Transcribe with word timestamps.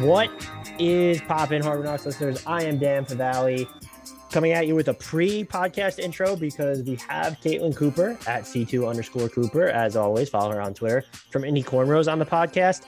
What 0.00 0.30
is 0.78 1.20
poppin', 1.20 1.62
Hard 1.62 1.84
Knocks 1.84 2.04
listeners? 2.04 2.42
I 2.46 2.64
am 2.64 2.78
Dan 2.78 3.04
Favale 3.04 3.68
coming 4.30 4.52
at 4.52 4.66
you 4.66 4.74
with 4.74 4.88
a 4.88 4.94
pre-podcast 4.94 5.98
intro 5.98 6.34
because 6.34 6.82
we 6.82 6.96
have 7.08 7.38
Caitlin 7.40 7.76
Cooper 7.76 8.18
at 8.26 8.42
C2 8.42 8.88
underscore 8.88 9.28
Cooper. 9.28 9.68
As 9.68 9.94
always, 9.94 10.28
follow 10.28 10.50
her 10.52 10.60
on 10.60 10.74
Twitter 10.74 11.04
from 11.30 11.44
Indy 11.44 11.62
Cornrows 11.62 12.10
on 12.10 12.18
the 12.18 12.26
podcast. 12.26 12.82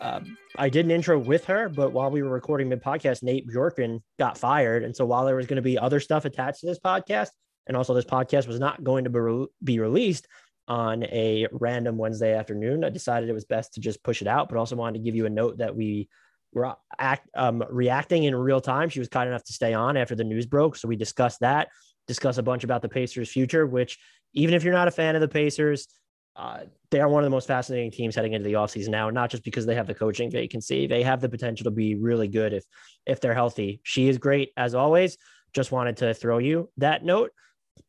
Uh, 0.00 0.20
I 0.56 0.68
did 0.68 0.84
an 0.84 0.90
intro 0.90 1.18
with 1.18 1.44
her, 1.46 1.68
but 1.68 1.92
while 1.92 2.10
we 2.10 2.22
were 2.22 2.30
recording 2.30 2.68
mid 2.68 2.82
podcast, 2.82 3.22
Nate 3.22 3.48
Bjorkgren 3.48 4.00
got 4.18 4.38
fired. 4.38 4.84
And 4.84 4.94
so 4.94 5.04
while 5.04 5.24
there 5.24 5.36
was 5.36 5.46
going 5.46 5.56
to 5.56 5.62
be 5.62 5.78
other 5.78 6.00
stuff 6.00 6.24
attached 6.24 6.60
to 6.60 6.66
this 6.66 6.78
podcast, 6.78 7.30
and 7.66 7.76
also 7.76 7.92
this 7.92 8.04
podcast 8.04 8.46
was 8.46 8.60
not 8.60 8.84
going 8.84 9.04
to 9.04 9.10
be, 9.10 9.18
re- 9.18 9.46
be 9.64 9.78
released 9.80 10.28
on 10.68 11.02
a 11.04 11.48
random 11.50 11.98
Wednesday 11.98 12.34
afternoon, 12.34 12.84
I 12.84 12.90
decided 12.90 13.28
it 13.28 13.34
was 13.34 13.44
best 13.44 13.74
to 13.74 13.80
just 13.80 14.02
push 14.04 14.22
it 14.22 14.28
out, 14.28 14.48
but 14.48 14.58
also 14.58 14.76
wanted 14.76 14.98
to 14.98 15.04
give 15.04 15.16
you 15.16 15.26
a 15.26 15.30
note 15.30 15.58
that 15.58 15.74
we 15.74 16.08
were 16.52 16.74
act, 16.98 17.28
um, 17.34 17.64
reacting 17.70 18.24
in 18.24 18.34
real 18.34 18.60
time. 18.60 18.88
She 18.88 18.98
was 18.98 19.08
kind 19.08 19.28
enough 19.28 19.44
to 19.44 19.52
stay 19.52 19.74
on 19.74 19.96
after 19.96 20.14
the 20.14 20.24
news 20.24 20.46
broke. 20.46 20.76
So 20.76 20.88
we 20.88 20.96
discussed 20.96 21.40
that, 21.40 21.68
discuss 22.06 22.38
a 22.38 22.42
bunch 22.42 22.64
about 22.64 22.82
the 22.82 22.88
Pacers' 22.88 23.30
future, 23.30 23.66
which 23.66 23.98
even 24.34 24.54
if 24.54 24.64
you're 24.64 24.74
not 24.74 24.88
a 24.88 24.92
fan 24.92 25.14
of 25.14 25.20
the 25.20 25.28
Pacers, 25.28 25.88
uh, 26.34 26.60
they 26.90 27.00
are 27.00 27.08
one 27.08 27.22
of 27.22 27.26
the 27.26 27.34
most 27.34 27.46
fascinating 27.46 27.90
teams 27.90 28.14
heading 28.14 28.32
into 28.32 28.44
the 28.44 28.54
offseason 28.54 28.88
now, 28.88 29.10
not 29.10 29.30
just 29.30 29.44
because 29.44 29.66
they 29.66 29.74
have 29.74 29.86
the 29.86 29.94
coaching 29.94 30.30
vacancy. 30.30 30.86
They 30.86 31.02
have 31.02 31.20
the 31.20 31.28
potential 31.28 31.64
to 31.64 31.70
be 31.70 31.94
really 31.94 32.28
good 32.28 32.52
if 32.52 32.64
if 33.06 33.20
they're 33.20 33.34
healthy. 33.34 33.80
She 33.82 34.08
is 34.08 34.18
great 34.18 34.50
as 34.56 34.74
always. 34.74 35.18
Just 35.52 35.72
wanted 35.72 35.98
to 35.98 36.14
throw 36.14 36.38
you 36.38 36.70
that 36.78 37.04
note. 37.04 37.32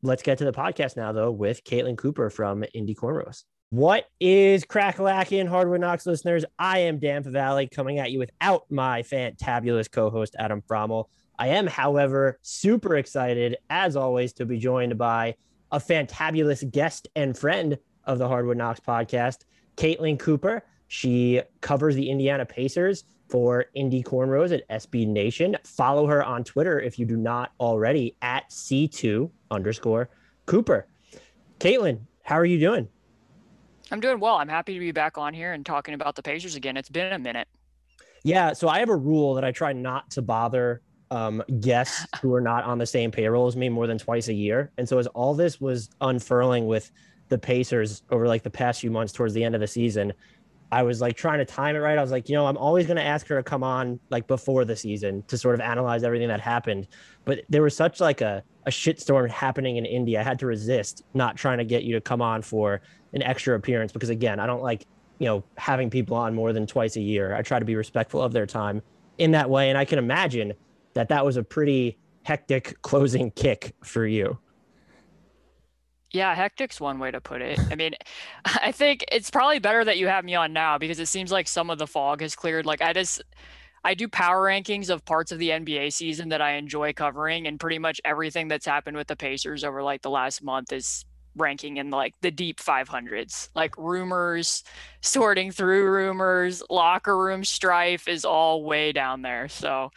Let's 0.01 0.23
get 0.23 0.39
to 0.39 0.45
the 0.45 0.51
podcast 0.51 0.97
now, 0.97 1.13
though, 1.13 1.31
with 1.31 1.63
Caitlin 1.63 1.97
Cooper 1.97 2.29
from 2.29 2.65
Indy 2.73 2.95
Cornrows. 2.95 3.43
What 3.73 4.05
is 4.19 4.65
crackalacking, 4.65 5.47
Hardwood 5.47 5.81
Knocks 5.81 6.05
listeners? 6.05 6.45
I 6.59 6.77
am 6.77 6.99
Dan 6.99 7.23
Favale 7.23 7.71
coming 7.71 7.97
at 7.97 8.11
you 8.11 8.19
without 8.19 8.69
my 8.69 9.01
fantabulous 9.01 9.91
co-host 9.91 10.35
Adam 10.37 10.61
Fromal. 10.61 11.05
I 11.39 11.47
am, 11.47 11.65
however, 11.65 12.37
super 12.43 12.97
excited, 12.97 13.57
as 13.71 13.95
always, 13.95 14.31
to 14.33 14.45
be 14.45 14.59
joined 14.59 14.95
by 14.99 15.33
a 15.71 15.79
fantabulous 15.79 16.69
guest 16.69 17.07
and 17.15 17.35
friend 17.35 17.79
of 18.03 18.19
the 18.19 18.27
Hardwood 18.27 18.57
Knocks 18.57 18.79
podcast, 18.79 19.37
Caitlin 19.75 20.19
Cooper. 20.19 20.61
She 20.87 21.41
covers 21.61 21.95
the 21.95 22.11
Indiana 22.11 22.45
Pacers 22.45 23.05
for 23.27 23.65
Indy 23.73 24.03
Cornrows 24.03 24.53
at 24.53 24.69
SB 24.69 25.07
Nation. 25.07 25.57
Follow 25.63 26.05
her 26.05 26.23
on 26.23 26.43
Twitter 26.43 26.79
if 26.79 26.99
you 26.99 27.07
do 27.07 27.17
not 27.17 27.53
already 27.59 28.15
at 28.21 28.47
C2 28.51 29.31
underscore 29.49 30.11
Cooper. 30.45 30.85
Caitlin, 31.59 32.01
how 32.21 32.35
are 32.35 32.45
you 32.45 32.59
doing? 32.59 32.87
I'm 33.93 33.99
doing 33.99 34.19
well. 34.19 34.37
I'm 34.37 34.49
happy 34.49 34.73
to 34.73 34.79
be 34.79 34.91
back 34.91 35.19
on 35.19 35.35
here 35.35 35.53
and 35.53 35.63
talking 35.63 35.93
about 35.93 36.15
the 36.15 36.23
Pacers 36.23 36.55
again. 36.55 36.77
It's 36.77 36.89
been 36.89 37.13
a 37.13 37.19
minute. 37.19 37.47
Yeah, 38.23 38.51
so 38.53 38.67
I 38.67 38.79
have 38.79 38.89
a 38.89 38.95
rule 38.95 39.35
that 39.35 39.43
I 39.43 39.51
try 39.51 39.71
not 39.71 40.09
to 40.11 40.23
bother 40.23 40.81
um, 41.11 41.43
guests 41.59 42.07
who 42.23 42.33
are 42.33 42.41
not 42.41 42.63
on 42.63 42.79
the 42.79 42.87
same 42.87 43.11
payroll 43.11 43.45
as 43.45 43.55
me 43.55 43.69
more 43.69 43.85
than 43.85 43.99
twice 43.99 44.29
a 44.29 44.33
year. 44.33 44.71
And 44.79 44.89
so 44.89 44.97
as 44.97 45.05
all 45.05 45.35
this 45.35 45.61
was 45.61 45.91
unfurling 46.01 46.65
with 46.65 46.91
the 47.29 47.37
Pacers 47.37 48.01
over 48.09 48.27
like 48.27 48.41
the 48.41 48.49
past 48.49 48.81
few 48.81 48.89
months 48.89 49.13
towards 49.13 49.35
the 49.35 49.43
end 49.43 49.53
of 49.53 49.61
the 49.61 49.67
season, 49.67 50.11
I 50.71 50.81
was 50.81 50.99
like 50.99 51.15
trying 51.15 51.37
to 51.37 51.45
time 51.45 51.75
it 51.75 51.79
right. 51.79 51.95
I 51.95 52.01
was 52.01 52.09
like, 52.09 52.29
you 52.29 52.35
know, 52.35 52.47
I'm 52.47 52.57
always 52.57 52.87
going 52.87 52.97
to 52.97 53.03
ask 53.03 53.27
her 53.27 53.35
to 53.35 53.43
come 53.43 53.63
on 53.63 53.99
like 54.09 54.25
before 54.25 54.65
the 54.65 54.75
season 54.75 55.21
to 55.27 55.37
sort 55.37 55.53
of 55.53 55.61
analyze 55.61 56.01
everything 56.01 56.29
that 56.29 56.41
happened. 56.41 56.87
But 57.25 57.41
there 57.47 57.61
was 57.61 57.75
such 57.75 57.99
like 57.99 58.21
a, 58.21 58.43
a 58.65 58.69
shitstorm 58.69 59.29
happening 59.29 59.77
in 59.77 59.85
India. 59.85 60.19
I 60.19 60.23
had 60.23 60.39
to 60.39 60.45
resist 60.45 61.03
not 61.13 61.35
trying 61.35 61.57
to 61.57 61.65
get 61.65 61.83
you 61.83 61.93
to 61.95 62.01
come 62.01 62.21
on 62.21 62.41
for 62.41 62.81
an 63.13 63.21
extra 63.21 63.55
appearance 63.55 63.91
because 63.91 64.09
again, 64.09 64.39
I 64.39 64.45
don't 64.45 64.63
like, 64.63 64.85
you 65.19 65.25
know, 65.25 65.43
having 65.57 65.89
people 65.89 66.17
on 66.17 66.33
more 66.33 66.53
than 66.53 66.65
twice 66.65 66.95
a 66.95 67.01
year. 67.01 67.35
I 67.35 67.41
try 67.41 67.59
to 67.59 67.65
be 67.65 67.75
respectful 67.75 68.21
of 68.21 68.33
their 68.33 68.45
time 68.45 68.81
in 69.17 69.31
that 69.31 69.49
way. 69.49 69.69
And 69.69 69.77
I 69.77 69.85
can 69.85 69.99
imagine 69.99 70.53
that 70.93 71.09
that 71.09 71.25
was 71.25 71.37
a 71.37 71.43
pretty 71.43 71.97
hectic 72.23 72.75
closing 72.81 73.31
kick 73.31 73.75
for 73.83 74.05
you. 74.05 74.37
Yeah, 76.11 76.35
hectic's 76.35 76.79
one 76.79 76.99
way 76.99 77.09
to 77.09 77.19
put 77.19 77.41
it. 77.41 77.59
I 77.71 77.75
mean, 77.75 77.95
I 78.45 78.71
think 78.71 79.03
it's 79.11 79.31
probably 79.31 79.59
better 79.59 79.83
that 79.83 79.97
you 79.97 80.07
have 80.07 80.23
me 80.23 80.35
on 80.35 80.53
now 80.53 80.77
because 80.77 80.99
it 80.99 81.07
seems 81.07 81.31
like 81.31 81.47
some 81.47 81.69
of 81.69 81.79
the 81.79 81.87
fog 81.87 82.21
has 82.21 82.35
cleared. 82.35 82.65
Like 82.65 82.81
I 82.81 82.93
just 82.93 83.23
I 83.83 83.93
do 83.93 84.07
power 84.07 84.47
rankings 84.47 84.89
of 84.89 85.03
parts 85.05 85.31
of 85.31 85.39
the 85.39 85.49
NBA 85.49 85.91
season 85.91 86.29
that 86.29 86.41
I 86.41 86.53
enjoy 86.53 86.93
covering 86.93 87.47
and 87.47 87.59
pretty 87.59 87.79
much 87.79 87.99
everything 88.05 88.47
that's 88.47 88.65
happened 88.65 88.95
with 88.95 89.07
the 89.07 89.15
Pacers 89.15 89.63
over 89.63 89.83
like 89.83 90.01
the 90.01 90.09
last 90.09 90.41
month 90.43 90.71
is 90.71 91.05
ranking 91.35 91.77
in 91.77 91.89
like 91.89 92.13
the 92.21 92.29
deep 92.29 92.59
500s 92.59 93.49
like 93.55 93.75
rumors 93.75 94.63
sorting 95.01 95.51
through 95.51 95.89
rumors 95.89 96.61
locker 96.69 97.17
room 97.17 97.43
strife 97.43 98.07
is 98.07 98.23
all 98.23 98.63
way 98.63 98.91
down 98.91 99.23
there. 99.23 99.47
So 99.49 99.89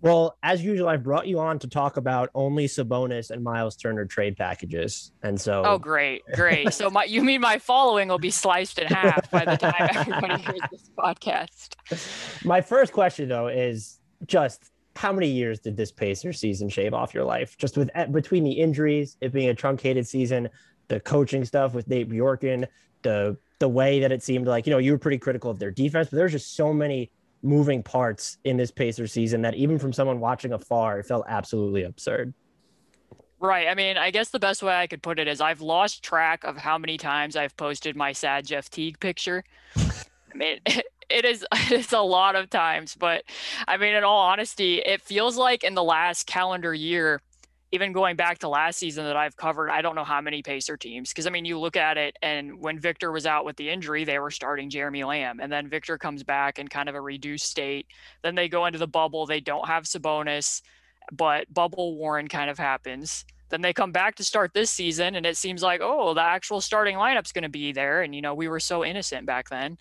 well 0.00 0.36
as 0.42 0.62
usual 0.62 0.88
i've 0.88 1.02
brought 1.02 1.26
you 1.26 1.38
on 1.38 1.58
to 1.58 1.68
talk 1.68 1.96
about 1.96 2.30
only 2.34 2.66
sabonis 2.66 3.30
and 3.30 3.42
miles 3.42 3.76
turner 3.76 4.04
trade 4.04 4.36
packages. 4.36 5.12
And 5.22 5.40
so 5.40 5.62
oh 5.64 5.78
great 5.78 6.22
great. 6.34 6.72
So 6.72 6.90
my 6.90 7.04
you 7.04 7.22
mean 7.22 7.40
my 7.40 7.58
following 7.58 8.08
will 8.08 8.18
be 8.18 8.30
sliced 8.30 8.78
in 8.78 8.86
half 8.88 9.30
by 9.30 9.44
the 9.44 9.56
time 9.56 9.74
everybody 9.94 10.42
hears 10.42 10.60
this 10.70 10.90
podcast. 10.98 12.44
My 12.44 12.60
first 12.60 12.92
question 12.92 13.28
though 13.28 13.48
is 13.48 14.00
just 14.26 14.70
how 14.96 15.12
many 15.12 15.28
years 15.28 15.60
did 15.60 15.76
this 15.76 15.92
Pacer 15.92 16.32
season 16.32 16.68
shave 16.68 16.92
off 16.92 17.14
your 17.14 17.24
life? 17.24 17.56
Just 17.56 17.76
with 17.76 17.90
eh, 17.94 18.06
between 18.06 18.42
the 18.42 18.52
injuries, 18.52 19.16
it 19.20 19.32
being 19.32 19.48
a 19.48 19.54
truncated 19.54 20.06
season, 20.06 20.48
the 20.88 20.98
coaching 21.00 21.44
stuff 21.44 21.74
with 21.74 21.86
Nate 21.88 22.08
Bjorkgren, 22.08 22.66
the 23.02 23.36
the 23.60 23.68
way 23.68 24.00
that 24.00 24.12
it 24.12 24.22
seemed 24.22 24.46
like 24.46 24.66
you 24.66 24.72
know 24.72 24.78
you 24.78 24.92
were 24.92 24.98
pretty 24.98 25.18
critical 25.18 25.50
of 25.50 25.58
their 25.58 25.70
defense, 25.70 26.08
but 26.10 26.16
there's 26.16 26.32
just 26.32 26.56
so 26.56 26.72
many 26.72 27.10
moving 27.42 27.82
parts 27.82 28.38
in 28.44 28.56
this 28.56 28.70
Pacer 28.70 29.06
season 29.06 29.42
that 29.42 29.54
even 29.54 29.78
from 29.78 29.92
someone 29.92 30.20
watching 30.20 30.52
afar, 30.52 30.98
it 30.98 31.06
felt 31.06 31.24
absolutely 31.28 31.84
absurd. 31.84 32.34
Right. 33.40 33.68
I 33.68 33.74
mean, 33.74 33.96
I 33.96 34.10
guess 34.10 34.30
the 34.30 34.40
best 34.40 34.62
way 34.62 34.74
I 34.74 34.88
could 34.88 35.02
put 35.02 35.20
it 35.20 35.28
is 35.28 35.40
I've 35.40 35.60
lost 35.60 36.02
track 36.02 36.42
of 36.42 36.56
how 36.56 36.76
many 36.76 36.98
times 36.98 37.36
I've 37.36 37.56
posted 37.56 37.94
my 37.94 38.12
sad 38.12 38.46
Jeff 38.46 38.68
Teague 38.68 38.98
picture. 38.98 39.44
I 39.76 40.36
mean, 40.36 40.58
it 41.08 41.24
is 41.24 41.44
it's 41.70 41.92
a 41.92 42.00
lot 42.00 42.36
of 42.36 42.50
times 42.50 42.94
but 42.94 43.24
i 43.66 43.76
mean 43.76 43.94
in 43.94 44.04
all 44.04 44.20
honesty 44.20 44.76
it 44.76 45.00
feels 45.00 45.36
like 45.36 45.64
in 45.64 45.74
the 45.74 45.82
last 45.82 46.26
calendar 46.26 46.74
year 46.74 47.20
even 47.70 47.92
going 47.92 48.16
back 48.16 48.38
to 48.38 48.48
last 48.48 48.78
season 48.78 49.04
that 49.04 49.16
i've 49.16 49.36
covered 49.36 49.70
i 49.70 49.82
don't 49.82 49.94
know 49.94 50.04
how 50.04 50.20
many 50.20 50.42
pacer 50.42 50.76
teams 50.76 51.10
because 51.10 51.26
i 51.26 51.30
mean 51.30 51.44
you 51.44 51.58
look 51.58 51.76
at 51.76 51.96
it 51.96 52.16
and 52.22 52.60
when 52.60 52.78
victor 52.78 53.12
was 53.12 53.26
out 53.26 53.44
with 53.44 53.56
the 53.56 53.68
injury 53.68 54.04
they 54.04 54.18
were 54.18 54.30
starting 54.30 54.70
jeremy 54.70 55.04
lamb 55.04 55.40
and 55.40 55.52
then 55.52 55.68
victor 55.68 55.98
comes 55.98 56.22
back 56.22 56.58
in 56.58 56.68
kind 56.68 56.88
of 56.88 56.94
a 56.94 57.00
reduced 57.00 57.46
state 57.46 57.86
then 58.22 58.34
they 58.34 58.48
go 58.48 58.66
into 58.66 58.78
the 58.78 58.86
bubble 58.86 59.26
they 59.26 59.40
don't 59.40 59.66
have 59.66 59.84
sabonis 59.84 60.62
but 61.12 61.52
bubble 61.52 61.96
warren 61.96 62.28
kind 62.28 62.50
of 62.50 62.58
happens 62.58 63.24
then 63.50 63.62
they 63.62 63.72
come 63.72 63.92
back 63.92 64.16
to 64.16 64.24
start 64.24 64.52
this 64.52 64.70
season, 64.70 65.14
and 65.14 65.24
it 65.24 65.36
seems 65.36 65.62
like, 65.62 65.80
oh, 65.82 66.14
the 66.14 66.22
actual 66.22 66.60
starting 66.60 66.96
lineup's 66.96 67.32
going 67.32 67.44
to 67.44 67.48
be 67.48 67.72
there. 67.72 68.02
And, 68.02 68.14
you 68.14 68.20
know, 68.20 68.34
we 68.34 68.48
were 68.48 68.60
so 68.60 68.84
innocent 68.84 69.26
back 69.26 69.48
then. 69.48 69.78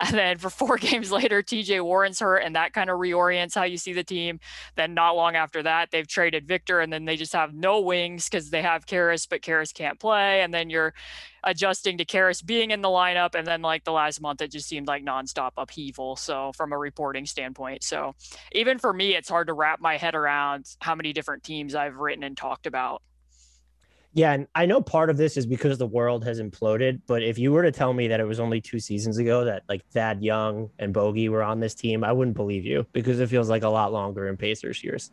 And 0.08 0.16
then 0.16 0.38
for 0.38 0.48
four 0.48 0.76
games 0.78 1.10
later, 1.10 1.42
TJ 1.42 1.82
Warren's 1.82 2.20
hurt, 2.20 2.38
and 2.38 2.54
that 2.54 2.72
kind 2.72 2.88
of 2.88 2.98
reorients 2.98 3.54
how 3.54 3.64
you 3.64 3.76
see 3.76 3.92
the 3.92 4.04
team. 4.04 4.38
Then 4.76 4.94
not 4.94 5.16
long 5.16 5.34
after 5.34 5.62
that, 5.64 5.90
they've 5.90 6.06
traded 6.06 6.46
Victor, 6.46 6.80
and 6.80 6.92
then 6.92 7.04
they 7.04 7.16
just 7.16 7.32
have 7.32 7.52
no 7.52 7.80
wings 7.80 8.28
because 8.28 8.50
they 8.50 8.62
have 8.62 8.86
Caris, 8.86 9.26
but 9.26 9.42
Caris 9.42 9.72
can't 9.72 9.98
play. 9.98 10.42
And 10.42 10.54
then 10.54 10.70
you're 10.70 10.94
adjusting 11.42 11.98
to 11.98 12.04
Caris 12.04 12.42
being 12.42 12.70
in 12.70 12.80
the 12.80 12.88
lineup. 12.88 13.34
And 13.34 13.46
then, 13.46 13.60
like 13.60 13.84
the 13.84 13.92
last 13.92 14.20
month, 14.20 14.40
it 14.40 14.52
just 14.52 14.68
seemed 14.68 14.86
like 14.86 15.04
nonstop 15.04 15.52
upheaval. 15.56 16.16
So, 16.16 16.52
from 16.56 16.72
a 16.72 16.78
reporting 16.78 17.26
standpoint. 17.26 17.82
So, 17.82 18.14
even 18.52 18.78
for 18.78 18.92
me, 18.92 19.16
it's 19.16 19.28
hard 19.28 19.48
to 19.48 19.52
wrap 19.52 19.80
my 19.80 19.96
head 19.96 20.14
around 20.14 20.66
how 20.80 20.94
many 20.94 21.12
different 21.12 21.42
teams 21.42 21.74
I've 21.74 21.96
written 21.96 22.22
and 22.22 22.36
talked 22.36 22.66
about. 22.66 23.02
Yeah, 24.14 24.32
and 24.32 24.48
I 24.54 24.66
know 24.66 24.80
part 24.80 25.10
of 25.10 25.16
this 25.16 25.36
is 25.36 25.46
because 25.46 25.78
the 25.78 25.86
world 25.86 26.24
has 26.24 26.40
imploded. 26.40 27.02
But 27.06 27.22
if 27.22 27.38
you 27.38 27.52
were 27.52 27.62
to 27.62 27.70
tell 27.70 27.92
me 27.92 28.08
that 28.08 28.20
it 28.20 28.24
was 28.24 28.40
only 28.40 28.60
two 28.60 28.80
seasons 28.80 29.18
ago 29.18 29.44
that 29.44 29.64
like 29.68 29.84
Thad 29.90 30.22
Young 30.22 30.70
and 30.78 30.92
Bogey 30.92 31.28
were 31.28 31.42
on 31.42 31.60
this 31.60 31.74
team, 31.74 32.02
I 32.02 32.12
wouldn't 32.12 32.36
believe 32.36 32.64
you 32.64 32.86
because 32.92 33.20
it 33.20 33.28
feels 33.28 33.48
like 33.48 33.62
a 33.62 33.68
lot 33.68 33.92
longer 33.92 34.28
in 34.28 34.36
Pacers 34.36 34.82
years. 34.82 35.10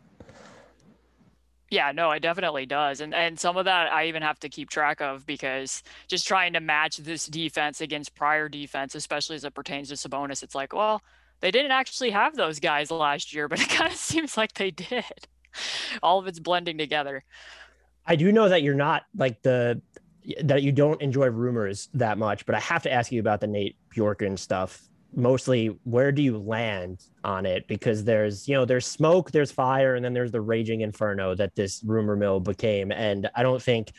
Yeah, 1.70 1.90
no, 1.92 2.12
it 2.12 2.20
definitely 2.20 2.64
does. 2.64 3.00
And 3.00 3.12
and 3.12 3.38
some 3.38 3.56
of 3.56 3.64
that 3.64 3.92
I 3.92 4.06
even 4.06 4.22
have 4.22 4.38
to 4.40 4.48
keep 4.48 4.70
track 4.70 5.00
of 5.00 5.26
because 5.26 5.82
just 6.06 6.26
trying 6.26 6.52
to 6.52 6.60
match 6.60 6.98
this 6.98 7.26
defense 7.26 7.80
against 7.80 8.14
prior 8.14 8.48
defense, 8.48 8.94
especially 8.94 9.36
as 9.36 9.44
it 9.44 9.54
pertains 9.54 9.88
to 9.88 9.94
Sabonis, 9.94 10.42
it's 10.42 10.54
like, 10.54 10.72
well, 10.72 11.02
they 11.40 11.50
didn't 11.50 11.72
actually 11.72 12.10
have 12.10 12.36
those 12.36 12.60
guys 12.60 12.90
last 12.90 13.34
year, 13.34 13.48
but 13.48 13.60
it 13.60 13.68
kind 13.68 13.92
of 13.92 13.98
seems 13.98 14.36
like 14.36 14.54
they 14.54 14.70
did. 14.70 15.28
All 16.02 16.18
of 16.18 16.26
it's 16.26 16.38
blending 16.38 16.78
together. 16.78 17.24
I 18.06 18.16
do 18.16 18.32
know 18.32 18.48
that 18.48 18.62
you're 18.62 18.74
not 18.74 19.02
like 19.16 19.42
the 19.42 19.80
that 20.42 20.62
you 20.62 20.72
don't 20.72 21.00
enjoy 21.00 21.26
rumors 21.28 21.88
that 21.94 22.18
much, 22.18 22.46
but 22.46 22.54
I 22.54 22.60
have 22.60 22.82
to 22.82 22.92
ask 22.92 23.12
you 23.12 23.20
about 23.20 23.40
the 23.40 23.46
Nate 23.46 23.76
Bjorkgren 23.94 24.38
stuff. 24.38 24.82
Mostly, 25.14 25.68
where 25.84 26.10
do 26.10 26.20
you 26.20 26.36
land 26.36 27.04
on 27.22 27.46
it? 27.46 27.68
Because 27.68 28.04
there's, 28.04 28.48
you 28.48 28.54
know, 28.54 28.64
there's 28.64 28.86
smoke, 28.86 29.30
there's 29.30 29.52
fire, 29.52 29.94
and 29.94 30.04
then 30.04 30.12
there's 30.12 30.32
the 30.32 30.40
raging 30.40 30.80
inferno 30.80 31.34
that 31.36 31.54
this 31.54 31.82
rumor 31.84 32.16
mill 32.16 32.40
became. 32.40 32.90
And 32.90 33.30
I 33.36 33.42
don't 33.42 33.62
think 33.62 33.92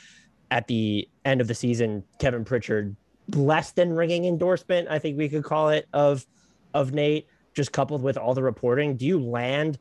at 0.51 0.68
the 0.68 1.07
end 1.24 1.39
of 1.39 1.48
the 1.48 1.56
season, 1.56 2.04
Kevin 2.19 2.44
Pritchard 2.44 2.95
less 3.33 3.71
than 3.71 3.94
ringing 3.94 4.25
endorsement, 4.25 4.89
I 4.89 5.00
think 5.00 5.18
we 5.18 5.30
could 5.30 5.44
call 5.44 5.69
it, 5.69 5.88
of 5.94 6.25
of 6.74 6.94
Nate 6.94 7.27
just 7.54 7.71
coupled 7.71 8.04
with 8.04 8.18
all 8.18 8.33
the 8.33 8.44
reporting, 8.44 8.95
do 8.98 9.06
you 9.06 9.19
land 9.19 9.80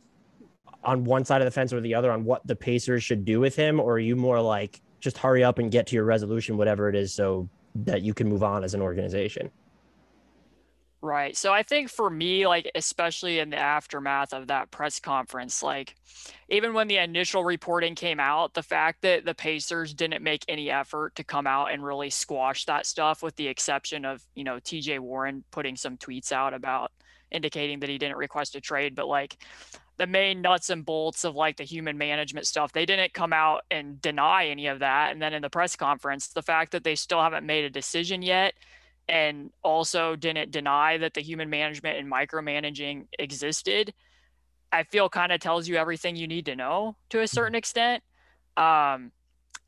on 0.87 1.05
one 1.05 1.25
side 1.25 1.43
of 1.43 1.45
the 1.45 1.51
fence 1.51 1.73
or 1.73 1.83
the 1.83 1.95
other 1.95 2.11
on 2.11 2.25
what 2.25 2.47
the 2.47 2.57
Pacers 2.57 3.05
should 3.05 3.27
do 3.27 3.41
with 3.41 3.55
him? 3.55 3.79
Or 3.79 3.95
are 3.95 3.99
you 3.99 4.17
more 4.17 4.41
like, 4.41 4.81
just 5.01 5.19
hurry 5.19 5.45
up 5.45 5.59
and 5.59 5.71
get 5.71 5.87
to 5.89 5.95
your 5.95 6.05
resolution, 6.05 6.57
whatever 6.57 6.89
it 6.89 6.95
is, 6.95 7.13
so 7.13 7.49
that 7.75 8.01
you 8.01 8.15
can 8.15 8.29
move 8.29 8.43
on 8.43 8.65
as 8.65 8.73
an 8.73 8.81
organization? 8.81 9.51
Right. 11.03 11.37
So 11.37 11.53
I 11.53 11.63
think 11.63 11.91
for 11.91 12.09
me, 12.09 12.47
like, 12.47 12.69
especially 12.75 13.39
in 13.39 13.51
the 13.51 13.59
aftermath 13.59 14.33
of 14.33 14.49
that 14.49 14.71
press 14.71 14.99
conference, 14.99 15.63
like, 15.63 15.95
even 16.49 16.73
when 16.73 16.89
the 16.89 16.97
initial 16.97 17.45
reporting 17.45 17.95
came 17.95 18.19
out, 18.19 18.55
the 18.55 18.63
fact 18.63 19.03
that 19.03 19.25
the 19.25 19.35
Pacers 19.35 19.93
didn't 19.93 20.23
make 20.23 20.45
any 20.49 20.71
effort 20.71 21.15
to 21.17 21.23
come 21.23 21.47
out 21.47 21.71
and 21.71 21.85
really 21.85 22.11
squash 22.11 22.65
that 22.65 22.87
stuff, 22.87 23.23
with 23.23 23.37
the 23.37 23.47
exception 23.47 24.05
of, 24.05 24.23
you 24.35 24.43
know, 24.43 24.57
TJ 24.57 24.99
Warren 24.99 25.45
putting 25.51 25.77
some 25.77 25.97
tweets 25.99 26.33
out 26.33 26.55
about 26.55 26.91
indicating 27.31 27.79
that 27.81 27.91
he 27.91 27.99
didn't 27.99 28.17
request 28.17 28.57
a 28.57 28.61
trade. 28.61 28.95
But 28.95 29.07
like, 29.07 29.37
the 29.99 30.07
main 30.07 30.43
nuts 30.43 30.71
and 30.71 30.85
bolts 30.85 31.25
of 31.25 31.35
like 31.35 31.57
the 31.57 31.65
human 31.65 31.97
management 31.97 32.47
stuff. 32.47 32.73
They 32.73 32.85
didn't 32.85 33.15
come 33.15 33.33
out 33.33 33.63
and 33.71 34.01
deny 34.01 34.47
any 34.47 34.67
of 34.67 34.81
that. 34.81 35.13
And 35.13 35.23
then 35.23 35.33
in 35.33 35.43
the 35.43 35.51
press 35.51 35.75
conference, 35.75 36.29
the 36.29 36.43
fact 36.43 36.73
that 36.73 36.85
they 36.85 36.95
still 36.95 37.23
haven't 37.23 37.47
made 37.47 37.65
a 37.65 37.71
decision 37.71 38.23
yet 38.23 38.55
and 39.09 39.51
also 39.63 40.17
didn't 40.17 40.51
deny 40.51 40.99
that 40.99 41.15
the 41.15 41.23
human 41.23 41.49
management 41.49 41.99
and 41.99 42.11
micromanaging 42.11 43.07
existed, 43.19 43.95
I 44.73 44.83
feel 44.83 45.09
kind 45.09 45.33
of 45.33 45.41
tells 45.41 45.69
you 45.69 45.77
everything 45.77 46.17
you 46.17 46.27
need 46.27 46.47
to 46.47 46.57
know 46.57 46.97
to 47.11 47.19
a 47.19 47.23
mm-hmm. 47.23 47.35
certain 47.35 47.55
extent. 47.55 48.03
Um, 48.57 49.13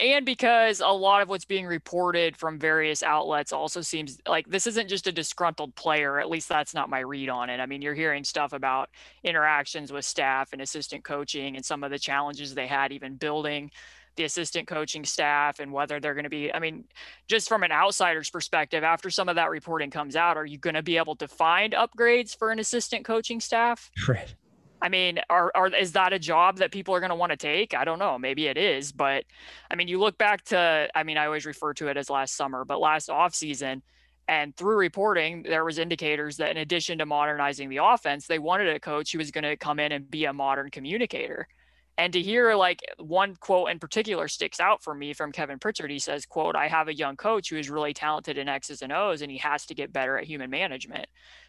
and 0.01 0.25
because 0.25 0.81
a 0.81 0.89
lot 0.89 1.23
of 1.23 1.29
what's 1.29 1.45
being 1.45 1.67
reported 1.67 2.37
from 2.37 2.59
various 2.59 3.03
outlets 3.03 3.53
also 3.53 3.81
seems 3.81 4.19
like 4.27 4.49
this 4.49 4.67
isn't 4.67 4.89
just 4.89 5.07
a 5.07 5.13
disgruntled 5.13 5.75
player 5.75 6.21
at 6.21 6.31
least 6.31 6.49
that's 6.49 6.75
not 6.75 6.91
my 6.91 7.01
read 7.01 7.29
on 7.29 7.51
it. 7.51 7.61
I 7.61 7.67
mean 7.67 7.83
you're 7.83 7.95
hearing 7.95 8.25
stuff 8.25 8.53
about 8.53 8.91
interactions 9.25 9.93
with 9.93 10.05
staff 10.05 10.53
and 10.53 10.63
assistant 10.63 11.05
coaching 11.05 11.57
and 11.57 11.65
some 11.65 11.83
of 11.83 11.91
the 11.91 11.99
challenges 11.99 12.55
they 12.55 12.67
had 12.67 12.93
even 12.93 13.17
building 13.17 13.71
the 14.17 14.25
assistant 14.25 14.67
coaching 14.67 15.05
staff 15.05 15.61
and 15.61 15.73
whether 15.73 16.01
they're 16.01 16.15
going 16.15 16.25
to 16.25 16.31
be 16.31 16.53
i 16.53 16.59
mean 16.59 16.85
just 17.29 17.49
from 17.49 17.63
an 17.63 17.71
outsider's 17.71 18.29
perspective 18.29 18.83
after 18.83 19.11
some 19.11 19.29
of 19.29 19.37
that 19.37 19.49
reporting 19.49 19.91
comes 19.91 20.17
out 20.17 20.37
are 20.37 20.45
you 20.45 20.59
going 20.59 20.75
to 20.75 20.83
be 20.83 20.97
able 20.97 21.15
to 21.15 21.29
find 21.29 21.73
upgrades 21.73 22.37
for 22.37 22.51
an 22.51 22.59
assistant 22.59 23.05
coaching 23.05 23.41
staff? 23.41 23.93
Right 24.09 24.35
I 24.81 24.89
mean, 24.89 25.19
are, 25.29 25.51
are 25.55 25.69
is 25.69 25.93
that 25.93 26.13
a 26.13 26.19
job 26.19 26.59
that 26.59 26.71
people 26.71 26.95
are 26.95 27.01
going 27.01 27.11
to 27.11 27.17
want 27.17 27.31
to 27.31 27.37
take? 27.37 27.75
I 27.75 27.85
don't 27.85 27.99
know. 27.99 28.19
Maybe 28.19 28.47
it 28.47 28.57
is, 28.57 28.93
but 28.93 29.25
I 29.71 29.75
mean, 29.75 29.89
you 29.89 29.99
look 29.99 30.19
back 30.19 30.45
to 30.47 30.89
I 30.95 31.03
mean, 31.03 31.19
I 31.19 31.27
always 31.27 31.47
refer 31.47 31.75
to 31.75 31.89
it 31.89 31.97
as 31.97 32.11
last 32.11 32.37
summer, 32.37 32.65
but 32.65 32.81
last 32.81 33.11
off 33.11 33.35
season, 33.35 33.83
and 34.29 34.55
through 34.57 34.77
reporting, 34.77 35.43
there 35.43 35.65
was 35.65 35.79
indicators 35.79 36.37
that 36.37 36.51
in 36.51 36.59
addition 36.59 36.99
to 36.99 37.07
modernizing 37.07 37.71
the 37.71 37.79
offense, 37.79 38.27
they 38.27 38.39
wanted 38.39 38.69
a 38.69 38.79
coach 38.79 39.11
who 39.11 39.19
was 39.19 39.31
going 39.31 39.45
to 39.45 39.57
come 39.57 39.81
in 39.81 39.91
and 39.91 40.11
be 40.11 40.27
a 40.27 40.33
modern 40.33 40.71
communicator. 40.71 41.49
And 41.97 42.13
to 42.13 42.21
hear 42.21 42.55
like 42.55 42.81
one 42.99 43.35
quote 43.37 43.71
in 43.71 43.81
particular 43.81 44.29
sticks 44.29 44.61
out 44.61 44.85
for 44.85 44.95
me 44.95 45.15
from 45.15 45.33
Kevin 45.33 45.59
Pritchard. 45.59 45.91
He 45.91 45.99
says, 45.99 46.27
quote, 46.27 46.55
I 46.55 46.69
have 46.69 46.87
a 46.87 46.95
young 46.95 47.17
coach 47.17 47.51
who 47.51 47.57
is 47.57 47.71
really 47.71 47.93
talented 47.93 48.39
in 48.39 48.49
X's 48.49 48.83
and 48.83 48.93
O's 48.93 49.23
and 49.23 49.31
he 49.31 49.39
has 49.39 49.67
to 49.67 49.75
get 49.75 49.93
better 49.93 50.17
at 50.17 50.25
human 50.25 50.51
management. 50.51 51.07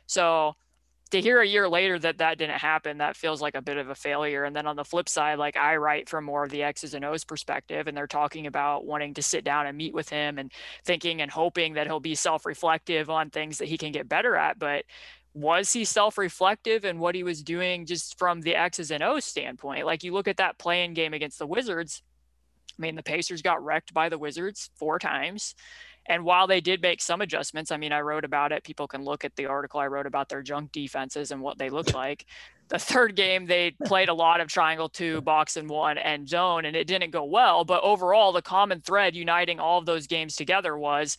So 0.07 0.55
to 1.11 1.21
hear 1.21 1.41
a 1.41 1.47
year 1.47 1.67
later 1.67 1.97
that 1.99 2.19
that 2.19 2.37
didn't 2.37 2.59
happen, 2.59 2.99
that 2.99 3.15
feels 3.15 3.41
like 3.41 3.55
a 3.55 3.61
bit 3.61 3.77
of 3.77 3.89
a 3.89 3.95
failure. 3.95 4.43
And 4.43 4.55
then 4.55 4.67
on 4.67 4.75
the 4.75 4.83
flip 4.83 5.09
side, 5.09 5.39
like 5.39 5.57
I 5.57 5.77
write 5.77 6.07
from 6.07 6.25
more 6.25 6.43
of 6.43 6.51
the 6.51 6.63
X's 6.63 6.93
and 6.93 7.03
O's 7.03 7.23
perspective, 7.23 7.87
and 7.87 7.97
they're 7.97 8.07
talking 8.07 8.45
about 8.45 8.85
wanting 8.85 9.15
to 9.15 9.23
sit 9.23 9.43
down 9.43 9.65
and 9.65 9.77
meet 9.77 9.93
with 9.93 10.09
him 10.09 10.37
and 10.37 10.51
thinking 10.85 11.21
and 11.21 11.31
hoping 11.31 11.73
that 11.73 11.87
he'll 11.87 11.99
be 11.99 12.15
self 12.15 12.45
reflective 12.45 13.09
on 13.09 13.29
things 13.29 13.57
that 13.57 13.67
he 13.67 13.77
can 13.77 13.91
get 13.91 14.07
better 14.07 14.35
at. 14.35 14.59
But 14.59 14.85
was 15.33 15.73
he 15.73 15.83
self 15.83 16.17
reflective 16.17 16.85
in 16.85 16.99
what 16.99 17.15
he 17.15 17.23
was 17.23 17.41
doing 17.41 17.85
just 17.85 18.17
from 18.19 18.41
the 18.41 18.55
X's 18.55 18.91
and 18.91 19.01
O's 19.01 19.25
standpoint? 19.25 19.85
Like 19.85 20.03
you 20.03 20.13
look 20.13 20.27
at 20.27 20.37
that 20.37 20.59
playing 20.59 20.93
game 20.93 21.13
against 21.13 21.39
the 21.39 21.47
Wizards. 21.47 22.03
I 22.77 22.81
mean, 22.81 22.95
the 22.95 23.03
Pacers 23.03 23.41
got 23.41 23.63
wrecked 23.63 23.93
by 23.93 24.09
the 24.09 24.17
Wizards 24.17 24.69
four 24.75 24.99
times. 24.99 25.55
And 26.09 26.25
while 26.25 26.47
they 26.47 26.59
did 26.59 26.81
make 26.81 27.01
some 27.01 27.21
adjustments, 27.21 27.71
I 27.71 27.77
mean, 27.77 27.93
I 27.93 28.01
wrote 28.01 28.25
about 28.25 28.51
it. 28.51 28.63
People 28.63 28.87
can 28.87 29.03
look 29.03 29.23
at 29.23 29.35
the 29.35 29.45
article 29.45 29.79
I 29.79 29.87
wrote 29.87 30.07
about 30.07 30.27
their 30.27 30.41
junk 30.41 30.71
defenses 30.71 31.29
and 31.29 31.39
what 31.41 31.59
they 31.59 31.69
looked 31.69 31.93
like. 32.05 32.25
The 32.69 32.79
third 32.79 33.15
game, 33.15 33.45
they 33.45 33.75
played 33.85 34.09
a 34.09 34.13
lot 34.13 34.41
of 34.41 34.47
triangle 34.47 34.89
two, 34.89 35.21
box 35.21 35.55
and 35.55 35.69
one, 35.69 35.97
and 35.97 36.27
zone, 36.27 36.65
and 36.65 36.75
it 36.75 36.85
didn't 36.85 37.11
go 37.11 37.23
well. 37.23 37.63
But 37.63 37.83
overall, 37.83 38.31
the 38.31 38.41
common 38.41 38.81
thread 38.81 39.15
uniting 39.15 39.59
all 39.59 39.79
of 39.79 39.85
those 39.85 40.07
games 40.07 40.35
together 40.35 40.77
was 40.77 41.17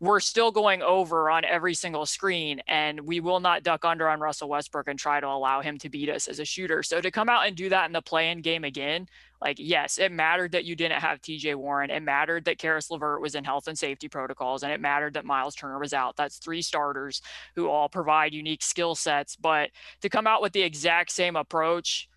we're 0.00 0.20
still 0.20 0.50
going 0.50 0.82
over 0.82 1.30
on 1.30 1.44
every 1.44 1.74
single 1.74 2.06
screen 2.06 2.60
and 2.66 3.00
we 3.00 3.20
will 3.20 3.40
not 3.40 3.62
duck 3.62 3.84
under 3.84 4.08
on 4.08 4.18
Russell 4.18 4.48
Westbrook 4.48 4.88
and 4.88 4.98
try 4.98 5.20
to 5.20 5.26
allow 5.26 5.60
him 5.60 5.78
to 5.78 5.90
beat 5.90 6.08
us 6.08 6.26
as 6.26 6.40
a 6.40 6.44
shooter. 6.44 6.82
So 6.82 7.00
to 7.00 7.10
come 7.10 7.28
out 7.28 7.46
and 7.46 7.54
do 7.54 7.68
that 7.68 7.86
in 7.86 7.92
the 7.92 8.00
play-in 8.00 8.40
game 8.40 8.64
again 8.64 9.06
like, 9.40 9.56
yes, 9.58 9.98
it 9.98 10.12
mattered 10.12 10.52
that 10.52 10.64
you 10.64 10.76
didn't 10.76 11.00
have 11.00 11.22
TJ 11.22 11.54
Warren. 11.54 11.90
It 11.90 12.02
mattered 12.02 12.44
that 12.44 12.58
Caris 12.58 12.90
LeVert 12.90 13.22
was 13.22 13.34
in 13.34 13.42
health 13.42 13.68
and 13.68 13.78
safety 13.78 14.06
protocols, 14.06 14.62
and 14.62 14.70
it 14.70 14.80
mattered 14.80 15.14
that 15.14 15.24
Miles 15.24 15.54
Turner 15.54 15.78
was 15.78 15.94
out. 15.94 16.16
That's 16.16 16.36
three 16.36 16.60
starters 16.60 17.22
who 17.56 17.68
all 17.68 17.88
provide 17.88 18.34
unique 18.34 18.62
skill 18.62 18.94
sets. 18.94 19.36
But 19.36 19.70
to 20.02 20.10
come 20.10 20.26
out 20.26 20.42
with 20.42 20.52
the 20.52 20.62
exact 20.62 21.10
same 21.10 21.36
approach 21.36 22.08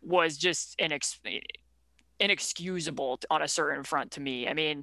was 0.00 0.36
just 0.36 0.76
inex- 0.80 1.20
inexcusable 2.18 3.20
on 3.30 3.42
a 3.42 3.48
certain 3.48 3.84
front 3.84 4.10
to 4.12 4.20
me. 4.20 4.48
I 4.48 4.52
mean, 4.52 4.82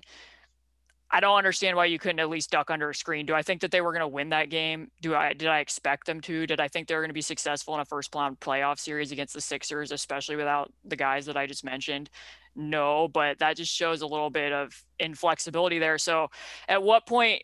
I 1.11 1.19
don't 1.19 1.37
understand 1.37 1.75
why 1.75 1.85
you 1.85 1.97
couldn't 1.97 2.19
at 2.19 2.29
least 2.29 2.51
duck 2.51 2.69
under 2.69 2.89
a 2.89 2.95
screen. 2.95 3.25
Do 3.25 3.33
I 3.33 3.41
think 3.41 3.61
that 3.61 3.71
they 3.71 3.81
were 3.81 3.91
going 3.91 4.01
to 4.01 4.07
win 4.07 4.29
that 4.29 4.49
game? 4.49 4.91
Do 5.01 5.15
I 5.15 5.33
did 5.33 5.47
I 5.47 5.59
expect 5.59 6.05
them 6.05 6.21
to? 6.21 6.45
Did 6.45 6.59
I 6.59 6.67
think 6.67 6.87
they 6.87 6.95
were 6.95 7.01
going 7.01 7.09
to 7.09 7.15
be 7.15 7.21
successful 7.21 7.73
in 7.73 7.79
a 7.79 7.85
first 7.85 8.13
round 8.13 8.39
playoff 8.39 8.79
series 8.79 9.11
against 9.11 9.33
the 9.33 9.41
Sixers, 9.41 9.91
especially 9.91 10.35
without 10.35 10.71
the 10.85 10.95
guys 10.95 11.25
that 11.25 11.35
I 11.35 11.47
just 11.47 11.63
mentioned? 11.63 12.09
No, 12.55 13.07
but 13.07 13.39
that 13.39 13.57
just 13.57 13.73
shows 13.73 14.01
a 14.01 14.07
little 14.07 14.29
bit 14.29 14.51
of 14.51 14.83
inflexibility 14.99 15.79
there. 15.79 15.97
So, 15.97 16.29
at 16.67 16.83
what 16.83 17.07
point 17.07 17.43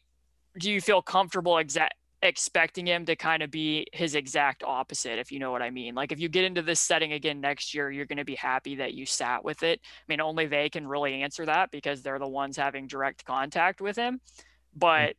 do 0.60 0.72
you 0.72 0.80
feel 0.80 1.02
comfortable 1.02 1.58
exact 1.58 1.96
expecting 2.26 2.86
him 2.86 3.06
to 3.06 3.16
kind 3.16 3.42
of 3.42 3.52
be 3.52 3.88
his 3.94 4.16
exact 4.16 4.64
opposite, 4.64 5.20
if 5.20 5.32
you 5.32 5.40
know 5.40 5.52
what 5.52 5.62
I 5.62 5.70
mean. 5.70 5.96
Like 5.96 6.12
if 6.12 6.20
you 6.20 6.28
get 6.28 6.44
into 6.44 6.62
this 6.62 6.80
setting 6.80 7.14
again 7.14 7.40
next 7.40 7.74
year, 7.74 7.90
you're 7.90 8.06
going 8.06 8.18
to 8.18 8.26
be 8.26 8.36
happy 8.36 8.76
that 8.76 8.94
you 8.94 9.06
sat 9.06 9.44
with 9.44 9.64
it. 9.64 9.80
I 9.84 10.04
mean, 10.10 10.20
only 10.20 10.46
they 10.46 10.70
can 10.70 10.88
really 10.88 11.22
answer 11.22 11.46
that 11.46 11.72
because 11.72 12.02
they're 12.02 12.20
the 12.20 12.28
ones 12.28 12.58
having 12.58 12.88
direct 12.88 13.24
contact 13.26 13.80
with 13.80 13.96
him. 13.96 14.20
But 14.76 15.16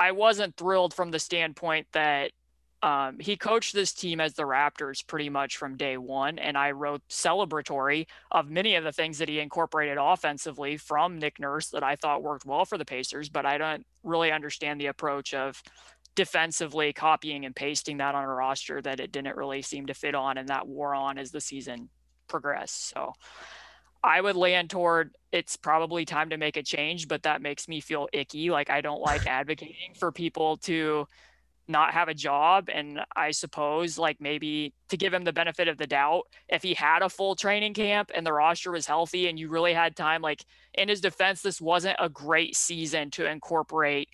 I 0.00 0.12
wasn't 0.12 0.56
thrilled 0.56 0.94
from 0.94 1.10
the 1.10 1.18
standpoint 1.18 1.86
that 1.92 2.32
um, 2.82 3.18
he 3.18 3.36
coached 3.36 3.74
this 3.74 3.92
team 3.92 4.20
as 4.20 4.34
the 4.34 4.44
Raptors 4.44 5.04
pretty 5.04 5.28
much 5.28 5.56
from 5.56 5.76
day 5.76 5.96
one. 5.96 6.38
And 6.38 6.56
I 6.56 6.70
wrote 6.70 7.02
celebratory 7.08 8.06
of 8.30 8.50
many 8.50 8.76
of 8.76 8.84
the 8.84 8.92
things 8.92 9.18
that 9.18 9.28
he 9.28 9.40
incorporated 9.40 9.98
offensively 10.00 10.76
from 10.76 11.18
Nick 11.18 11.40
Nurse 11.40 11.68
that 11.70 11.82
I 11.82 11.96
thought 11.96 12.22
worked 12.22 12.46
well 12.46 12.64
for 12.64 12.78
the 12.78 12.84
Pacers. 12.84 13.28
But 13.28 13.46
I 13.46 13.58
don't 13.58 13.84
really 14.04 14.30
understand 14.30 14.80
the 14.80 14.86
approach 14.86 15.34
of 15.34 15.60
defensively 16.18 16.92
copying 16.92 17.44
and 17.44 17.54
pasting 17.54 17.98
that 17.98 18.16
on 18.16 18.24
a 18.24 18.26
roster 18.26 18.82
that 18.82 18.98
it 18.98 19.12
didn't 19.12 19.36
really 19.36 19.62
seem 19.62 19.86
to 19.86 19.94
fit 19.94 20.16
on 20.16 20.36
and 20.36 20.48
that 20.48 20.66
wore 20.66 20.92
on 20.92 21.16
as 21.16 21.30
the 21.30 21.40
season 21.40 21.88
progressed. 22.26 22.88
So 22.88 23.12
I 24.02 24.20
would 24.20 24.34
land 24.34 24.68
toward 24.68 25.14
it's 25.30 25.56
probably 25.56 26.04
time 26.04 26.30
to 26.30 26.36
make 26.36 26.56
a 26.56 26.62
change, 26.64 27.06
but 27.06 27.22
that 27.22 27.40
makes 27.40 27.68
me 27.68 27.78
feel 27.78 28.08
icky. 28.12 28.50
Like 28.50 28.68
I 28.68 28.80
don't 28.80 29.00
like 29.00 29.26
advocating 29.28 29.94
for 29.96 30.10
people 30.10 30.56
to 30.56 31.06
not 31.68 31.94
have 31.94 32.08
a 32.08 32.14
job. 32.14 32.68
And 32.68 32.98
I 33.14 33.30
suppose 33.30 33.96
like 33.96 34.20
maybe 34.20 34.74
to 34.88 34.96
give 34.96 35.14
him 35.14 35.22
the 35.22 35.32
benefit 35.32 35.68
of 35.68 35.78
the 35.78 35.86
doubt, 35.86 36.24
if 36.48 36.64
he 36.64 36.74
had 36.74 37.02
a 37.02 37.08
full 37.08 37.36
training 37.36 37.74
camp 37.74 38.10
and 38.12 38.26
the 38.26 38.32
roster 38.32 38.72
was 38.72 38.88
healthy 38.88 39.28
and 39.28 39.38
you 39.38 39.48
really 39.50 39.72
had 39.72 39.94
time, 39.94 40.20
like 40.20 40.44
in 40.74 40.88
his 40.88 41.00
defense, 41.00 41.42
this 41.42 41.60
wasn't 41.60 41.96
a 42.00 42.08
great 42.08 42.56
season 42.56 43.12
to 43.12 43.30
incorporate 43.30 44.08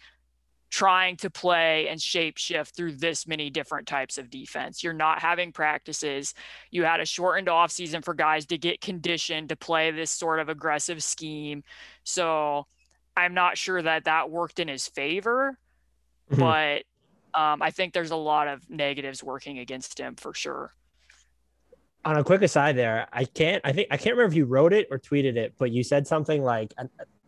trying 0.75 1.17
to 1.17 1.31
play 1.31 1.87
and 1.87 2.03
shape 2.03 2.37
shift 2.37 2.75
through 2.75 2.91
this 2.91 3.29
many 3.29 3.49
different 3.49 3.87
types 3.87 4.19
of 4.19 4.29
defense. 4.29 4.83
You're 4.83 4.93
not 4.93 5.21
having 5.21 5.53
practices. 5.53 6.35
You 6.73 6.83
had 6.83 6.99
a 6.99 7.07
shortened 7.07 7.47
offseason 7.47 8.05
for 8.05 8.13
guys 8.13 8.45
to 8.47 8.59
get 8.59 8.81
conditioned 8.81 9.51
to 9.51 9.57
play 9.57 9.93
this 9.93 10.11
sort 10.11 10.41
of 10.41 10.49
aggressive 10.49 11.01
scheme. 11.01 11.63
So 12.03 12.67
I'm 13.17 13.35
not 13.35 13.57
sure 13.57 13.81
that 13.83 14.07
that 14.07 14.31
worked 14.31 14.59
in 14.59 14.67
his 14.67 14.89
favor, 14.89 15.57
mm-hmm. 16.29 16.41
but 16.41 16.83
um, 17.41 17.63
I 17.63 17.71
think 17.71 17.93
there's 17.93 18.11
a 18.11 18.17
lot 18.17 18.49
of 18.49 18.69
negatives 18.69 19.23
working 19.23 19.61
against 19.61 20.01
him 20.01 20.17
for 20.17 20.35
sure. 20.35 20.75
On 22.05 22.17
a 22.17 22.25
quick 22.25 22.43
aside, 22.43 22.77
there, 22.77 23.07
I 23.13 23.27
can't. 23.27 23.63
I 23.65 23.71
think 23.73 23.87
I 23.93 23.97
can't 23.97 24.17
remember 24.17 24.33
if 24.33 24.37
you 24.37 24.45
wrote 24.45 24.73
it 24.73 24.89
or 24.91 24.99
tweeted 24.99 25.37
it, 25.37 25.55
but 25.57 25.71
you 25.71 25.85
said 25.85 26.09
something 26.09 26.43
like 26.43 26.75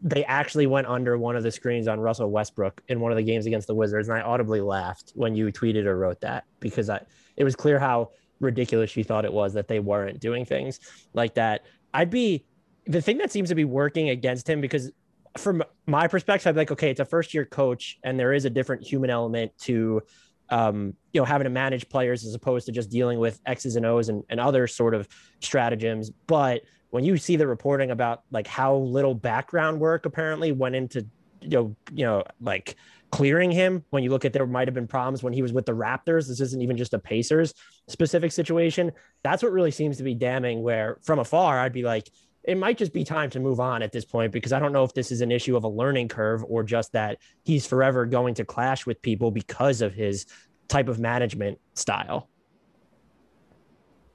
they 0.02 0.24
actually 0.24 0.66
went 0.66 0.86
under 0.86 1.16
one 1.16 1.36
of 1.36 1.42
the 1.42 1.50
screens 1.50 1.88
on 1.88 2.00
Russell 2.00 2.30
Westbrook 2.30 2.82
in 2.88 3.00
one 3.00 3.12
of 3.12 3.16
the 3.16 3.22
games 3.22 3.46
against 3.46 3.66
the 3.66 3.74
Wizards, 3.74 4.08
and 4.08 4.16
I 4.16 4.20
audibly 4.20 4.60
laughed 4.60 5.12
when 5.14 5.34
you 5.34 5.46
tweeted 5.46 5.86
or 5.86 5.96
wrote 5.96 6.20
that 6.20 6.44
because 6.60 6.90
I, 6.90 7.00
it 7.36 7.44
was 7.44 7.56
clear 7.56 7.78
how 7.78 8.10
ridiculous 8.40 8.96
you 8.96 9.04
thought 9.04 9.24
it 9.24 9.32
was 9.32 9.54
that 9.54 9.68
they 9.68 9.80
weren't 9.80 10.20
doing 10.20 10.44
things 10.44 10.80
like 11.14 11.34
that. 11.34 11.64
I'd 11.94 12.10
be 12.10 12.44
the 12.86 13.00
thing 13.00 13.18
that 13.18 13.32
seems 13.32 13.48
to 13.48 13.54
be 13.54 13.64
working 13.64 14.10
against 14.10 14.48
him 14.48 14.60
because 14.60 14.92
from 15.38 15.62
my 15.86 16.06
perspective, 16.08 16.46
I'd 16.46 16.52
be 16.52 16.60
like, 16.60 16.72
okay, 16.72 16.90
it's 16.90 17.00
a 17.00 17.04
first 17.04 17.32
year 17.32 17.44
coach, 17.44 17.98
and 18.04 18.18
there 18.18 18.32
is 18.32 18.44
a 18.44 18.50
different 18.50 18.82
human 18.82 19.10
element 19.10 19.52
to 19.62 20.02
um, 20.48 20.94
you 21.12 21.20
know, 21.20 21.24
having 21.24 21.44
to 21.44 21.50
manage 21.50 21.88
players 21.88 22.24
as 22.24 22.34
opposed 22.34 22.66
to 22.66 22.72
just 22.72 22.90
dealing 22.90 23.18
with 23.18 23.40
X's 23.46 23.76
and 23.76 23.84
O's 23.84 24.08
and, 24.08 24.22
and 24.28 24.38
other 24.38 24.66
sort 24.66 24.94
of 24.94 25.08
stratagems. 25.40 26.10
But 26.10 26.62
when 26.90 27.04
you 27.04 27.16
see 27.16 27.36
the 27.36 27.46
reporting 27.46 27.90
about 27.90 28.22
like 28.30 28.46
how 28.46 28.76
little 28.76 29.14
background 29.14 29.80
work 29.80 30.06
apparently 30.06 30.52
went 30.52 30.74
into, 30.74 31.06
you 31.40 31.48
know, 31.50 31.76
you 31.92 32.04
know, 32.04 32.24
like 32.40 32.76
clearing 33.10 33.50
him, 33.50 33.84
when 33.90 34.02
you 34.02 34.10
look 34.10 34.24
at 34.24 34.32
there 34.32 34.46
might 34.46 34.68
have 34.68 34.74
been 34.74 34.86
problems 34.86 35.22
when 35.22 35.32
he 35.32 35.42
was 35.42 35.52
with 35.52 35.66
the 35.66 35.74
Raptors, 35.74 36.28
this 36.28 36.40
isn't 36.40 36.62
even 36.62 36.76
just 36.76 36.94
a 36.94 36.98
Pacers 36.98 37.54
specific 37.88 38.32
situation. 38.32 38.92
That's 39.22 39.42
what 39.42 39.52
really 39.52 39.70
seems 39.70 39.96
to 39.98 40.02
be 40.02 40.14
damning. 40.14 40.62
Where 40.62 40.98
from 41.02 41.18
afar, 41.18 41.58
I'd 41.58 41.72
be 41.72 41.82
like, 41.82 42.08
it 42.44 42.56
might 42.56 42.78
just 42.78 42.92
be 42.92 43.04
time 43.04 43.28
to 43.30 43.40
move 43.40 43.58
on 43.58 43.82
at 43.82 43.92
this 43.92 44.04
point 44.04 44.32
because 44.32 44.52
I 44.52 44.58
don't 44.60 44.72
know 44.72 44.84
if 44.84 44.94
this 44.94 45.10
is 45.10 45.20
an 45.20 45.32
issue 45.32 45.56
of 45.56 45.64
a 45.64 45.68
learning 45.68 46.08
curve 46.08 46.44
or 46.48 46.62
just 46.62 46.92
that 46.92 47.18
he's 47.42 47.66
forever 47.66 48.06
going 48.06 48.34
to 48.34 48.44
clash 48.44 48.86
with 48.86 49.02
people 49.02 49.30
because 49.30 49.82
of 49.82 49.92
his 49.92 50.26
type 50.68 50.88
of 50.88 51.00
management 51.00 51.58
style. 51.74 52.28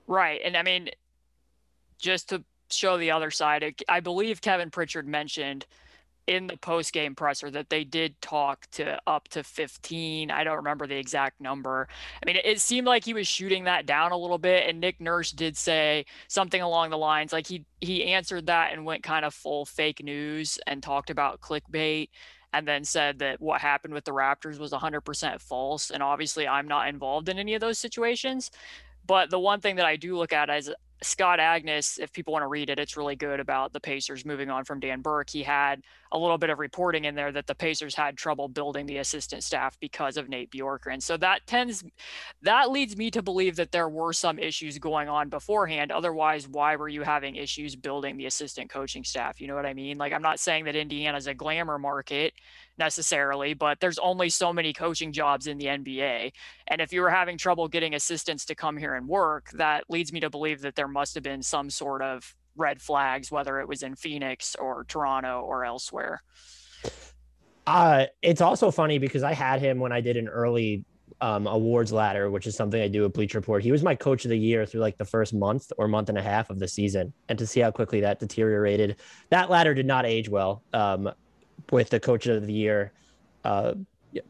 Right. 0.07 0.41
And 0.43 0.55
I 0.55 0.63
mean, 0.63 0.89
just 1.97 2.29
to 2.29 2.43
show 2.75 2.97
the 2.97 3.11
other 3.11 3.31
side, 3.31 3.75
I 3.87 3.99
believe 3.99 4.41
Kevin 4.41 4.69
Pritchard 4.69 5.07
mentioned 5.07 5.65
in 6.27 6.47
the 6.47 6.57
post 6.57 6.93
game 6.93 7.15
presser 7.15 7.49
that 7.49 7.69
they 7.69 7.83
did 7.83 8.19
talk 8.21 8.67
to 8.71 8.99
up 9.07 9.27
to 9.29 9.43
15. 9.43 10.31
I 10.31 10.43
don't 10.43 10.57
remember 10.57 10.87
the 10.87 10.95
exact 10.95 11.41
number. 11.41 11.87
I 12.21 12.25
mean, 12.25 12.37
it 12.43 12.61
seemed 12.61 12.87
like 12.87 13.03
he 13.03 13.13
was 13.13 13.27
shooting 13.27 13.63
that 13.65 13.85
down 13.85 14.11
a 14.11 14.17
little 14.17 14.37
bit. 14.37 14.69
And 14.69 14.79
Nick 14.79 15.01
Nurse 15.01 15.31
did 15.31 15.57
say 15.57 16.05
something 16.27 16.61
along 16.61 16.91
the 16.91 16.97
lines 16.97 17.33
like 17.33 17.47
he 17.47 17.65
he 17.81 18.05
answered 18.05 18.45
that 18.47 18.71
and 18.71 18.85
went 18.85 19.03
kind 19.03 19.25
of 19.25 19.33
full 19.33 19.65
fake 19.65 20.03
news 20.03 20.59
and 20.67 20.83
talked 20.83 21.09
about 21.09 21.41
clickbait 21.41 22.09
and 22.53 22.67
then 22.67 22.83
said 22.83 23.19
that 23.19 23.41
what 23.41 23.61
happened 23.61 23.93
with 23.93 24.05
the 24.05 24.11
Raptors 24.11 24.59
was 24.59 24.71
100% 24.71 25.41
false. 25.41 25.89
And 25.89 26.03
obviously, 26.03 26.47
I'm 26.47 26.67
not 26.67 26.87
involved 26.87 27.29
in 27.29 27.39
any 27.39 27.55
of 27.55 27.61
those 27.61 27.79
situations. 27.79 28.51
But 29.07 29.29
the 29.29 29.39
one 29.39 29.61
thing 29.61 29.77
that 29.77 29.85
I 29.85 29.95
do 29.95 30.17
look 30.17 30.33
at 30.33 30.49
is 30.49 30.71
Scott 31.03 31.39
Agness, 31.39 31.99
if 31.99 32.13
people 32.13 32.33
want 32.33 32.43
to 32.43 32.47
read 32.47 32.69
it, 32.69 32.79
it's 32.79 32.95
really 32.95 33.15
good 33.15 33.39
about 33.39 33.73
the 33.73 33.79
Pacers 33.79 34.25
moving 34.25 34.49
on 34.49 34.63
from 34.63 34.79
Dan 34.79 35.01
Burke. 35.01 35.29
He 35.29 35.43
had 35.43 35.81
a 36.11 36.17
little 36.17 36.37
bit 36.37 36.49
of 36.49 36.59
reporting 36.59 37.05
in 37.05 37.15
there 37.15 37.31
that 37.31 37.47
the 37.47 37.55
Pacers 37.55 37.95
had 37.95 38.17
trouble 38.17 38.47
building 38.47 38.85
the 38.85 38.97
assistant 38.97 39.43
staff 39.43 39.77
because 39.79 40.17
of 40.17 40.27
Nate 40.27 40.51
Bjorkgren. 40.51 41.01
So 41.01 41.17
that 41.17 41.47
tends 41.47 41.83
that 42.41 42.71
leads 42.71 42.97
me 42.97 43.11
to 43.11 43.21
believe 43.21 43.55
that 43.55 43.71
there 43.71 43.89
were 43.89 44.13
some 44.13 44.37
issues 44.37 44.77
going 44.77 45.07
on 45.07 45.29
beforehand. 45.29 45.91
Otherwise, 45.91 46.47
why 46.47 46.75
were 46.75 46.89
you 46.89 47.03
having 47.03 47.35
issues 47.35 47.75
building 47.75 48.17
the 48.17 48.25
assistant 48.25 48.69
coaching 48.69 49.03
staff? 49.03 49.39
You 49.39 49.47
know 49.47 49.55
what 49.55 49.65
I 49.65 49.73
mean? 49.73 49.97
Like 49.97 50.13
I'm 50.13 50.21
not 50.21 50.39
saying 50.39 50.65
that 50.65 50.75
Indiana's 50.75 51.27
a 51.27 51.33
glamour 51.33 51.79
market 51.79 52.33
necessarily, 52.77 53.53
but 53.53 53.79
there's 53.79 53.99
only 53.99 54.29
so 54.29 54.51
many 54.51 54.73
coaching 54.73 55.11
jobs 55.13 55.47
in 55.47 55.57
the 55.57 55.65
NBA. 55.65 56.31
And 56.67 56.81
if 56.81 56.91
you 56.91 57.01
were 57.01 57.09
having 57.09 57.37
trouble 57.37 57.67
getting 57.67 57.93
assistants 57.95 58.45
to 58.45 58.55
come 58.55 58.77
here 58.77 58.95
and 58.95 59.07
work, 59.07 59.51
that 59.51 59.85
leads 59.89 60.11
me 60.11 60.19
to 60.21 60.29
believe 60.29 60.61
that 60.61 60.75
there 60.75 60.87
must 60.87 61.13
have 61.15 61.23
been 61.23 61.43
some 61.43 61.69
sort 61.69 62.01
of 62.01 62.35
red 62.55 62.81
flags, 62.81 63.31
whether 63.31 63.59
it 63.59 63.67
was 63.67 63.83
in 63.83 63.95
Phoenix 63.95 64.55
or 64.55 64.85
Toronto 64.85 65.41
or 65.41 65.65
elsewhere. 65.65 66.21
Uh, 67.67 68.05
it's 68.21 68.41
also 68.41 68.71
funny 68.71 68.97
because 68.97 69.23
I 69.23 69.33
had 69.33 69.61
him 69.61 69.79
when 69.79 69.91
I 69.91 70.01
did 70.01 70.17
an 70.17 70.27
early 70.27 70.83
um, 71.21 71.45
awards 71.45 71.91
ladder, 71.91 72.31
which 72.31 72.47
is 72.47 72.55
something 72.55 72.81
I 72.81 72.87
do 72.87 73.05
at 73.05 73.13
Bleacher 73.13 73.37
Report. 73.37 73.63
He 73.63 73.71
was 73.71 73.83
my 73.83 73.95
coach 73.95 74.25
of 74.25 74.29
the 74.29 74.37
year 74.37 74.65
through 74.65 74.81
like 74.81 74.97
the 74.97 75.05
first 75.05 75.33
month 75.33 75.71
or 75.77 75.87
month 75.87 76.09
and 76.09 76.17
a 76.17 76.21
half 76.21 76.49
of 76.49 76.57
the 76.57 76.67
season. 76.67 77.13
And 77.29 77.37
to 77.37 77.45
see 77.45 77.59
how 77.59 77.69
quickly 77.69 78.01
that 78.01 78.19
deteriorated, 78.19 78.97
that 79.29 79.49
ladder 79.49 79.73
did 79.73 79.85
not 79.85 80.05
age 80.05 80.29
well. 80.29 80.63
Um, 80.73 81.11
with 81.71 81.89
the 81.89 81.99
coach 81.99 82.27
of 82.27 82.45
the 82.45 82.53
year 82.53 82.91
uh, 83.43 83.73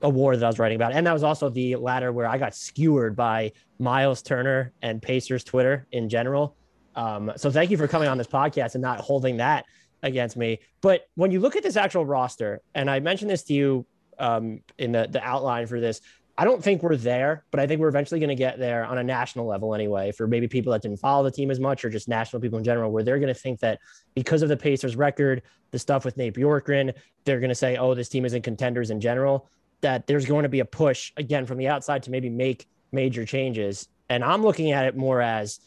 award 0.02 0.40
that 0.40 0.46
I 0.46 0.48
was 0.48 0.60
writing 0.60 0.76
about. 0.76 0.94
And 0.94 1.06
that 1.08 1.14
was 1.14 1.24
also 1.24 1.50
the 1.50 1.76
ladder 1.76 2.12
where 2.12 2.28
I 2.28 2.38
got 2.38 2.56
skewered 2.56 3.16
by 3.16 3.52
Miles 3.80 4.22
Turner 4.22 4.74
and 4.82 5.02
Pacers 5.02 5.44
Twitter 5.44 5.88
in 5.92 6.10
general. 6.10 6.56
Um, 6.96 7.32
so 7.38 7.52
thank 7.52 7.72
you 7.72 7.78
for 7.78 7.88
coming 7.88 8.08
on 8.08 8.18
this 8.18 8.28
podcast 8.28 8.76
and 8.76 8.82
not 8.82 9.00
holding 9.00 9.38
that 9.38 9.66
against 10.04 10.36
me. 10.36 10.60
But 10.82 11.08
when 11.16 11.32
you 11.32 11.40
look 11.40 11.56
at 11.56 11.64
this 11.64 11.78
actual 11.78 12.06
roster, 12.06 12.62
and 12.76 12.90
I 12.90 13.00
mentioned 13.00 13.30
this 13.30 13.44
to 13.44 13.54
you 13.54 13.86
um, 14.20 14.62
in 14.78 14.92
the, 14.92 15.08
the 15.10 15.24
outline 15.24 15.68
for 15.68 15.80
this, 15.80 16.02
I 16.38 16.46
don't 16.46 16.64
think 16.64 16.82
we're 16.82 16.96
there, 16.96 17.46
but 17.52 17.60
I 17.60 17.68
think 17.68 17.82
we're 17.82 17.90
eventually 17.90 18.20
going 18.20 18.30
to 18.30 18.36
get 18.36 18.58
there 18.58 18.86
on 18.86 18.98
a 18.98 19.04
national 19.04 19.46
level 19.46 19.76
anyway. 19.76 20.12
For 20.12 20.28
maybe 20.28 20.48
people 20.48 20.72
that 20.72 20.82
didn't 20.82 20.98
follow 20.98 21.24
the 21.24 21.32
team 21.32 21.52
as 21.52 21.60
much, 21.60 21.84
or 21.86 21.90
just 21.90 22.08
national 22.08 22.42
people 22.42 22.58
in 22.58 22.64
general, 22.64 22.92
where 22.92 23.04
they're 23.04 23.20
going 23.20 23.34
to 23.34 23.40
think 23.40 23.60
that 23.60 23.80
because 24.16 24.42
of 24.42 24.50
the 24.50 24.58
Pacers' 24.58 24.96
record, 24.96 25.44
the 25.72 25.78
stuff 25.78 26.06
with 26.06 26.18
Nate 26.18 26.34
Bjorkgren, 26.34 26.94
they're 27.26 27.40
going 27.40 27.50
to 27.50 27.56
say, 27.56 27.78
"Oh, 27.78 27.94
this 27.94 28.10
team 28.10 28.26
isn't 28.26 28.42
contenders 28.42 28.90
in 28.90 29.00
general." 29.02 29.50
That 29.82 30.08
there's 30.08 30.26
going 30.26 30.44
to 30.44 30.50
be 30.50 30.62
a 30.62 30.66
push 30.66 31.12
again 31.18 31.46
from 31.46 31.58
the 31.58 31.68
outside 31.68 32.04
to 32.04 32.12
maybe 32.12 32.30
make 32.30 32.66
major 32.92 33.26
changes. 33.26 33.88
And 34.10 34.24
I'm 34.24 34.42
looking 34.42 34.72
at 34.72 34.86
it 34.86 34.96
more 34.96 35.22
as 35.22 35.60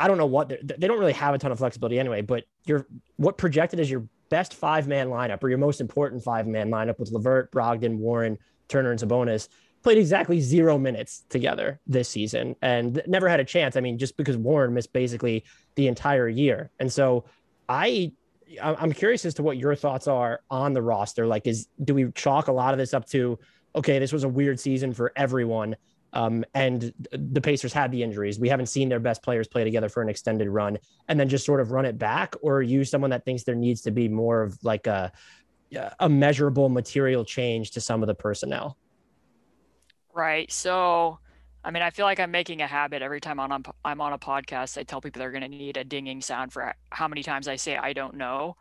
I 0.00 0.08
don't 0.08 0.16
know 0.18 0.26
what 0.26 0.48
they 0.48 0.86
don't 0.88 0.98
really 0.98 1.12
have 1.12 1.34
a 1.34 1.38
ton 1.38 1.52
of 1.52 1.58
flexibility 1.58 2.00
anyway. 2.00 2.22
But 2.22 2.44
your 2.64 2.86
what 3.16 3.36
projected 3.38 3.78
as 3.78 3.90
your 3.90 4.08
best 4.30 4.54
five 4.54 4.88
man 4.88 5.08
lineup 5.08 5.42
or 5.42 5.50
your 5.50 5.58
most 5.58 5.80
important 5.80 6.24
five 6.24 6.46
man 6.46 6.70
lineup 6.70 6.98
with 6.98 7.12
LeVert, 7.12 7.52
Brogdon, 7.52 7.98
Warren, 7.98 8.38
Turner, 8.68 8.90
and 8.90 8.98
Sabonis 8.98 9.48
played 9.82 9.98
exactly 9.98 10.40
zero 10.40 10.78
minutes 10.78 11.24
together 11.28 11.80
this 11.86 12.08
season 12.08 12.56
and 12.62 13.02
never 13.06 13.28
had 13.28 13.40
a 13.40 13.44
chance. 13.44 13.76
I 13.76 13.80
mean, 13.80 13.98
just 13.98 14.16
because 14.16 14.36
Warren 14.36 14.74
missed 14.74 14.92
basically 14.92 15.44
the 15.74 15.86
entire 15.86 16.28
year. 16.28 16.70
And 16.80 16.92
so 16.92 17.24
I 17.68 18.12
I'm 18.60 18.92
curious 18.92 19.24
as 19.24 19.34
to 19.34 19.42
what 19.42 19.58
your 19.58 19.74
thoughts 19.74 20.08
are 20.08 20.40
on 20.50 20.72
the 20.72 20.82
roster. 20.82 21.26
Like, 21.26 21.46
is 21.46 21.68
do 21.84 21.94
we 21.94 22.10
chalk 22.12 22.48
a 22.48 22.52
lot 22.52 22.72
of 22.72 22.78
this 22.78 22.94
up 22.94 23.06
to 23.10 23.38
okay, 23.74 23.98
this 23.98 24.12
was 24.12 24.24
a 24.24 24.28
weird 24.28 24.58
season 24.58 24.92
for 24.92 25.12
everyone, 25.14 25.76
um, 26.12 26.44
and 26.54 26.92
the 27.12 27.40
Pacers 27.40 27.72
had 27.72 27.92
the 27.92 28.02
injuries. 28.02 28.38
We 28.38 28.48
haven't 28.48 28.66
seen 28.66 28.88
their 28.88 29.00
best 29.00 29.22
players 29.22 29.48
play 29.48 29.64
together 29.64 29.88
for 29.88 30.02
an 30.02 30.08
extended 30.08 30.48
run, 30.48 30.78
and 31.08 31.18
then 31.18 31.28
just 31.28 31.44
sort 31.46 31.60
of 31.60 31.70
run 31.70 31.84
it 31.86 31.98
back, 31.98 32.34
or 32.42 32.62
you 32.62 32.84
someone 32.84 33.10
that 33.10 33.24
thinks 33.24 33.44
there 33.44 33.54
needs 33.54 33.82
to 33.82 33.90
be 33.90 34.08
more 34.08 34.42
of 34.42 34.58
like 34.62 34.86
a 34.86 35.12
a 35.98 36.08
measurable 36.08 36.68
material 36.68 37.24
change 37.24 37.70
to 37.72 37.80
some 37.80 38.02
of 38.02 38.06
the 38.06 38.14
personnel? 38.14 38.76
Right. 40.12 40.50
So, 40.50 41.18
I 41.64 41.70
mean, 41.70 41.82
I 41.82 41.90
feel 41.90 42.06
like 42.06 42.18
I'm 42.18 42.30
making 42.30 42.62
a 42.62 42.66
habit 42.66 43.02
every 43.02 43.20
time 43.20 43.38
I'm 43.38 43.52
on, 43.52 43.64
I'm 43.84 44.00
on 44.00 44.12
a 44.12 44.18
podcast. 44.18 44.76
I 44.78 44.82
tell 44.82 45.00
people 45.00 45.20
they're 45.20 45.30
going 45.30 45.42
to 45.42 45.48
need 45.48 45.76
a 45.76 45.84
dinging 45.84 46.20
sound 46.20 46.52
for 46.52 46.74
how 46.90 47.06
many 47.06 47.22
times 47.22 47.46
I 47.46 47.56
say 47.56 47.76
I 47.76 47.92
don't 47.92 48.14
know. 48.14 48.56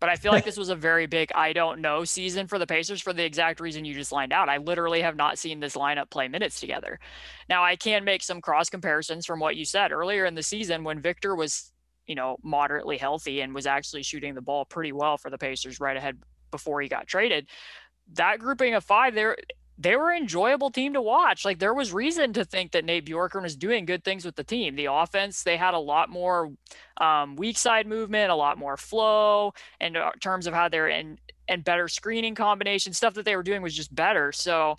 But 0.00 0.08
I 0.08 0.16
feel 0.16 0.32
like 0.32 0.44
this 0.46 0.56
was 0.56 0.68
a 0.68 0.76
very 0.76 1.06
big 1.06 1.30
I 1.34 1.52
don't 1.52 1.80
know 1.80 2.04
season 2.04 2.46
for 2.46 2.58
the 2.58 2.66
Pacers 2.66 3.00
for 3.00 3.12
the 3.12 3.24
exact 3.24 3.60
reason 3.60 3.84
you 3.84 3.94
just 3.94 4.12
lined 4.12 4.32
out. 4.32 4.48
I 4.48 4.58
literally 4.58 5.02
have 5.02 5.16
not 5.16 5.38
seen 5.38 5.60
this 5.60 5.76
lineup 5.76 6.10
play 6.10 6.28
minutes 6.28 6.60
together. 6.60 6.98
Now, 7.48 7.64
I 7.64 7.76
can 7.76 8.04
make 8.04 8.22
some 8.22 8.40
cross 8.40 8.68
comparisons 8.68 9.26
from 9.26 9.40
what 9.40 9.56
you 9.56 9.64
said 9.64 9.92
earlier 9.92 10.24
in 10.24 10.34
the 10.34 10.42
season 10.42 10.84
when 10.84 11.00
Victor 11.00 11.34
was, 11.34 11.72
you 12.06 12.14
know, 12.14 12.36
moderately 12.42 12.96
healthy 12.96 13.40
and 13.40 13.54
was 13.54 13.66
actually 13.66 14.02
shooting 14.02 14.34
the 14.34 14.42
ball 14.42 14.64
pretty 14.64 14.92
well 14.92 15.16
for 15.16 15.30
the 15.30 15.38
Pacers 15.38 15.80
right 15.80 15.96
ahead 15.96 16.18
before 16.50 16.80
he 16.80 16.88
got 16.88 17.06
traded. 17.06 17.48
That 18.12 18.38
grouping 18.38 18.74
of 18.74 18.84
five, 18.84 19.14
there 19.14 19.36
they 19.78 19.94
were 19.94 20.10
an 20.10 20.22
enjoyable 20.22 20.70
team 20.70 20.94
to 20.94 21.02
watch. 21.02 21.44
Like 21.44 21.58
there 21.58 21.74
was 21.74 21.92
reason 21.92 22.32
to 22.34 22.44
think 22.44 22.72
that 22.72 22.84
Nate 22.84 23.06
Bjorkgren 23.06 23.42
was 23.42 23.56
doing 23.56 23.84
good 23.84 24.04
things 24.04 24.24
with 24.24 24.36
the 24.36 24.44
team. 24.44 24.74
The 24.74 24.86
offense, 24.86 25.42
they 25.42 25.56
had 25.56 25.74
a 25.74 25.78
lot 25.78 26.08
more 26.08 26.52
um, 26.98 27.36
weak 27.36 27.58
side 27.58 27.86
movement, 27.86 28.30
a 28.30 28.34
lot 28.34 28.58
more 28.58 28.76
flow, 28.76 29.52
and 29.80 29.96
in 29.96 30.02
terms 30.20 30.46
of 30.46 30.54
how 30.54 30.68
they're 30.68 30.88
in 30.88 31.18
and 31.48 31.62
better 31.62 31.88
screening 31.88 32.34
combination 32.34 32.92
stuff 32.92 33.14
that 33.14 33.24
they 33.24 33.36
were 33.36 33.42
doing 33.42 33.62
was 33.62 33.74
just 33.74 33.94
better. 33.94 34.32
So 34.32 34.78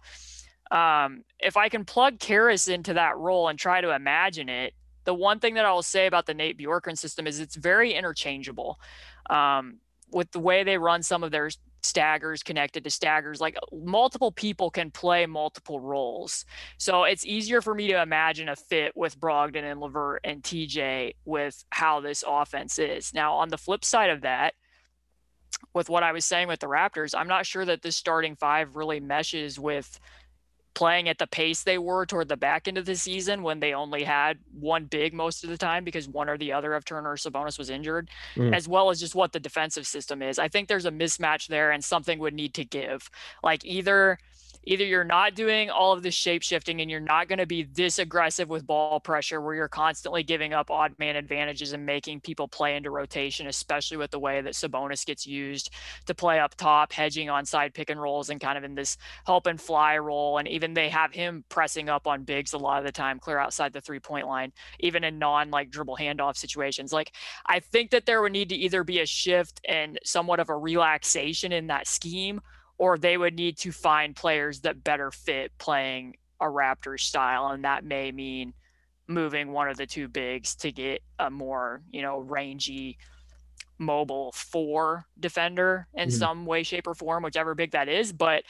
um, 0.72 1.24
if 1.39 1.58
I 1.58 1.70
can 1.70 1.86
plug 1.86 2.20
Caris 2.20 2.68
into 2.68 2.96
that 2.96 3.18
role 3.18 3.48
and 3.48 3.58
try 3.58 3.82
to 3.82 3.94
imagine 3.94 4.50
it, 4.50 4.74
the 5.06 5.13
one 5.13 5.39
thing 5.39 5.54
that 5.54 5.66
I 5.66 5.72
will 5.72 5.84
say 5.84 6.08
about 6.08 6.25
the 6.25 6.34
Nate 6.34 6.58
Bjorkgren 6.58 6.98
system 6.98 7.27
is 7.27 7.39
it's 7.39 7.56
very 7.56 7.94
interchangeable. 7.94 8.80
Um, 9.30 9.80
with 10.12 10.32
the 10.32 10.39
way 10.39 10.63
they 10.63 10.77
run 10.77 11.04
some 11.04 11.24
of 11.24 11.32
their 11.32 11.50
staggers 11.88 12.44
connected 12.44 12.84
to 12.84 12.89
staggers 12.89 13.41
like 13.41 13.58
uh, 13.58 13.75
multiple 13.75 14.32
people 14.32 14.70
can 14.70 14.91
play 14.91 15.25
multiple 15.25 15.79
roles. 15.79 16.46
So 16.77 17.03
it's 17.03 17.25
easier 17.25 17.62
for 17.62 17.74
me 17.74 17.88
to 17.88 18.01
imagine 18.01 18.50
a 18.50 18.56
fit 18.56 18.91
with 18.96 19.20
brogdon 19.20 19.63
and 19.63 19.79
levert 19.79 20.22
and 20.24 20.44
tj 20.44 21.15
with 21.25 21.63
how 21.70 22.01
this 22.01 22.24
offense 22.27 22.77
is. 22.79 23.13
Now 23.13 23.36
on 23.36 23.50
the 23.50 23.58
flip 23.58 23.84
side 23.84 24.10
of 24.10 24.22
that 24.22 24.53
with 25.74 25.89
what 25.89 26.03
i 26.03 26.12
was 26.12 26.25
saying 26.25 26.48
with 26.48 26.60
the 26.60 26.67
raptors 26.67 27.15
i'm 27.17 27.27
not 27.27 27.46
sure 27.46 27.65
that 27.65 27.82
this 27.82 27.96
starting 27.96 28.36
five 28.36 28.75
really 28.75 29.00
meshes 29.00 29.60
with 29.60 30.00
playing 30.77 31.10
at 31.10 31.17
the 31.17 31.25
pace 31.25 31.63
they 31.63 31.79
were 31.79 32.05
toward 32.05 32.27
the 32.27 32.38
back 32.38 32.67
end 32.67 32.77
of 32.77 32.86
the 32.86 32.96
season 32.96 33.41
when 33.41 33.60
they 33.60 33.74
only 33.74 34.03
had 34.03 34.38
one 34.60 34.86
big 34.86 35.12
most 35.12 35.43
of 35.43 35.50
the 35.50 35.57
time 35.57 35.84
because 35.84 36.07
one 36.07 36.29
or 36.29 36.38
the 36.38 36.53
other 36.53 36.75
of 36.75 36.86
Turner 36.86 37.10
or 37.10 37.15
Sabonis 37.15 37.57
was 37.57 37.72
injured, 37.72 38.12
mm. 38.36 38.55
as 38.55 38.67
well 38.67 38.91
as 38.91 39.00
just 39.00 39.15
what 39.15 39.31
the 39.31 39.39
defensive 39.39 39.88
system 39.88 40.22
is. 40.22 40.38
I 40.38 40.48
think 40.48 40.67
there's 40.67 40.86
a 40.86 40.91
mismatch 40.91 41.48
there 41.48 41.72
and 41.72 41.84
something 41.84 42.19
would 42.19 42.36
need 42.36 42.53
to 42.53 42.63
give. 42.63 43.10
Like 43.41 43.65
either 43.65 44.19
either 44.68 44.84
you're 44.84 45.06
not 45.06 45.34
doing 45.34 45.70
all 45.70 45.94
of 45.94 46.04
the 46.04 46.12
shape 46.12 46.44
shifting 46.44 46.82
and 46.82 46.92
you're 46.92 47.00
not 47.00 47.30
going 47.30 47.40
to 47.40 47.46
be 47.46 47.64
this 47.64 48.00
aggressive 48.00 48.50
with 48.50 48.68
ball 48.68 49.00
pressure 49.00 49.40
where 49.40 49.56
you're 49.56 49.70
constantly 49.70 50.24
giving 50.24 50.54
up 50.54 50.70
odd 50.70 50.94
man 51.00 51.16
advantages 51.16 51.72
and 51.72 51.86
making 51.86 52.20
people 52.20 52.50
play 52.50 52.76
into 52.76 52.92
rotation, 52.92 53.48
especially 53.48 53.96
with 53.96 54.12
the 54.12 54.20
way 54.20 54.42
that 54.42 54.54
Sabonis 54.54 55.06
gets 55.06 55.26
used 55.26 55.70
to 56.06 56.14
play 56.14 56.40
up 56.40 56.54
top, 56.56 56.92
hedging 56.92 57.30
on 57.30 57.46
side 57.46 57.74
pick 57.74 57.90
and 57.90 58.02
rolls 58.02 58.30
and 58.30 58.42
kind 58.42 58.58
of 58.58 58.66
in 58.66 58.76
this 58.76 58.98
help 59.26 59.48
and 59.48 59.60
fly 59.60 59.98
role. 59.98 60.38
And 60.38 60.50
even 60.50 60.74
they 60.74 60.90
have 60.90 61.14
him 61.14 61.46
pressing 61.48 61.88
up 61.88 62.06
on 62.06 62.24
bigs 62.24 62.52
a 62.52 62.58
lot 62.58 62.80
of 62.80 62.84
the 62.84 62.92
time, 62.92 63.20
clear 63.20 63.40
outside 63.40 63.72
the 63.72 63.80
three 63.80 64.02
point 64.02 64.28
line, 64.28 64.52
even 64.82 65.06
in 65.06 65.18
non 65.18 65.50
like 65.50 65.70
dribble 65.70 65.96
handoff 65.96 66.36
situations. 66.36 66.92
Like 66.92 67.14
I 67.46 67.62
think 67.62 67.92
that 67.92 68.06
there 68.06 68.22
would 68.22 68.34
need 68.34 68.50
to 68.50 68.56
either 68.56 68.84
be 68.84 69.00
a 69.00 69.06
shift 69.06 69.62
and 69.66 69.98
somewhat 70.04 70.42
of 70.42 70.50
a 70.50 70.58
relaxation 70.58 71.54
in 71.54 71.68
that 71.68 71.88
scheme 71.88 72.42
or 72.77 72.98
they 72.98 73.17
would 73.17 73.36
need 73.36 73.57
to 73.57 73.72
find 73.72 74.15
players 74.15 74.62
that 74.62 74.84
better 74.84 75.12
fit 75.12 75.51
playing 75.57 76.15
a 76.39 76.46
Raptors 76.46 77.01
style, 77.01 77.48
and 77.48 77.63
that 77.65 77.84
may 77.84 78.12
mean 78.12 78.53
moving 79.07 79.51
one 79.51 79.69
of 79.69 79.77
the 79.77 79.86
two 79.86 80.07
bigs 80.07 80.55
to 80.55 80.72
get 80.72 81.01
a 81.19 81.29
more 81.29 81.81
you 81.91 82.01
know 82.01 82.19
rangy 82.19 82.98
mobile 83.79 84.31
four 84.34 85.05
defender 85.19 85.88
in 85.93 86.10
mm-hmm. 86.10 86.17
some 86.17 86.46
way 86.46 86.63
shape 86.63 86.88
or 86.88 86.93
form 86.93 87.24
whichever 87.24 87.55
big 87.55 87.72
that 87.72 87.88
is 87.88 88.12
but 88.12 88.43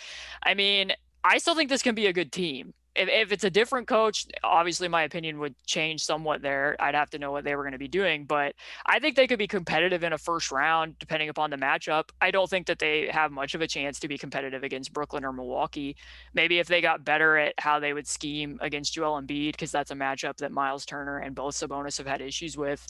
i 0.44 0.54
mean 0.54 0.92
i 1.24 1.38
still 1.38 1.54
think 1.54 1.70
this 1.70 1.84
can 1.84 1.96
be 1.96 2.08
a 2.08 2.14
good 2.14 2.32
team 2.32 2.74
if, 2.98 3.10
if 3.10 3.32
it's 3.32 3.44
a 3.44 3.50
different 3.50 3.88
coach, 3.88 4.26
obviously 4.44 4.88
my 4.88 5.04
opinion 5.04 5.40
would 5.40 5.56
change 5.66 6.04
somewhat 6.04 6.42
there. 6.42 6.76
I'd 6.80 6.96
have 6.96 7.10
to 7.12 7.20
know 7.20 7.32
what 7.32 7.44
they 7.44 7.56
were 7.56 7.64
going 7.64 7.74
to 7.74 7.78
be 7.78 7.88
doing, 7.88 8.26
but 8.26 8.56
I 8.86 9.00
think 9.00 9.16
they 9.16 9.28
could 9.28 9.40
be 9.40 9.48
competitive 9.48 10.04
in 10.04 10.14
a 10.14 10.18
first 10.18 10.52
round 10.52 10.98
depending 11.00 11.30
upon 11.30 11.50
the 11.50 11.58
matchup. 11.58 12.10
I 12.22 12.32
don't 12.32 12.50
think 12.50 12.68
that 12.68 12.80
they 12.80 13.08
have 13.12 13.32
much 13.32 13.56
of 13.56 13.62
a 13.62 13.68
chance 13.68 14.00
to 14.00 14.08
be 14.08 14.18
competitive 14.18 14.64
against 14.64 14.94
Brooklyn 14.94 15.24
or 15.24 15.32
Milwaukee. 15.32 15.96
Maybe 16.34 16.60
if 16.60 16.68
they 16.68 16.82
got 16.82 17.06
better 17.06 17.38
at 17.38 17.54
how 17.60 17.80
they 17.80 17.94
would 17.94 18.08
scheme 18.08 18.58
against 18.62 18.94
Joel 18.94 19.22
Embiid, 19.22 19.54
because 19.54 19.72
that's 19.72 19.92
a 19.92 19.96
matchup 19.96 20.38
that 20.38 20.52
Miles 20.52 20.86
Turner 20.86 21.20
and 21.20 21.36
both 21.36 21.56
Sabonis 21.56 21.98
have 21.98 22.08
had 22.08 22.22
issues 22.22 22.58
with. 22.58 22.86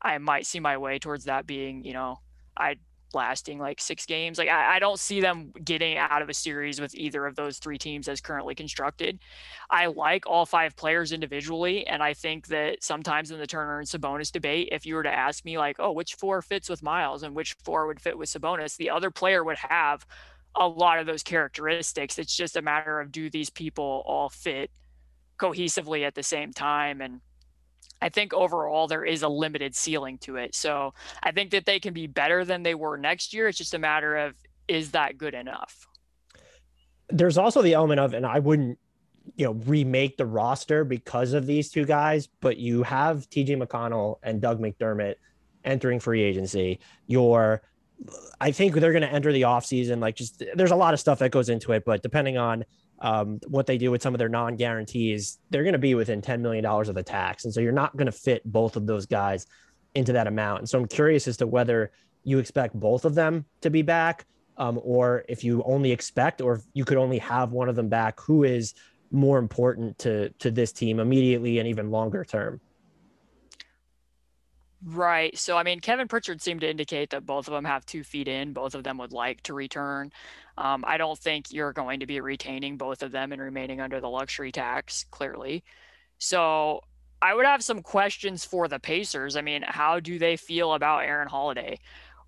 I 0.00 0.18
might 0.18 0.46
see 0.46 0.60
my 0.60 0.76
way 0.76 0.98
towards 0.98 1.24
that 1.24 1.46
being, 1.46 1.84
you 1.84 1.92
know, 1.92 2.20
I'd 2.56 2.78
lasting 3.14 3.58
like 3.58 3.80
six 3.80 4.06
games. 4.06 4.38
Like 4.38 4.48
I, 4.48 4.76
I, 4.76 4.78
don't 4.78 4.98
see 4.98 5.20
them 5.20 5.52
getting 5.64 5.96
out 5.96 6.22
of 6.22 6.28
a 6.28 6.34
series 6.34 6.80
with 6.80 6.94
either 6.94 7.26
of 7.26 7.36
those 7.36 7.58
three 7.58 7.78
teams 7.78 8.08
as 8.08 8.20
currently 8.20 8.54
constructed. 8.54 9.18
I 9.70 9.86
like 9.86 10.26
all 10.26 10.46
five 10.46 10.76
players 10.76 11.12
individually, 11.12 11.86
and 11.86 12.02
I 12.02 12.14
think 12.14 12.48
that 12.48 12.82
sometimes 12.82 13.30
in 13.30 13.38
the 13.38 13.46
Turner 13.46 13.78
and 13.78 13.88
Sabonis 13.88 14.32
debate, 14.32 14.68
if 14.72 14.84
you 14.86 14.94
were 14.94 15.02
to 15.02 15.12
ask 15.12 15.44
me 15.44 15.58
like, 15.58 15.76
oh, 15.78 15.92
which 15.92 16.14
four 16.14 16.42
fits 16.42 16.68
with 16.68 16.82
Miles 16.82 17.22
and 17.22 17.34
which 17.34 17.54
four 17.64 17.86
would 17.86 18.00
fit 18.00 18.18
with 18.18 18.28
Sabonis, 18.28 18.76
the 18.76 18.90
other 18.90 19.10
player 19.10 19.42
would 19.42 19.58
have 19.58 20.06
a 20.54 20.66
lot 20.66 20.98
of 20.98 21.06
those 21.06 21.22
characteristics. 21.22 22.18
It's 22.18 22.36
just 22.36 22.56
a 22.56 22.62
matter 22.62 23.00
of 23.00 23.12
do 23.12 23.30
these 23.30 23.50
people 23.50 24.02
all 24.06 24.28
fit 24.28 24.70
cohesively 25.38 26.04
at 26.04 26.14
the 26.14 26.22
same 26.22 26.52
time 26.52 27.00
and 27.00 27.20
I 28.00 28.08
think 28.08 28.32
overall 28.32 28.86
there 28.86 29.04
is 29.04 29.22
a 29.22 29.28
limited 29.28 29.74
ceiling 29.74 30.18
to 30.18 30.36
it. 30.36 30.54
So 30.54 30.94
I 31.22 31.32
think 31.32 31.50
that 31.50 31.66
they 31.66 31.80
can 31.80 31.94
be 31.94 32.06
better 32.06 32.44
than 32.44 32.62
they 32.62 32.74
were 32.74 32.96
next 32.96 33.34
year. 33.34 33.48
It's 33.48 33.58
just 33.58 33.74
a 33.74 33.78
matter 33.78 34.16
of 34.16 34.34
is 34.68 34.92
that 34.92 35.18
good 35.18 35.34
enough? 35.34 35.86
There's 37.08 37.38
also 37.38 37.62
the 37.62 37.74
element 37.74 38.00
of, 38.00 38.12
and 38.12 38.26
I 38.26 38.38
wouldn't, 38.38 38.78
you 39.36 39.46
know, 39.46 39.52
remake 39.52 40.16
the 40.16 40.26
roster 40.26 40.84
because 40.84 41.32
of 41.32 41.46
these 41.46 41.70
two 41.70 41.84
guys, 41.84 42.28
but 42.40 42.58
you 42.58 42.82
have 42.82 43.28
TJ 43.30 43.62
McConnell 43.62 44.18
and 44.22 44.40
Doug 44.40 44.60
McDermott 44.60 45.14
entering 45.64 46.00
free 46.00 46.22
agency. 46.22 46.80
Your 47.06 47.62
I 48.40 48.52
think 48.52 48.74
they're 48.74 48.92
going 48.92 49.02
to 49.02 49.12
enter 49.12 49.32
the 49.32 49.42
offseason. 49.42 50.00
Like, 50.00 50.16
just 50.16 50.42
there's 50.54 50.70
a 50.70 50.76
lot 50.76 50.94
of 50.94 51.00
stuff 51.00 51.18
that 51.18 51.30
goes 51.30 51.48
into 51.48 51.72
it, 51.72 51.84
but 51.84 52.02
depending 52.02 52.38
on 52.38 52.64
um, 53.00 53.40
what 53.46 53.66
they 53.66 53.78
do 53.78 53.90
with 53.90 54.02
some 54.02 54.14
of 54.14 54.18
their 54.18 54.28
non 54.28 54.56
guarantees, 54.56 55.38
they're 55.50 55.62
going 55.62 55.72
to 55.72 55.78
be 55.78 55.94
within 55.94 56.20
$10 56.20 56.40
million 56.40 56.64
of 56.64 56.94
the 56.94 57.02
tax. 57.02 57.44
And 57.44 57.54
so 57.54 57.60
you're 57.60 57.72
not 57.72 57.96
going 57.96 58.06
to 58.06 58.12
fit 58.12 58.42
both 58.44 58.76
of 58.76 58.86
those 58.86 59.06
guys 59.06 59.46
into 59.94 60.12
that 60.12 60.26
amount. 60.26 60.60
And 60.60 60.68
so 60.68 60.78
I'm 60.78 60.88
curious 60.88 61.28
as 61.28 61.36
to 61.38 61.46
whether 61.46 61.92
you 62.24 62.38
expect 62.38 62.74
both 62.74 63.04
of 63.04 63.14
them 63.14 63.44
to 63.60 63.70
be 63.70 63.82
back 63.82 64.26
um, 64.56 64.80
or 64.82 65.24
if 65.28 65.44
you 65.44 65.62
only 65.64 65.92
expect 65.92 66.40
or 66.40 66.54
if 66.54 66.62
you 66.74 66.84
could 66.84 66.98
only 66.98 67.18
have 67.18 67.52
one 67.52 67.68
of 67.68 67.76
them 67.76 67.88
back, 67.88 68.20
who 68.20 68.44
is 68.44 68.74
more 69.10 69.38
important 69.38 69.98
to, 69.98 70.30
to 70.30 70.50
this 70.50 70.72
team 70.72 71.00
immediately 71.00 71.58
and 71.58 71.68
even 71.68 71.90
longer 71.90 72.24
term? 72.24 72.60
Right. 74.84 75.36
So, 75.36 75.56
I 75.56 75.64
mean, 75.64 75.80
Kevin 75.80 76.06
Pritchard 76.06 76.40
seemed 76.40 76.60
to 76.60 76.70
indicate 76.70 77.10
that 77.10 77.26
both 77.26 77.48
of 77.48 77.52
them 77.52 77.64
have 77.64 77.84
two 77.84 78.04
feet 78.04 78.28
in. 78.28 78.52
Both 78.52 78.76
of 78.76 78.84
them 78.84 78.98
would 78.98 79.12
like 79.12 79.42
to 79.44 79.54
return. 79.54 80.12
Um, 80.56 80.84
I 80.86 80.98
don't 80.98 81.18
think 81.18 81.52
you're 81.52 81.72
going 81.72 82.00
to 82.00 82.06
be 82.06 82.20
retaining 82.20 82.76
both 82.76 83.02
of 83.02 83.10
them 83.10 83.32
and 83.32 83.42
remaining 83.42 83.80
under 83.80 84.00
the 84.00 84.08
luxury 84.08 84.52
tax, 84.52 85.04
clearly. 85.10 85.64
So, 86.18 86.82
I 87.20 87.34
would 87.34 87.46
have 87.46 87.64
some 87.64 87.82
questions 87.82 88.44
for 88.44 88.68
the 88.68 88.78
Pacers. 88.78 89.34
I 89.36 89.40
mean, 89.40 89.62
how 89.66 89.98
do 89.98 90.18
they 90.18 90.36
feel 90.36 90.74
about 90.74 91.00
Aaron 91.00 91.28
Holiday? 91.28 91.80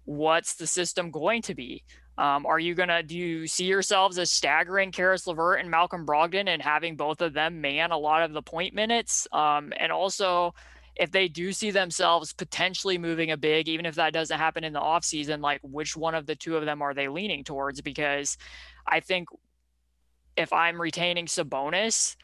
What's 0.04 0.54
the 0.54 0.66
system 0.66 1.12
going 1.12 1.42
to 1.42 1.54
be? 1.54 1.84
Um, 2.18 2.44
are 2.44 2.58
you 2.58 2.74
gonna 2.74 3.02
do 3.02 3.16
you 3.16 3.46
see 3.46 3.64
yourselves 3.64 4.18
as 4.18 4.30
staggering 4.30 4.92
Caris 4.92 5.26
LeVert 5.26 5.60
and 5.60 5.70
Malcolm 5.70 6.04
Brogdon 6.04 6.48
and 6.48 6.60
having 6.60 6.96
both 6.96 7.22
of 7.22 7.32
them 7.32 7.60
man 7.60 7.92
a 7.92 7.96
lot 7.96 8.22
of 8.22 8.32
the 8.32 8.42
point 8.42 8.74
minutes? 8.74 9.28
Um, 9.32 9.72
and 9.78 9.92
also, 9.92 10.54
if 11.00 11.10
they 11.10 11.28
do 11.28 11.50
see 11.50 11.70
themselves 11.70 12.34
potentially 12.34 12.98
moving 12.98 13.30
a 13.30 13.36
big, 13.36 13.68
even 13.68 13.86
if 13.86 13.94
that 13.94 14.12
doesn't 14.12 14.38
happen 14.38 14.64
in 14.64 14.74
the 14.74 14.80
offseason, 14.80 15.40
like 15.40 15.58
which 15.62 15.96
one 15.96 16.14
of 16.14 16.26
the 16.26 16.36
two 16.36 16.58
of 16.58 16.66
them 16.66 16.82
are 16.82 16.92
they 16.92 17.08
leaning 17.08 17.42
towards? 17.42 17.80
Because 17.80 18.36
I 18.86 19.00
think 19.00 19.28
if 20.36 20.52
I'm 20.52 20.78
retaining 20.78 21.24
Sabonis, 21.24 22.16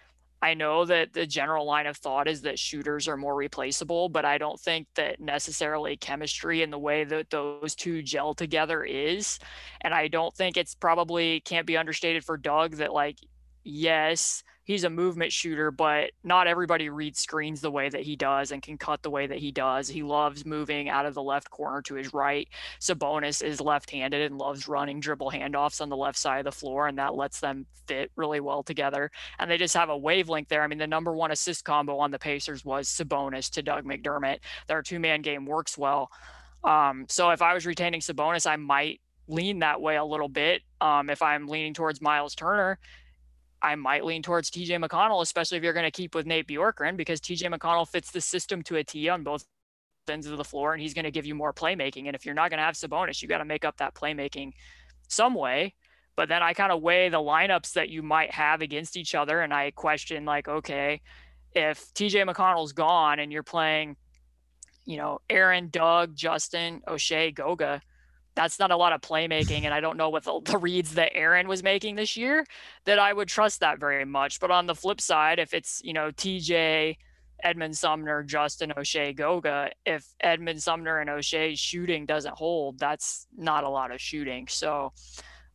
I 0.42 0.52
know 0.52 0.84
that 0.84 1.14
the 1.14 1.26
general 1.26 1.64
line 1.64 1.86
of 1.86 1.96
thought 1.96 2.28
is 2.28 2.42
that 2.42 2.58
shooters 2.58 3.08
are 3.08 3.16
more 3.16 3.34
replaceable, 3.34 4.10
but 4.10 4.26
I 4.26 4.36
don't 4.36 4.60
think 4.60 4.88
that 4.94 5.20
necessarily 5.20 5.96
chemistry 5.96 6.62
and 6.62 6.70
the 6.70 6.78
way 6.78 7.04
that 7.04 7.30
those 7.30 7.74
two 7.74 8.02
gel 8.02 8.34
together 8.34 8.84
is. 8.84 9.38
And 9.80 9.94
I 9.94 10.08
don't 10.08 10.34
think 10.36 10.58
it's 10.58 10.74
probably 10.74 11.40
can't 11.40 11.66
be 11.66 11.78
understated 11.78 12.26
for 12.26 12.36
Doug 12.36 12.76
that, 12.76 12.92
like, 12.92 13.16
yes, 13.64 14.42
he's 14.66 14.84
a 14.84 14.90
movement 14.90 15.32
shooter, 15.32 15.70
but 15.70 16.10
not 16.24 16.46
everybody 16.46 16.90
reads 16.90 17.20
screens 17.20 17.60
the 17.60 17.70
way 17.70 17.88
that 17.88 18.02
he 18.02 18.16
does 18.16 18.50
and 18.50 18.60
can 18.60 18.76
cut 18.76 19.02
the 19.02 19.10
way 19.10 19.26
that 19.26 19.38
he 19.38 19.52
does. 19.52 19.88
He 19.88 20.02
loves 20.02 20.44
moving 20.44 20.88
out 20.88 21.06
of 21.06 21.14
the 21.14 21.22
left 21.22 21.48
corner 21.50 21.80
to 21.82 21.94
his 21.94 22.12
right. 22.12 22.48
Sabonis 22.80 23.42
is 23.42 23.60
left-handed 23.60 24.20
and 24.20 24.36
loves 24.36 24.68
running 24.68 25.00
dribble 25.00 25.30
handoffs 25.30 25.80
on 25.80 25.88
the 25.88 25.96
left 25.96 26.18
side 26.18 26.40
of 26.40 26.44
the 26.44 26.52
floor, 26.52 26.88
and 26.88 26.98
that 26.98 27.14
lets 27.14 27.40
them 27.40 27.64
fit 27.86 28.10
really 28.16 28.40
well 28.40 28.62
together. 28.62 29.10
And 29.38 29.48
they 29.48 29.56
just 29.56 29.76
have 29.76 29.88
a 29.88 29.96
wavelength 29.96 30.48
there. 30.48 30.62
I 30.62 30.66
mean, 30.66 30.78
the 30.78 30.86
number 30.86 31.14
one 31.14 31.30
assist 31.30 31.64
combo 31.64 31.98
on 31.98 32.10
the 32.10 32.18
Pacers 32.18 32.64
was 32.64 32.88
Sabonis 32.88 33.48
to 33.52 33.62
Doug 33.62 33.84
McDermott. 33.84 34.40
Their 34.66 34.82
two-man 34.82 35.22
game 35.22 35.46
works 35.46 35.78
well. 35.78 36.10
Um, 36.64 37.06
so 37.08 37.30
if 37.30 37.40
I 37.40 37.54
was 37.54 37.66
retaining 37.66 38.00
Sabonis, 38.00 38.50
I 38.50 38.56
might 38.56 39.00
lean 39.28 39.60
that 39.60 39.80
way 39.80 39.96
a 39.96 40.04
little 40.04 40.28
bit. 40.28 40.62
Um, 40.80 41.08
if 41.08 41.22
I'm 41.22 41.46
leaning 41.46 41.74
towards 41.74 42.00
Miles 42.00 42.34
Turner, 42.34 42.80
I 43.62 43.74
might 43.74 44.04
lean 44.04 44.22
towards 44.22 44.50
TJ 44.50 44.84
McConnell, 44.84 45.22
especially 45.22 45.58
if 45.58 45.64
you're 45.64 45.72
going 45.72 45.84
to 45.84 45.90
keep 45.90 46.14
with 46.14 46.26
Nate 46.26 46.46
Bjorkgren, 46.46 46.96
because 46.96 47.20
TJ 47.20 47.52
McConnell 47.52 47.88
fits 47.88 48.10
the 48.10 48.20
system 48.20 48.62
to 48.64 48.76
a 48.76 48.84
T 48.84 49.08
on 49.08 49.22
both 49.22 49.44
ends 50.08 50.26
of 50.26 50.36
the 50.36 50.44
floor, 50.44 50.72
and 50.72 50.82
he's 50.82 50.94
going 50.94 51.04
to 51.04 51.10
give 51.10 51.26
you 51.26 51.34
more 51.34 51.52
playmaking. 51.52 52.06
And 52.06 52.14
if 52.14 52.24
you're 52.24 52.34
not 52.34 52.50
going 52.50 52.58
to 52.58 52.64
have 52.64 52.74
Sabonis, 52.74 53.22
you 53.22 53.28
got 53.28 53.38
to 53.38 53.44
make 53.44 53.64
up 53.64 53.78
that 53.78 53.94
playmaking 53.94 54.52
some 55.08 55.34
way. 55.34 55.74
But 56.16 56.28
then 56.28 56.42
I 56.42 56.54
kind 56.54 56.72
of 56.72 56.80
weigh 56.80 57.08
the 57.08 57.18
lineups 57.18 57.72
that 57.74 57.90
you 57.90 58.02
might 58.02 58.32
have 58.32 58.62
against 58.62 58.96
each 58.96 59.14
other, 59.14 59.40
and 59.40 59.52
I 59.52 59.70
question 59.72 60.24
like, 60.24 60.48
okay, 60.48 61.00
if 61.52 61.92
TJ 61.94 62.30
McConnell's 62.30 62.72
gone 62.72 63.18
and 63.18 63.32
you're 63.32 63.42
playing, 63.42 63.96
you 64.84 64.96
know, 64.96 65.20
Aaron, 65.28 65.68
Doug, 65.70 66.14
Justin, 66.14 66.80
Oshae, 66.86 67.34
Goga, 67.34 67.82
that's 68.36 68.58
not 68.58 68.70
a 68.70 68.76
lot 68.76 68.92
of 68.92 69.00
playmaking. 69.00 69.64
And 69.64 69.74
I 69.74 69.80
don't 69.80 69.96
know 69.96 70.10
what 70.10 70.24
the, 70.24 70.58
reads 70.58 70.94
that 70.94 71.10
Aaron 71.14 71.48
was 71.48 71.62
making 71.62 71.96
this 71.96 72.16
year 72.16 72.46
that 72.84 72.98
I 72.98 73.12
would 73.12 73.28
trust 73.28 73.60
that 73.60 73.80
very 73.80 74.04
much. 74.04 74.38
But 74.38 74.50
on 74.50 74.66
the 74.66 74.74
flip 74.74 75.00
side, 75.00 75.38
if 75.38 75.54
it's, 75.54 75.80
you 75.82 75.92
know, 75.92 76.10
TJ, 76.10 76.96
Edmund 77.42 77.76
Sumner, 77.76 78.22
Justin 78.22 78.72
Oshae, 78.76 79.16
Goga, 79.16 79.70
if 79.84 80.06
Edmund 80.20 80.62
Sumner 80.62 81.00
and 81.00 81.10
Oshae's 81.10 81.58
shooting 81.58 82.06
doesn't 82.06 82.34
hold, 82.34 82.78
that's 82.78 83.26
not 83.36 83.64
a 83.64 83.68
lot 83.68 83.90
of 83.90 84.00
shooting. 84.00 84.46
So 84.48 84.92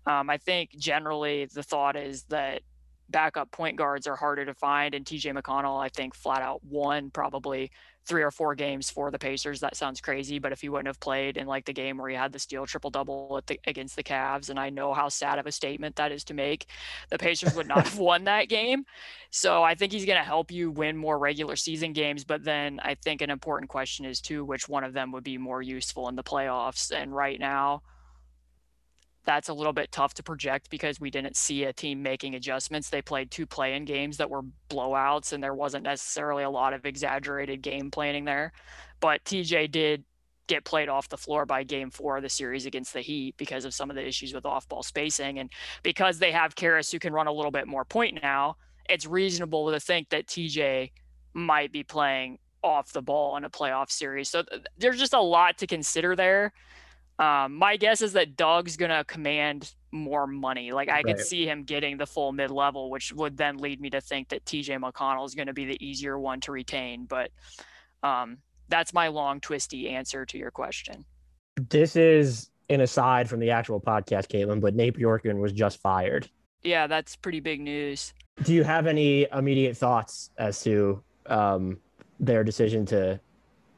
um, 0.05 0.29
I 0.29 0.37
think 0.37 0.71
generally 0.77 1.45
the 1.45 1.63
thought 1.63 1.95
is 1.95 2.23
that 2.25 2.61
backup 3.09 3.51
point 3.51 3.77
guards 3.77 4.07
are 4.07 4.15
harder 4.15 4.45
to 4.45 4.53
find. 4.55 4.95
And 4.95 5.05
TJ 5.05 5.37
McConnell, 5.37 5.79
I 5.81 5.89
think, 5.89 6.15
flat 6.15 6.41
out 6.41 6.63
one 6.63 7.11
probably 7.11 7.71
three 8.05 8.23
or 8.23 8.31
four 8.31 8.55
games 8.55 8.89
for 8.89 9.11
the 9.11 9.19
Pacers. 9.19 9.59
That 9.59 9.75
sounds 9.75 10.01
crazy, 10.01 10.39
but 10.39 10.51
if 10.51 10.61
he 10.61 10.69
wouldn't 10.69 10.87
have 10.87 10.99
played 10.99 11.37
in 11.37 11.47
like 11.47 11.65
the 11.65 11.73
game 11.73 11.97
where 11.97 12.09
he 12.09 12.15
had 12.15 12.33
the 12.33 12.39
steal 12.39 12.65
triple 12.65 12.89
double 12.89 13.41
against 13.65 13.95
the 13.95 14.03
Cavs, 14.03 14.49
and 14.49 14.59
I 14.59 14.69
know 14.69 14.93
how 14.93 15.09
sad 15.09 15.39
of 15.39 15.45
a 15.45 15.51
statement 15.51 15.95
that 15.97 16.11
is 16.11 16.23
to 16.25 16.33
make, 16.33 16.65
the 17.09 17.17
Pacers 17.17 17.55
would 17.55 17.67
not 17.67 17.85
have 17.85 17.99
won 17.99 18.23
that 18.25 18.49
game. 18.49 18.85
So 19.29 19.63
I 19.63 19.75
think 19.75 19.91
he's 19.91 20.05
going 20.05 20.17
to 20.17 20.23
help 20.23 20.51
you 20.51 20.71
win 20.71 20.97
more 20.97 21.19
regular 21.19 21.55
season 21.55 21.93
games. 21.93 22.23
But 22.23 22.43
then 22.43 22.79
I 22.83 22.95
think 22.95 23.21
an 23.21 23.29
important 23.29 23.69
question 23.69 24.05
is 24.05 24.19
too, 24.19 24.43
which 24.43 24.67
one 24.67 24.83
of 24.83 24.93
them 24.93 25.11
would 25.11 25.23
be 25.23 25.37
more 25.37 25.61
useful 25.61 26.09
in 26.09 26.15
the 26.15 26.23
playoffs? 26.23 26.91
And 26.91 27.15
right 27.15 27.39
now, 27.39 27.83
that's 29.23 29.49
a 29.49 29.53
little 29.53 29.73
bit 29.73 29.91
tough 29.91 30.13
to 30.15 30.23
project 30.23 30.69
because 30.69 30.99
we 30.99 31.11
didn't 31.11 31.35
see 31.35 31.65
a 31.65 31.73
team 31.73 32.01
making 32.01 32.35
adjustments. 32.35 32.89
They 32.89 33.01
played 33.01 33.29
two 33.29 33.45
play 33.45 33.75
in 33.75 33.85
games 33.85 34.17
that 34.17 34.29
were 34.29 34.41
blowouts, 34.69 35.33
and 35.33 35.43
there 35.43 35.53
wasn't 35.53 35.83
necessarily 35.83 36.43
a 36.43 36.49
lot 36.49 36.73
of 36.73 36.85
exaggerated 36.85 37.61
game 37.61 37.91
planning 37.91 38.25
there. 38.25 38.51
But 38.99 39.23
TJ 39.23 39.71
did 39.71 40.03
get 40.47 40.65
played 40.65 40.89
off 40.89 41.07
the 41.07 41.17
floor 41.17 41.45
by 41.45 41.63
game 41.63 41.89
four 41.89 42.17
of 42.17 42.23
the 42.23 42.29
series 42.29 42.65
against 42.65 42.93
the 42.93 43.01
Heat 43.01 43.35
because 43.37 43.63
of 43.63 43.73
some 43.73 43.89
of 43.89 43.95
the 43.95 44.05
issues 44.05 44.33
with 44.33 44.45
off 44.45 44.67
ball 44.67 44.83
spacing. 44.83 45.39
And 45.39 45.49
because 45.83 46.19
they 46.19 46.31
have 46.31 46.55
Caris 46.55 46.91
who 46.91 46.99
can 46.99 47.13
run 47.13 47.27
a 47.27 47.31
little 47.31 47.51
bit 47.51 47.67
more 47.67 47.85
point 47.85 48.19
now, 48.21 48.57
it's 48.89 49.05
reasonable 49.05 49.71
to 49.71 49.79
think 49.79 50.09
that 50.09 50.27
TJ 50.27 50.91
might 51.33 51.71
be 51.71 51.83
playing 51.83 52.39
off 52.63 52.91
the 52.91 53.01
ball 53.01 53.37
in 53.37 53.45
a 53.45 53.49
playoff 53.49 53.89
series. 53.89 54.29
So 54.29 54.43
there's 54.77 54.99
just 54.99 55.13
a 55.13 55.21
lot 55.21 55.57
to 55.59 55.67
consider 55.67 56.15
there. 56.15 56.53
Um, 57.21 57.55
my 57.55 57.77
guess 57.77 58.01
is 58.01 58.13
that 58.13 58.35
Doug's 58.35 58.75
gonna 58.75 59.03
command 59.05 59.73
more 59.91 60.27
money. 60.27 60.71
Like 60.71 60.89
I 60.89 60.93
right. 60.93 61.05
could 61.05 61.19
see 61.19 61.45
him 61.45 61.63
getting 61.63 61.97
the 61.97 62.05
full 62.05 62.31
mid 62.31 62.51
level, 62.51 62.89
which 62.89 63.13
would 63.13 63.37
then 63.37 63.57
lead 63.57 63.81
me 63.81 63.89
to 63.91 64.01
think 64.01 64.29
that 64.29 64.45
TJ 64.45 64.79
McConnell 64.79 65.25
is 65.25 65.35
going 65.35 65.47
to 65.47 65.53
be 65.53 65.65
the 65.65 65.85
easier 65.85 66.17
one 66.19 66.39
to 66.41 66.51
retain. 66.51 67.05
But 67.05 67.31
um, 68.03 68.37
that's 68.69 68.93
my 68.93 69.07
long, 69.09 69.39
twisty 69.39 69.89
answer 69.89 70.25
to 70.25 70.37
your 70.37 70.51
question. 70.51 71.05
This 71.69 71.95
is 71.95 72.49
an 72.69 72.81
aside 72.81 73.29
from 73.29 73.39
the 73.39 73.51
actual 73.51 73.81
podcast, 73.81 74.27
Caitlin, 74.27 74.61
but 74.61 74.75
Nate 74.75 74.97
Bjorkgren 74.97 75.39
was 75.39 75.51
just 75.51 75.81
fired. 75.81 76.29
Yeah, 76.63 76.87
that's 76.87 77.15
pretty 77.15 77.39
big 77.39 77.59
news. 77.59 78.13
Do 78.43 78.53
you 78.53 78.63
have 78.63 78.87
any 78.87 79.27
immediate 79.33 79.75
thoughts 79.75 80.29
as 80.37 80.63
to 80.63 81.03
um, 81.25 81.79
their 82.19 82.43
decision 82.43 82.85
to 82.87 83.19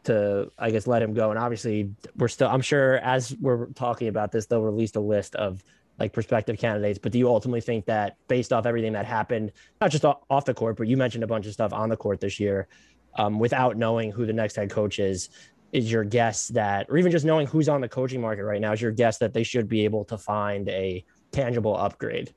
to 0.06 0.52
I 0.58 0.72
guess 0.72 0.88
let 0.88 1.02
him 1.02 1.14
go. 1.14 1.30
And 1.30 1.40
obviously, 1.40 1.92
we're 2.16 2.28
still. 2.28 2.50
I'm 2.50 2.62
sure 2.62 2.98
as 2.98 3.36
we're 3.40 3.68
talking 3.68 4.08
about 4.08 4.32
this, 4.32 4.46
they'll 4.46 4.62
release 4.62 4.96
a 4.96 5.00
list 5.00 5.36
of 5.36 5.64
like 6.00 6.14
prospective 6.14 6.58
candidates. 6.58 7.00
But 7.00 7.12
do 7.12 7.20
you 7.20 7.28
ultimately 7.28 7.62
think 7.62 7.86
that 7.86 8.18
based 8.28 8.52
off 8.52 8.66
everything 8.66 8.94
that 8.94 9.06
happened, 9.06 9.52
not 9.80 9.92
just 9.92 10.06
off 10.06 10.46
the 10.46 10.54
court, 10.54 10.78
but 10.78 10.88
you 10.88 10.98
mentioned 10.98 11.24
a 11.24 11.28
bunch 11.28 11.46
of 11.46 11.54
stuff 11.54 11.72
on 11.74 11.90
the 11.90 11.98
court 11.98 12.20
this 12.20 12.40
year, 12.40 12.68
um, 13.16 13.40
without 13.40 13.78
knowing 13.78 14.12
who 14.12 14.26
the 14.26 14.34
next 14.34 14.56
head 14.56 14.72
coach 14.72 15.00
is, 15.00 15.30
is 15.72 15.92
your 15.92 16.04
guess 16.04 16.48
that, 16.50 16.88
or 16.90 16.98
even 16.98 17.12
just 17.12 17.26
knowing 17.26 17.48
who's 17.48 17.70
on 17.70 17.82
the 17.82 17.90
coaching 17.90 18.22
market 18.22 18.44
right 18.44 18.62
now, 18.62 18.74
is 18.74 18.82
your 18.82 18.92
guess 18.92 19.18
that 19.20 19.34
they 19.34 19.44
should 19.44 19.68
be 19.68 19.84
able 19.84 20.04
to 20.06 20.18
find 20.18 20.68
a 20.70 21.04
tangible 21.32 21.76
upgrade? 21.76 22.34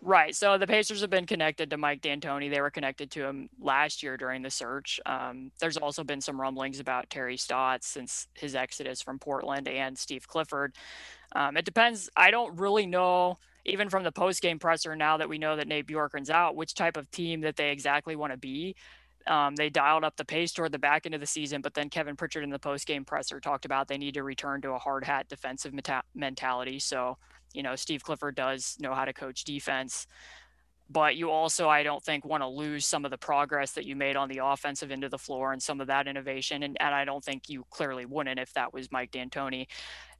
Right. 0.00 0.34
So 0.34 0.58
the 0.58 0.66
Pacers 0.66 1.00
have 1.00 1.10
been 1.10 1.26
connected 1.26 1.70
to 1.70 1.76
Mike 1.76 2.02
D'Antoni. 2.02 2.48
They 2.50 2.60
were 2.60 2.70
connected 2.70 3.10
to 3.12 3.24
him 3.24 3.48
last 3.60 4.00
year 4.00 4.16
during 4.16 4.42
the 4.42 4.50
search. 4.50 5.00
Um, 5.04 5.50
there's 5.60 5.76
also 5.76 6.04
been 6.04 6.20
some 6.20 6.40
rumblings 6.40 6.78
about 6.78 7.10
Terry 7.10 7.36
Stotts 7.36 7.88
since 7.88 8.28
his 8.34 8.54
exodus 8.54 9.02
from 9.02 9.18
Portland 9.18 9.66
and 9.66 9.98
Steve 9.98 10.28
Clifford. 10.28 10.76
Um, 11.34 11.56
it 11.56 11.64
depends. 11.64 12.08
I 12.16 12.30
don't 12.30 12.58
really 12.60 12.86
know, 12.86 13.38
even 13.64 13.90
from 13.90 14.04
the 14.04 14.12
post 14.12 14.40
game 14.40 14.60
presser, 14.60 14.94
now 14.94 15.16
that 15.16 15.28
we 15.28 15.36
know 15.36 15.56
that 15.56 15.66
Nate 15.66 15.88
Bjorkgren's 15.88 16.30
out, 16.30 16.54
which 16.54 16.74
type 16.74 16.96
of 16.96 17.10
team 17.10 17.40
that 17.40 17.56
they 17.56 17.70
exactly 17.70 18.14
want 18.14 18.32
to 18.32 18.38
be. 18.38 18.76
Um, 19.26 19.56
they 19.56 19.68
dialed 19.68 20.04
up 20.04 20.16
the 20.16 20.24
pace 20.24 20.52
toward 20.52 20.72
the 20.72 20.78
back 20.78 21.06
end 21.06 21.14
of 21.14 21.20
the 21.20 21.26
season, 21.26 21.60
but 21.60 21.74
then 21.74 21.90
Kevin 21.90 22.16
Pritchard 22.16 22.44
in 22.44 22.50
the 22.50 22.58
post 22.58 22.86
game 22.86 23.04
presser 23.04 23.40
talked 23.40 23.64
about 23.64 23.88
they 23.88 23.98
need 23.98 24.14
to 24.14 24.22
return 24.22 24.62
to 24.62 24.70
a 24.70 24.78
hard 24.78 25.04
hat 25.04 25.28
defensive 25.28 25.74
meta- 25.74 26.04
mentality. 26.14 26.78
So 26.78 27.18
you 27.52 27.62
know, 27.62 27.76
Steve 27.76 28.02
Clifford 28.02 28.34
does 28.34 28.76
know 28.80 28.94
how 28.94 29.04
to 29.04 29.12
coach 29.12 29.44
defense. 29.44 30.06
But 30.90 31.16
you 31.16 31.30
also, 31.30 31.68
I 31.68 31.82
don't 31.82 32.02
think, 32.02 32.24
want 32.24 32.42
to 32.42 32.48
lose 32.48 32.86
some 32.86 33.04
of 33.04 33.10
the 33.10 33.18
progress 33.18 33.72
that 33.72 33.84
you 33.84 33.94
made 33.94 34.16
on 34.16 34.28
the 34.28 34.40
offensive 34.42 34.90
end 34.90 35.04
of 35.04 35.10
the 35.10 35.18
floor 35.18 35.52
and 35.52 35.62
some 35.62 35.82
of 35.82 35.88
that 35.88 36.06
innovation. 36.08 36.62
And, 36.62 36.78
and 36.80 36.94
I 36.94 37.04
don't 37.04 37.22
think 37.22 37.50
you 37.50 37.66
clearly 37.68 38.06
wouldn't 38.06 38.40
if 38.40 38.54
that 38.54 38.72
was 38.72 38.90
Mike 38.90 39.10
D'Antoni. 39.10 39.66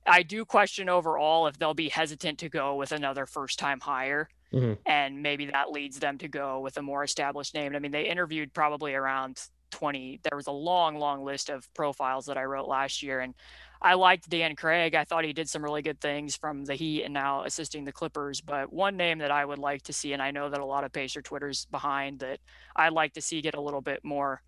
I 0.06 0.22
do 0.22 0.44
question 0.44 0.90
overall 0.90 1.46
if 1.46 1.58
they'll 1.58 1.72
be 1.72 1.88
hesitant 1.88 2.38
to 2.40 2.50
go 2.50 2.74
with 2.76 2.92
another 2.92 3.24
first 3.24 3.58
time 3.58 3.80
hire. 3.80 4.28
Mm-hmm. 4.52 4.74
And 4.84 5.22
maybe 5.22 5.46
that 5.46 5.70
leads 5.70 5.98
them 5.98 6.18
to 6.18 6.28
go 6.28 6.60
with 6.60 6.76
a 6.76 6.82
more 6.82 7.02
established 7.02 7.54
name. 7.54 7.74
I 7.74 7.78
mean, 7.78 7.92
they 7.92 8.04
interviewed 8.04 8.52
probably 8.52 8.94
around 8.94 9.40
20. 9.70 10.20
There 10.22 10.36
was 10.36 10.46
a 10.46 10.52
long, 10.52 10.96
long 10.98 11.24
list 11.24 11.50
of 11.50 11.72
profiles 11.74 12.26
that 12.26 12.36
I 12.36 12.44
wrote 12.44 12.68
last 12.68 13.02
year. 13.02 13.20
And 13.20 13.34
I 13.80 13.94
liked 13.94 14.28
Dan 14.28 14.56
Craig. 14.56 14.94
I 14.94 15.04
thought 15.04 15.24
he 15.24 15.32
did 15.32 15.48
some 15.48 15.62
really 15.62 15.82
good 15.82 16.00
things 16.00 16.36
from 16.36 16.64
the 16.64 16.74
Heat 16.74 17.04
and 17.04 17.14
now 17.14 17.44
assisting 17.44 17.84
the 17.84 17.92
Clippers. 17.92 18.40
But 18.40 18.72
one 18.72 18.96
name 18.96 19.18
that 19.18 19.30
I 19.30 19.44
would 19.44 19.58
like 19.58 19.82
to 19.82 19.92
see, 19.92 20.12
and 20.12 20.22
I 20.22 20.30
know 20.30 20.50
that 20.50 20.60
a 20.60 20.64
lot 20.64 20.84
of 20.84 20.92
Pacer 20.92 21.22
Twitter's 21.22 21.66
behind 21.66 22.20
that 22.20 22.40
I'd 22.74 22.92
like 22.92 23.12
to 23.14 23.20
see 23.20 23.40
get 23.40 23.54
a 23.54 23.60
little 23.60 23.80
bit 23.80 24.04
more 24.04 24.42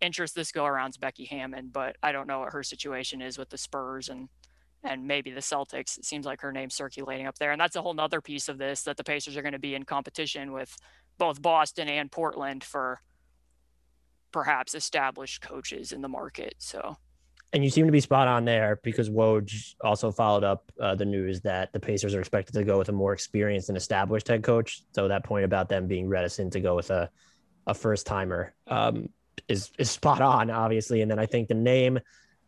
interest 0.00 0.34
this 0.34 0.52
go 0.52 0.66
around 0.66 0.90
is 0.90 0.96
Becky 0.98 1.24
Hammon. 1.24 1.70
But 1.72 1.96
I 2.02 2.12
don't 2.12 2.26
know 2.26 2.40
what 2.40 2.52
her 2.52 2.62
situation 2.62 3.22
is 3.22 3.38
with 3.38 3.48
the 3.48 3.58
Spurs 3.58 4.08
and 4.08 4.28
and 4.84 5.06
maybe 5.06 5.30
the 5.30 5.40
Celtics. 5.40 5.98
It 5.98 6.04
seems 6.04 6.26
like 6.26 6.40
her 6.40 6.52
name's 6.52 6.74
circulating 6.74 7.26
up 7.26 7.38
there. 7.38 7.52
And 7.52 7.60
that's 7.60 7.76
a 7.76 7.82
whole 7.82 7.94
nother 7.94 8.20
piece 8.20 8.48
of 8.48 8.58
this 8.58 8.82
that 8.84 8.96
the 8.96 9.04
Pacers 9.04 9.36
are 9.36 9.42
going 9.42 9.52
to 9.52 9.58
be 9.58 9.74
in 9.74 9.84
competition 9.84 10.52
with 10.52 10.76
both 11.18 11.42
Boston 11.42 11.88
and 11.88 12.10
Portland 12.10 12.62
for 12.62 13.00
perhaps 14.36 14.74
established 14.74 15.40
coaches 15.40 15.92
in 15.92 16.02
the 16.02 16.08
market. 16.08 16.54
So 16.58 16.98
and 17.54 17.64
you 17.64 17.70
seem 17.70 17.86
to 17.86 17.92
be 17.92 18.00
spot 18.00 18.28
on 18.28 18.44
there 18.44 18.78
because 18.82 19.08
Woj 19.08 19.74
also 19.80 20.12
followed 20.12 20.44
up 20.44 20.70
uh, 20.78 20.94
the 20.94 21.06
news 21.06 21.40
that 21.40 21.72
the 21.72 21.80
Pacers 21.80 22.14
are 22.14 22.20
expected 22.20 22.52
to 22.52 22.62
go 22.62 22.76
with 22.76 22.90
a 22.90 22.92
more 22.92 23.14
experienced 23.14 23.70
and 23.70 23.78
established 23.78 24.28
head 24.28 24.42
coach. 24.42 24.82
So 24.92 25.08
that 25.08 25.24
point 25.24 25.46
about 25.46 25.70
them 25.70 25.86
being 25.86 26.06
reticent 26.06 26.52
to 26.52 26.60
go 26.60 26.76
with 26.76 26.90
a 26.90 27.08
a 27.66 27.72
first 27.72 28.06
timer 28.06 28.54
um, 28.66 29.08
is 29.48 29.70
is 29.78 29.90
spot 29.90 30.20
on, 30.20 30.50
obviously. 30.50 31.00
And 31.00 31.10
then 31.10 31.18
I 31.18 31.24
think 31.24 31.48
the 31.48 31.54
name 31.54 31.98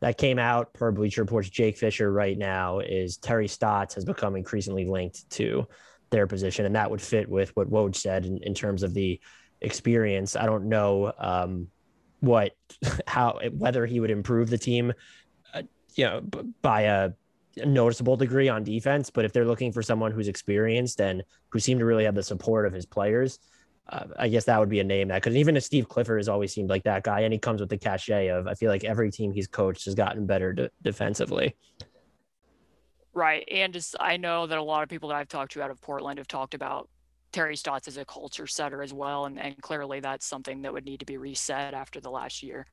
that 0.01 0.19
came 0.19 0.39
out 0.39 0.75
per 0.75 0.93
Bleacher 0.93 1.23
Report's 1.23 1.49
Jake 1.49 1.79
Fisher 1.79 2.13
right 2.13 2.37
now 2.37 2.81
is 2.81 3.17
Terry 3.17 3.49
Stotts 3.49 3.95
has 3.95 4.05
become 4.05 4.37
increasingly 4.37 4.85
linked 4.85 5.31
to 5.31 5.67
their 6.11 6.27
position, 6.27 6.67
and 6.67 6.77
that 6.77 6.91
would 6.91 7.01
fit 7.01 7.31
with 7.31 7.57
what 7.57 7.71
Woj 7.71 7.97
said 7.97 8.27
in, 8.27 8.43
in 8.43 8.53
terms 8.53 8.83
of 8.83 8.93
the 8.93 9.19
experience. 9.61 10.37
I 10.37 10.47
don't 10.47 10.69
know 10.69 11.13
um, 11.19 11.69
what 12.21 12.53
how 13.07 13.39
whether 13.53 13.87
he 13.87 14.01
would 14.01 14.11
improve 14.11 14.51
the 14.51 14.59
team, 14.59 14.93
uh, 15.55 15.63
you 15.95 16.05
know, 16.05 16.21
by 16.63 16.83
a 16.83 17.11
noticeable 17.65 18.17
degree 18.17 18.49
on 18.49 18.65
defense. 18.65 19.11
But 19.11 19.25
if 19.25 19.33
they're 19.33 19.45
looking 19.45 19.73
for 19.73 19.83
someone 19.83 20.13
who's 20.13 20.29
experienced 20.29 21.01
and 21.01 21.23
who 21.49 21.59
seem 21.59 21.79
to 21.79 21.85
really 21.85 22.05
have 22.05 22.15
the 22.15 22.23
support 22.23 22.67
of 22.67 22.73
his 22.73 22.87
players, 22.87 23.39
uh, 23.91 24.05
I 24.19 24.29
guess 24.29 24.45
that 24.45 24.61
would 24.61 24.69
be 24.69 24.81
a 24.81 24.85
name 24.85 25.09
that 25.09 25.23
because 25.23 25.37
even 25.37 25.57
if 25.57 25.65
Steve 25.65 25.89
Clifford 25.89 26.19
has 26.19 26.29
always 26.29 26.53
seemed 26.53 26.69
like 26.69 26.85
that 26.85 27.05
guy, 27.05 27.21
and 27.21 27.33
he 27.33 27.39
comes 27.39 27.61
with 27.61 27.71
the 27.71 27.79
cachet 27.79 28.29
of 28.29 28.47
I 28.47 28.55
feel 28.55 28.71
like 28.71 28.85
every 28.85 29.11
team 29.11 29.33
he's 29.33 29.49
coached 29.49 29.87
has 29.87 29.95
gotten 29.95 30.27
better 30.27 30.53
de- 30.53 30.71
defensively. 30.83 31.57
Right, 33.15 33.49
and 33.51 33.73
just 33.73 33.97
I 33.99 34.17
know 34.17 34.47
that 34.47 34.59
a 34.59 34.63
lot 34.63 34.83
of 34.83 34.89
people 34.89 35.09
that 35.09 35.17
I've 35.17 35.29
talked 35.29 35.53
to 35.53 35.63
out 35.63 35.71
of 35.71 35.81
Portland 35.81 36.19
have 36.19 36.29
talked 36.29 36.55
about 36.55 36.89
Terry 37.33 37.57
Stotts 37.57 37.89
is 37.89 37.97
a 37.97 38.05
culture 38.05 38.47
setter 38.47 38.83
as 38.83 38.93
well. 38.93 39.27
And, 39.27 39.39
and 39.39 39.61
clearly 39.61 40.01
that's 40.01 40.27
something 40.27 40.63
that 40.63 40.73
would 40.73 40.85
need 40.85 41.01
to 41.01 41.07
be 41.07 41.17
reset 41.17 41.75
after 41.75 42.01
the 42.01 42.11
last 42.11 42.43
year. 42.43 42.67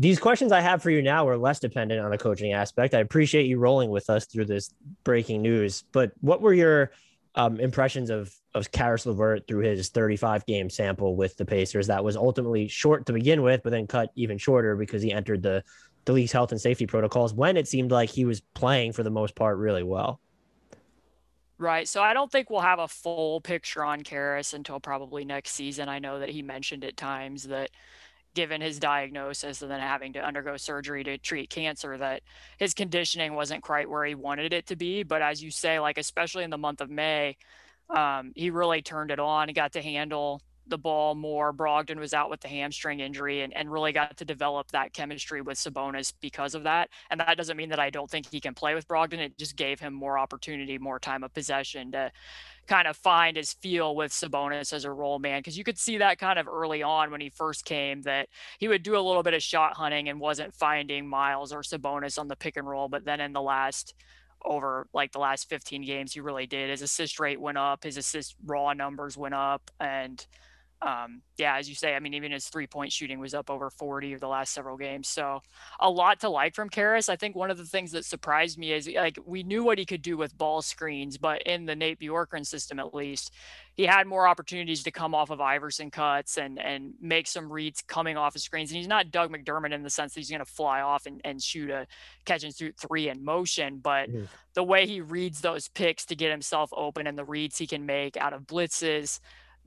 These 0.00 0.20
questions 0.20 0.52
I 0.52 0.60
have 0.60 0.80
for 0.80 0.90
you 0.90 1.02
now 1.02 1.26
are 1.26 1.36
less 1.36 1.58
dependent 1.58 2.00
on 2.00 2.10
the 2.10 2.18
coaching 2.18 2.52
aspect. 2.52 2.94
I 2.94 3.00
appreciate 3.00 3.46
you 3.46 3.58
rolling 3.58 3.90
with 3.90 4.08
us 4.08 4.26
through 4.26 4.44
this 4.44 4.72
breaking 5.02 5.42
news. 5.42 5.82
But 5.90 6.12
what 6.20 6.40
were 6.40 6.54
your 6.54 6.92
um, 7.34 7.58
impressions 7.60 8.10
of 8.10 8.32
of 8.54 8.72
Caris 8.72 9.06
LeVert 9.06 9.46
through 9.46 9.64
his 9.64 9.90
35 9.90 10.46
game 10.46 10.70
sample 10.70 11.16
with 11.16 11.36
the 11.36 11.44
Pacers? 11.44 11.88
That 11.88 12.04
was 12.04 12.16
ultimately 12.16 12.68
short 12.68 13.06
to 13.06 13.12
begin 13.12 13.42
with, 13.42 13.62
but 13.64 13.70
then 13.70 13.88
cut 13.88 14.12
even 14.14 14.38
shorter 14.38 14.76
because 14.76 15.02
he 15.02 15.12
entered 15.12 15.42
the 15.42 15.64
the 16.04 16.12
league's 16.12 16.32
health 16.32 16.52
and 16.52 16.60
safety 16.60 16.86
protocols 16.86 17.34
when 17.34 17.56
it 17.56 17.68
seemed 17.68 17.90
like 17.90 18.08
he 18.08 18.24
was 18.24 18.40
playing 18.54 18.92
for 18.92 19.02
the 19.02 19.10
most 19.10 19.34
part 19.34 19.58
really 19.58 19.82
well. 19.82 20.20
Right. 21.58 21.88
So 21.88 22.02
I 22.02 22.14
don't 22.14 22.30
think 22.30 22.50
we'll 22.50 22.60
have 22.60 22.78
a 22.78 22.86
full 22.86 23.40
picture 23.40 23.84
on 23.84 24.02
Caris 24.02 24.54
until 24.54 24.78
probably 24.78 25.24
next 25.24 25.52
season. 25.52 25.88
I 25.88 25.98
know 25.98 26.20
that 26.20 26.28
he 26.28 26.40
mentioned 26.40 26.84
at 26.84 26.96
times 26.96 27.44
that 27.44 27.70
given 28.34 28.60
his 28.60 28.78
diagnosis 28.78 29.62
and 29.62 29.70
then 29.70 29.80
having 29.80 30.12
to 30.12 30.24
undergo 30.24 30.56
surgery 30.56 31.02
to 31.02 31.18
treat 31.18 31.50
cancer 31.50 31.98
that 31.98 32.22
his 32.58 32.74
conditioning 32.74 33.34
wasn't 33.34 33.62
quite 33.62 33.90
where 33.90 34.04
he 34.04 34.14
wanted 34.14 34.52
it 34.52 34.66
to 34.66 34.76
be 34.76 35.02
but 35.02 35.22
as 35.22 35.42
you 35.42 35.50
say 35.50 35.80
like 35.80 35.98
especially 35.98 36.44
in 36.44 36.50
the 36.50 36.58
month 36.58 36.80
of 36.80 36.90
may 36.90 37.36
um, 37.90 38.32
he 38.36 38.50
really 38.50 38.82
turned 38.82 39.10
it 39.10 39.18
on 39.18 39.48
he 39.48 39.54
got 39.54 39.72
to 39.72 39.82
handle 39.82 40.40
the 40.68 40.78
ball 40.78 41.14
more. 41.14 41.52
Brogdon 41.52 41.98
was 41.98 42.14
out 42.14 42.30
with 42.30 42.40
the 42.40 42.48
hamstring 42.48 43.00
injury 43.00 43.42
and, 43.42 43.54
and 43.56 43.70
really 43.70 43.92
got 43.92 44.16
to 44.16 44.24
develop 44.24 44.70
that 44.72 44.92
chemistry 44.92 45.40
with 45.40 45.58
Sabonis 45.58 46.12
because 46.20 46.54
of 46.54 46.64
that. 46.64 46.90
And 47.10 47.20
that 47.20 47.36
doesn't 47.36 47.56
mean 47.56 47.70
that 47.70 47.78
I 47.78 47.90
don't 47.90 48.10
think 48.10 48.30
he 48.30 48.40
can 48.40 48.54
play 48.54 48.74
with 48.74 48.86
Brogdon. 48.88 49.18
It 49.18 49.38
just 49.38 49.56
gave 49.56 49.80
him 49.80 49.94
more 49.94 50.18
opportunity, 50.18 50.78
more 50.78 50.98
time 50.98 51.24
of 51.24 51.32
possession 51.34 51.92
to 51.92 52.10
kind 52.66 52.86
of 52.86 52.96
find 52.96 53.36
his 53.36 53.54
feel 53.54 53.96
with 53.96 54.12
Sabonis 54.12 54.72
as 54.72 54.84
a 54.84 54.92
role 54.92 55.18
man. 55.18 55.42
Cause 55.42 55.56
you 55.56 55.64
could 55.64 55.78
see 55.78 55.98
that 55.98 56.18
kind 56.18 56.38
of 56.38 56.46
early 56.46 56.82
on 56.82 57.10
when 57.10 57.20
he 57.20 57.30
first 57.30 57.64
came 57.64 58.02
that 58.02 58.28
he 58.58 58.68
would 58.68 58.82
do 58.82 58.96
a 58.96 59.00
little 59.00 59.22
bit 59.22 59.34
of 59.34 59.42
shot 59.42 59.74
hunting 59.74 60.08
and 60.08 60.20
wasn't 60.20 60.54
finding 60.54 61.08
Miles 61.08 61.52
or 61.52 61.62
Sabonis 61.62 62.18
on 62.18 62.28
the 62.28 62.36
pick 62.36 62.56
and 62.56 62.68
roll. 62.68 62.88
But 62.88 63.04
then 63.04 63.20
in 63.20 63.32
the 63.32 63.42
last 63.42 63.94
over 64.44 64.86
like 64.92 65.12
the 65.12 65.18
last 65.18 65.48
15 65.48 65.84
games, 65.84 66.12
he 66.12 66.20
really 66.20 66.46
did. 66.46 66.70
His 66.70 66.82
assist 66.82 67.18
rate 67.20 67.40
went 67.40 67.58
up, 67.58 67.84
his 67.84 67.96
assist 67.96 68.36
raw 68.44 68.72
numbers 68.72 69.16
went 69.16 69.34
up, 69.34 69.70
and 69.80 70.24
um, 70.80 71.22
yeah, 71.36 71.56
as 71.56 71.68
you 71.68 71.74
say, 71.74 71.94
I 71.94 72.00
mean, 72.00 72.14
even 72.14 72.30
his 72.30 72.48
three 72.48 72.66
point 72.66 72.92
shooting 72.92 73.18
was 73.18 73.34
up 73.34 73.50
over 73.50 73.68
40 73.68 74.12
of 74.12 74.20
the 74.20 74.28
last 74.28 74.52
several 74.52 74.76
games. 74.76 75.08
So 75.08 75.40
a 75.80 75.90
lot 75.90 76.20
to 76.20 76.28
like 76.28 76.54
from 76.54 76.68
Caris. 76.68 77.08
I 77.08 77.16
think 77.16 77.34
one 77.34 77.50
of 77.50 77.58
the 77.58 77.64
things 77.64 77.92
that 77.92 78.04
surprised 78.04 78.58
me 78.58 78.72
is 78.72 78.88
like 78.88 79.18
we 79.24 79.42
knew 79.42 79.64
what 79.64 79.78
he 79.78 79.84
could 79.84 80.02
do 80.02 80.16
with 80.16 80.36
ball 80.38 80.62
screens, 80.62 81.18
but 81.18 81.42
in 81.42 81.66
the 81.66 81.74
Nate 81.74 81.98
Bjorkgren 81.98 82.46
system, 82.46 82.78
at 82.78 82.94
least, 82.94 83.32
he 83.74 83.84
had 83.84 84.06
more 84.06 84.26
opportunities 84.26 84.82
to 84.84 84.90
come 84.90 85.14
off 85.14 85.30
of 85.30 85.40
Iverson 85.40 85.90
cuts 85.90 86.38
and 86.38 86.60
and 86.60 86.94
make 87.00 87.26
some 87.26 87.50
reads 87.50 87.82
coming 87.82 88.16
off 88.16 88.36
of 88.36 88.40
screens. 88.40 88.70
And 88.70 88.78
he's 88.78 88.88
not 88.88 89.10
Doug 89.10 89.32
McDermott 89.32 89.72
in 89.72 89.82
the 89.82 89.90
sense 89.90 90.14
that 90.14 90.20
he's 90.20 90.30
going 90.30 90.40
to 90.40 90.44
fly 90.44 90.80
off 90.80 91.06
and, 91.06 91.20
and 91.24 91.42
shoot 91.42 91.70
a 91.70 91.86
catch 92.24 92.44
and 92.44 92.54
shoot 92.54 92.76
three 92.76 93.08
in 93.08 93.24
motion, 93.24 93.78
but 93.78 94.08
mm-hmm. 94.08 94.24
the 94.54 94.64
way 94.64 94.86
he 94.86 95.00
reads 95.00 95.40
those 95.40 95.68
picks 95.68 96.06
to 96.06 96.16
get 96.16 96.30
himself 96.30 96.70
open 96.72 97.08
and 97.08 97.18
the 97.18 97.24
reads 97.24 97.58
he 97.58 97.66
can 97.66 97.84
make 97.84 98.16
out 98.16 98.32
of 98.32 98.42
blitzes 98.42 99.18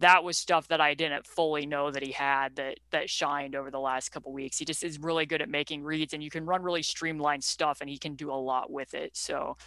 that 0.01 0.23
was 0.23 0.37
stuff 0.37 0.67
that 0.67 0.81
I 0.81 0.93
didn't 0.93 1.25
fully 1.25 1.65
know 1.65 1.91
that 1.91 2.03
he 2.03 2.11
had 2.11 2.55
that 2.57 2.79
that 2.91 3.09
shined 3.09 3.55
over 3.55 3.71
the 3.71 3.79
last 3.79 4.09
couple 4.09 4.33
weeks. 4.33 4.57
He 4.57 4.65
just 4.65 4.83
is 4.83 4.99
really 4.99 5.25
good 5.25 5.41
at 5.41 5.49
making 5.49 5.83
reads, 5.83 6.13
and 6.13 6.23
you 6.23 6.29
can 6.29 6.45
run 6.45 6.63
really 6.63 6.83
streamlined 6.83 7.43
stuff, 7.43 7.79
and 7.81 7.89
he 7.89 7.97
can 7.97 8.15
do 8.15 8.31
a 8.31 8.35
lot 8.35 8.71
with 8.71 8.93
it. 8.93 9.15
So. 9.15 9.57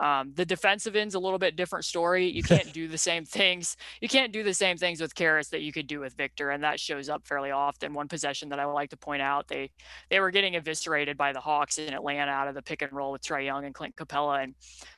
Um, 0.00 0.32
the 0.34 0.44
defensive 0.44 0.96
end's 0.96 1.14
a 1.14 1.20
little 1.20 1.38
bit 1.38 1.54
different 1.54 1.84
story. 1.84 2.26
You 2.26 2.42
can't 2.42 2.72
do 2.72 2.88
the 2.88 2.98
same 2.98 3.24
things. 3.24 3.76
You 4.00 4.08
can't 4.08 4.32
do 4.32 4.42
the 4.42 4.52
same 4.52 4.76
things 4.76 5.00
with 5.00 5.14
Caris 5.14 5.50
that 5.50 5.60
you 5.60 5.70
could 5.70 5.86
do 5.86 6.00
with 6.00 6.14
Victor, 6.14 6.50
and 6.50 6.64
that 6.64 6.80
shows 6.80 7.08
up 7.08 7.24
fairly 7.24 7.52
often. 7.52 7.94
One 7.94 8.08
possession 8.08 8.48
that 8.48 8.58
I 8.58 8.66
would 8.66 8.72
like 8.72 8.90
to 8.90 8.96
point 8.96 9.22
out, 9.22 9.46
they 9.46 9.70
they 10.10 10.18
were 10.18 10.32
getting 10.32 10.56
eviscerated 10.56 11.16
by 11.16 11.32
the 11.32 11.38
Hawks 11.38 11.78
in 11.78 11.94
Atlanta 11.94 12.32
out 12.32 12.48
of 12.48 12.56
the 12.56 12.62
pick 12.62 12.82
and 12.82 12.92
roll 12.92 13.12
with 13.12 13.22
Trae 13.22 13.44
Young 13.44 13.66
and 13.66 13.72
Clint 13.72 13.94
Capela, 13.94 14.42
and 14.42 14.56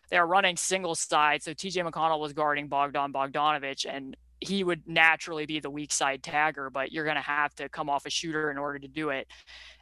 they 0.09 0.18
were 0.18 0.27
running 0.27 0.57
single 0.57 0.94
side. 0.94 1.42
So 1.42 1.53
TJ 1.53 1.87
McConnell 1.87 2.18
was 2.18 2.33
guarding 2.33 2.68
Bogdan 2.68 3.12
Bogdanovich, 3.12 3.85
and 3.87 4.16
he 4.40 4.62
would 4.64 4.87
naturally 4.87 5.46
be 5.46 5.61
the 5.61 5.70
weak 5.70 5.92
side 5.92 6.22
tagger, 6.22 6.70
but 6.70 6.92
you're 6.92 7.05
going 7.05 7.16
to 7.16 7.22
have 7.22 7.55
to 7.55 7.68
come 7.68 7.88
off 7.88 8.07
a 8.07 8.11
shooter 8.11 8.51
in 8.51 8.59
order 8.59 8.79
to 8.79 8.88
do 8.88 9.11
it. 9.11 9.27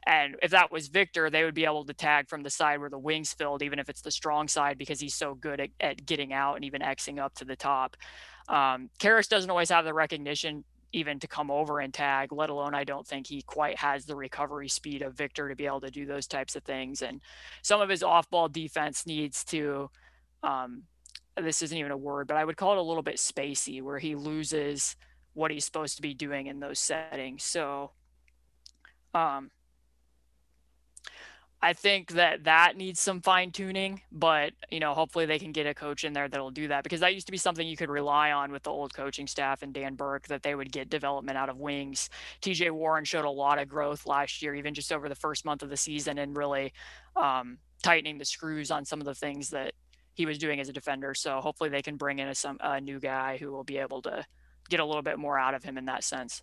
And 0.06 0.36
if 0.42 0.50
that 0.52 0.70
was 0.70 0.88
Victor, 0.88 1.30
they 1.30 1.44
would 1.44 1.54
be 1.54 1.64
able 1.64 1.84
to 1.84 1.94
tag 1.94 2.28
from 2.28 2.42
the 2.42 2.50
side 2.50 2.78
where 2.78 2.90
the 2.90 2.98
wings 2.98 3.32
filled, 3.32 3.62
even 3.62 3.78
if 3.78 3.88
it's 3.88 4.02
the 4.02 4.10
strong 4.10 4.46
side, 4.48 4.78
because 4.78 5.00
he's 5.00 5.14
so 5.14 5.34
good 5.34 5.60
at, 5.60 5.70
at 5.80 6.06
getting 6.06 6.32
out 6.32 6.54
and 6.56 6.64
even 6.64 6.82
Xing 6.82 7.18
up 7.18 7.34
to 7.36 7.44
the 7.44 7.56
top. 7.56 7.96
Um, 8.48 8.90
Caris 8.98 9.26
doesn't 9.26 9.50
always 9.50 9.70
have 9.70 9.84
the 9.84 9.94
recognition 9.94 10.64
even 10.92 11.18
to 11.18 11.26
come 11.26 11.50
over 11.50 11.80
and 11.80 11.92
tag, 11.92 12.32
let 12.32 12.50
alone 12.50 12.74
I 12.74 12.84
don't 12.84 13.06
think 13.06 13.26
he 13.26 13.42
quite 13.42 13.76
has 13.78 14.04
the 14.04 14.14
recovery 14.14 14.68
speed 14.68 15.02
of 15.02 15.14
Victor 15.14 15.48
to 15.48 15.56
be 15.56 15.66
able 15.66 15.80
to 15.80 15.90
do 15.90 16.06
those 16.06 16.28
types 16.28 16.54
of 16.54 16.62
things. 16.62 17.02
And 17.02 17.20
some 17.62 17.80
of 17.80 17.88
his 17.88 18.04
off 18.04 18.30
ball 18.30 18.48
defense 18.48 19.04
needs 19.04 19.44
to 19.46 19.90
um, 20.44 20.84
this 21.40 21.62
isn't 21.62 21.76
even 21.76 21.92
a 21.92 21.96
word, 21.96 22.26
but 22.26 22.36
I 22.36 22.44
would 22.44 22.56
call 22.56 22.72
it 22.72 22.78
a 22.78 22.82
little 22.82 23.02
bit 23.02 23.16
spacey, 23.16 23.82
where 23.82 23.98
he 23.98 24.14
loses 24.14 24.96
what 25.32 25.50
he's 25.50 25.64
supposed 25.64 25.96
to 25.96 26.02
be 26.02 26.14
doing 26.14 26.46
in 26.46 26.60
those 26.60 26.78
settings. 26.78 27.42
So, 27.44 27.90
um, 29.14 29.50
I 31.64 31.72
think 31.72 32.12
that 32.12 32.44
that 32.44 32.76
needs 32.76 33.00
some 33.00 33.22
fine 33.22 33.50
tuning, 33.50 34.02
but 34.12 34.52
you 34.70 34.80
know, 34.80 34.92
hopefully 34.92 35.24
they 35.24 35.38
can 35.38 35.50
get 35.50 35.66
a 35.66 35.72
coach 35.72 36.04
in 36.04 36.12
there 36.12 36.28
that'll 36.28 36.50
do 36.50 36.68
that 36.68 36.82
because 36.82 37.00
that 37.00 37.14
used 37.14 37.24
to 37.24 37.32
be 37.32 37.38
something 37.38 37.66
you 37.66 37.74
could 37.74 37.88
rely 37.88 38.32
on 38.32 38.52
with 38.52 38.64
the 38.64 38.70
old 38.70 38.92
coaching 38.92 39.26
staff 39.26 39.62
and 39.62 39.72
Dan 39.72 39.94
Burke 39.94 40.28
that 40.28 40.42
they 40.42 40.54
would 40.54 40.70
get 40.70 40.90
development 40.90 41.38
out 41.38 41.48
of 41.48 41.56
wings. 41.56 42.10
TJ 42.42 42.70
Warren 42.70 43.06
showed 43.06 43.24
a 43.24 43.30
lot 43.30 43.58
of 43.58 43.66
growth 43.66 44.04
last 44.04 44.42
year, 44.42 44.54
even 44.54 44.74
just 44.74 44.92
over 44.92 45.08
the 45.08 45.14
first 45.14 45.46
month 45.46 45.62
of 45.62 45.70
the 45.70 45.76
season, 45.78 46.18
and 46.18 46.36
really 46.36 46.74
um, 47.16 47.56
tightening 47.82 48.18
the 48.18 48.26
screws 48.26 48.70
on 48.70 48.84
some 48.84 49.00
of 49.00 49.06
the 49.06 49.14
things 49.14 49.48
that 49.48 49.72
he 50.14 50.26
was 50.26 50.38
doing 50.38 50.60
as 50.60 50.68
a 50.68 50.72
defender. 50.72 51.14
So 51.14 51.40
hopefully 51.40 51.70
they 51.70 51.82
can 51.82 51.96
bring 51.96 52.18
in 52.18 52.28
a, 52.28 52.34
some 52.34 52.58
a 52.60 52.80
new 52.80 53.00
guy 53.00 53.36
who 53.36 53.52
will 53.52 53.64
be 53.64 53.78
able 53.78 54.02
to 54.02 54.24
get 54.68 54.80
a 54.80 54.84
little 54.84 55.02
bit 55.02 55.18
more 55.18 55.38
out 55.38 55.54
of 55.54 55.62
him 55.62 55.76
in 55.76 55.84
that 55.86 56.04
sense. 56.04 56.42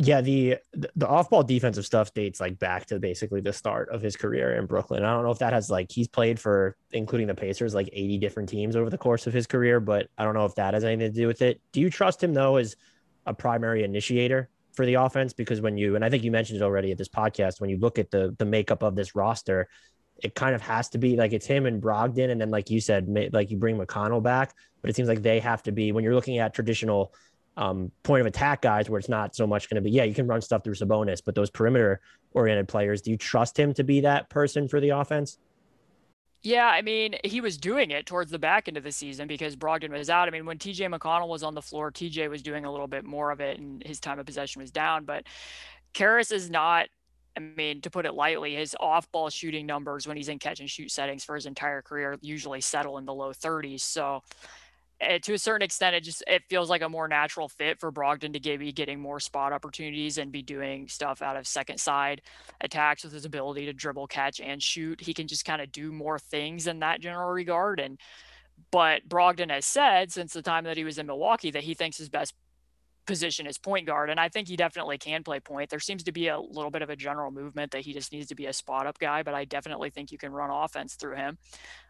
Yeah, 0.00 0.20
the 0.20 0.58
the 0.72 1.08
off-ball 1.08 1.42
defensive 1.42 1.84
stuff 1.84 2.14
dates 2.14 2.38
like 2.38 2.56
back 2.60 2.86
to 2.86 3.00
basically 3.00 3.40
the 3.40 3.52
start 3.52 3.88
of 3.88 4.00
his 4.00 4.14
career 4.14 4.54
in 4.54 4.66
Brooklyn. 4.66 5.04
I 5.04 5.12
don't 5.12 5.24
know 5.24 5.32
if 5.32 5.40
that 5.40 5.52
has 5.52 5.70
like 5.70 5.90
he's 5.90 6.06
played 6.06 6.38
for 6.38 6.76
including 6.92 7.26
the 7.26 7.34
Pacers 7.34 7.74
like 7.74 7.90
80 7.92 8.18
different 8.18 8.48
teams 8.48 8.76
over 8.76 8.90
the 8.90 8.98
course 8.98 9.26
of 9.26 9.32
his 9.32 9.48
career, 9.48 9.80
but 9.80 10.06
I 10.16 10.24
don't 10.24 10.34
know 10.34 10.44
if 10.44 10.54
that 10.54 10.74
has 10.74 10.84
anything 10.84 11.12
to 11.12 11.20
do 11.20 11.26
with 11.26 11.42
it. 11.42 11.60
Do 11.72 11.80
you 11.80 11.90
trust 11.90 12.22
him 12.22 12.32
though 12.32 12.56
as 12.56 12.76
a 13.26 13.34
primary 13.34 13.82
initiator 13.82 14.48
for 14.72 14.86
the 14.86 14.94
offense 14.94 15.32
because 15.32 15.60
when 15.60 15.76
you 15.76 15.96
and 15.96 16.04
I 16.04 16.10
think 16.10 16.22
you 16.22 16.30
mentioned 16.30 16.60
it 16.60 16.64
already 16.64 16.92
at 16.92 16.98
this 16.98 17.08
podcast 17.08 17.60
when 17.60 17.68
you 17.68 17.78
look 17.78 17.98
at 17.98 18.12
the 18.12 18.36
the 18.38 18.44
makeup 18.44 18.84
of 18.84 18.94
this 18.94 19.16
roster 19.16 19.68
it 20.22 20.34
kind 20.34 20.54
of 20.54 20.62
has 20.62 20.88
to 20.90 20.98
be 20.98 21.16
like 21.16 21.32
it's 21.32 21.46
him 21.46 21.66
and 21.66 21.82
Brogdon, 21.82 22.30
and 22.30 22.40
then 22.40 22.50
like 22.50 22.70
you 22.70 22.80
said, 22.80 23.06
like 23.32 23.50
you 23.50 23.56
bring 23.56 23.78
McConnell 23.78 24.22
back, 24.22 24.54
but 24.82 24.90
it 24.90 24.96
seems 24.96 25.08
like 25.08 25.22
they 25.22 25.40
have 25.40 25.62
to 25.64 25.72
be 25.72 25.92
when 25.92 26.04
you're 26.04 26.14
looking 26.14 26.38
at 26.38 26.54
traditional 26.54 27.12
um, 27.56 27.90
point 28.02 28.20
of 28.20 28.26
attack 28.26 28.62
guys, 28.62 28.88
where 28.88 28.98
it's 28.98 29.08
not 29.08 29.34
so 29.34 29.46
much 29.46 29.68
going 29.68 29.76
to 29.76 29.80
be 29.80 29.90
yeah, 29.90 30.04
you 30.04 30.14
can 30.14 30.26
run 30.26 30.40
stuff 30.40 30.64
through 30.64 30.74
Sabonis, 30.74 31.20
but 31.24 31.34
those 31.34 31.50
perimeter 31.50 32.00
oriented 32.32 32.68
players, 32.68 33.02
do 33.02 33.10
you 33.10 33.16
trust 33.16 33.58
him 33.58 33.72
to 33.74 33.84
be 33.84 34.00
that 34.00 34.28
person 34.28 34.68
for 34.68 34.80
the 34.80 34.90
offense? 34.90 35.38
Yeah, 36.42 36.66
I 36.66 36.82
mean, 36.82 37.16
he 37.24 37.40
was 37.40 37.56
doing 37.56 37.90
it 37.90 38.06
towards 38.06 38.30
the 38.30 38.38
back 38.38 38.68
end 38.68 38.76
of 38.76 38.84
the 38.84 38.92
season 38.92 39.26
because 39.26 39.56
Brogdon 39.56 39.90
was 39.90 40.08
out. 40.08 40.28
I 40.28 40.30
mean, 40.30 40.46
when 40.46 40.58
TJ 40.58 40.94
McConnell 40.94 41.28
was 41.28 41.42
on 41.42 41.54
the 41.54 41.62
floor, 41.62 41.90
TJ 41.90 42.30
was 42.30 42.42
doing 42.42 42.64
a 42.64 42.70
little 42.70 42.86
bit 42.86 43.04
more 43.04 43.32
of 43.32 43.40
it 43.40 43.58
and 43.58 43.82
his 43.84 43.98
time 43.98 44.20
of 44.20 44.26
possession 44.26 44.62
was 44.62 44.70
down. 44.70 45.04
But 45.04 45.24
Caris 45.94 46.30
is 46.30 46.48
not 46.48 46.88
I 47.38 47.40
mean, 47.56 47.80
to 47.82 47.90
put 47.90 48.04
it 48.04 48.14
lightly, 48.14 48.56
his 48.56 48.74
off 48.80 49.10
ball 49.12 49.30
shooting 49.30 49.64
numbers 49.64 50.08
when 50.08 50.16
he's 50.16 50.28
in 50.28 50.40
catch 50.40 50.58
and 50.58 50.68
shoot 50.68 50.90
settings 50.90 51.22
for 51.22 51.36
his 51.36 51.46
entire 51.46 51.82
career 51.82 52.18
usually 52.20 52.60
settle 52.60 52.98
in 52.98 53.04
the 53.04 53.14
low 53.14 53.30
30s. 53.30 53.80
So, 53.80 54.24
uh, 55.00 55.20
to 55.22 55.34
a 55.34 55.38
certain 55.38 55.62
extent, 55.64 55.94
it 55.94 56.02
just 56.02 56.24
it 56.26 56.42
feels 56.50 56.68
like 56.68 56.82
a 56.82 56.88
more 56.88 57.06
natural 57.06 57.48
fit 57.48 57.78
for 57.78 57.92
Brogdon 57.92 58.32
to 58.32 58.40
give, 58.40 58.58
be 58.58 58.72
getting 58.72 58.98
more 58.98 59.20
spot 59.20 59.52
opportunities 59.52 60.18
and 60.18 60.32
be 60.32 60.42
doing 60.42 60.88
stuff 60.88 61.22
out 61.22 61.36
of 61.36 61.46
second 61.46 61.78
side 61.78 62.20
attacks 62.60 63.04
with 63.04 63.12
his 63.12 63.24
ability 63.24 63.66
to 63.66 63.72
dribble, 63.72 64.08
catch, 64.08 64.40
and 64.40 64.60
shoot. 64.60 65.00
He 65.00 65.14
can 65.14 65.28
just 65.28 65.44
kind 65.44 65.62
of 65.62 65.70
do 65.70 65.92
more 65.92 66.18
things 66.18 66.66
in 66.66 66.80
that 66.80 67.00
general 67.00 67.30
regard. 67.30 67.78
And 67.78 68.00
but 68.72 69.08
Brogdon 69.08 69.50
has 69.50 69.64
said 69.66 70.10
since 70.10 70.32
the 70.32 70.42
time 70.42 70.64
that 70.64 70.76
he 70.76 70.82
was 70.82 70.98
in 70.98 71.06
Milwaukee 71.06 71.52
that 71.52 71.62
he 71.62 71.74
thinks 71.74 71.98
his 71.98 72.08
best 72.08 72.34
position 73.08 73.46
is 73.46 73.58
point 73.58 73.86
guard. 73.86 74.10
And 74.10 74.20
I 74.20 74.28
think 74.28 74.46
he 74.46 74.54
definitely 74.54 74.98
can 74.98 75.24
play 75.24 75.40
point. 75.40 75.70
There 75.70 75.80
seems 75.80 76.04
to 76.04 76.12
be 76.12 76.28
a 76.28 76.38
little 76.38 76.70
bit 76.70 76.82
of 76.82 76.90
a 76.90 76.94
general 76.94 77.32
movement 77.32 77.72
that 77.72 77.80
he 77.80 77.92
just 77.92 78.12
needs 78.12 78.28
to 78.28 78.36
be 78.36 78.46
a 78.46 78.52
spot 78.52 78.86
up 78.86 78.98
guy, 78.98 79.24
but 79.24 79.34
I 79.34 79.44
definitely 79.46 79.90
think 79.90 80.12
you 80.12 80.18
can 80.18 80.30
run 80.30 80.50
offense 80.50 80.94
through 80.94 81.16
him. 81.16 81.38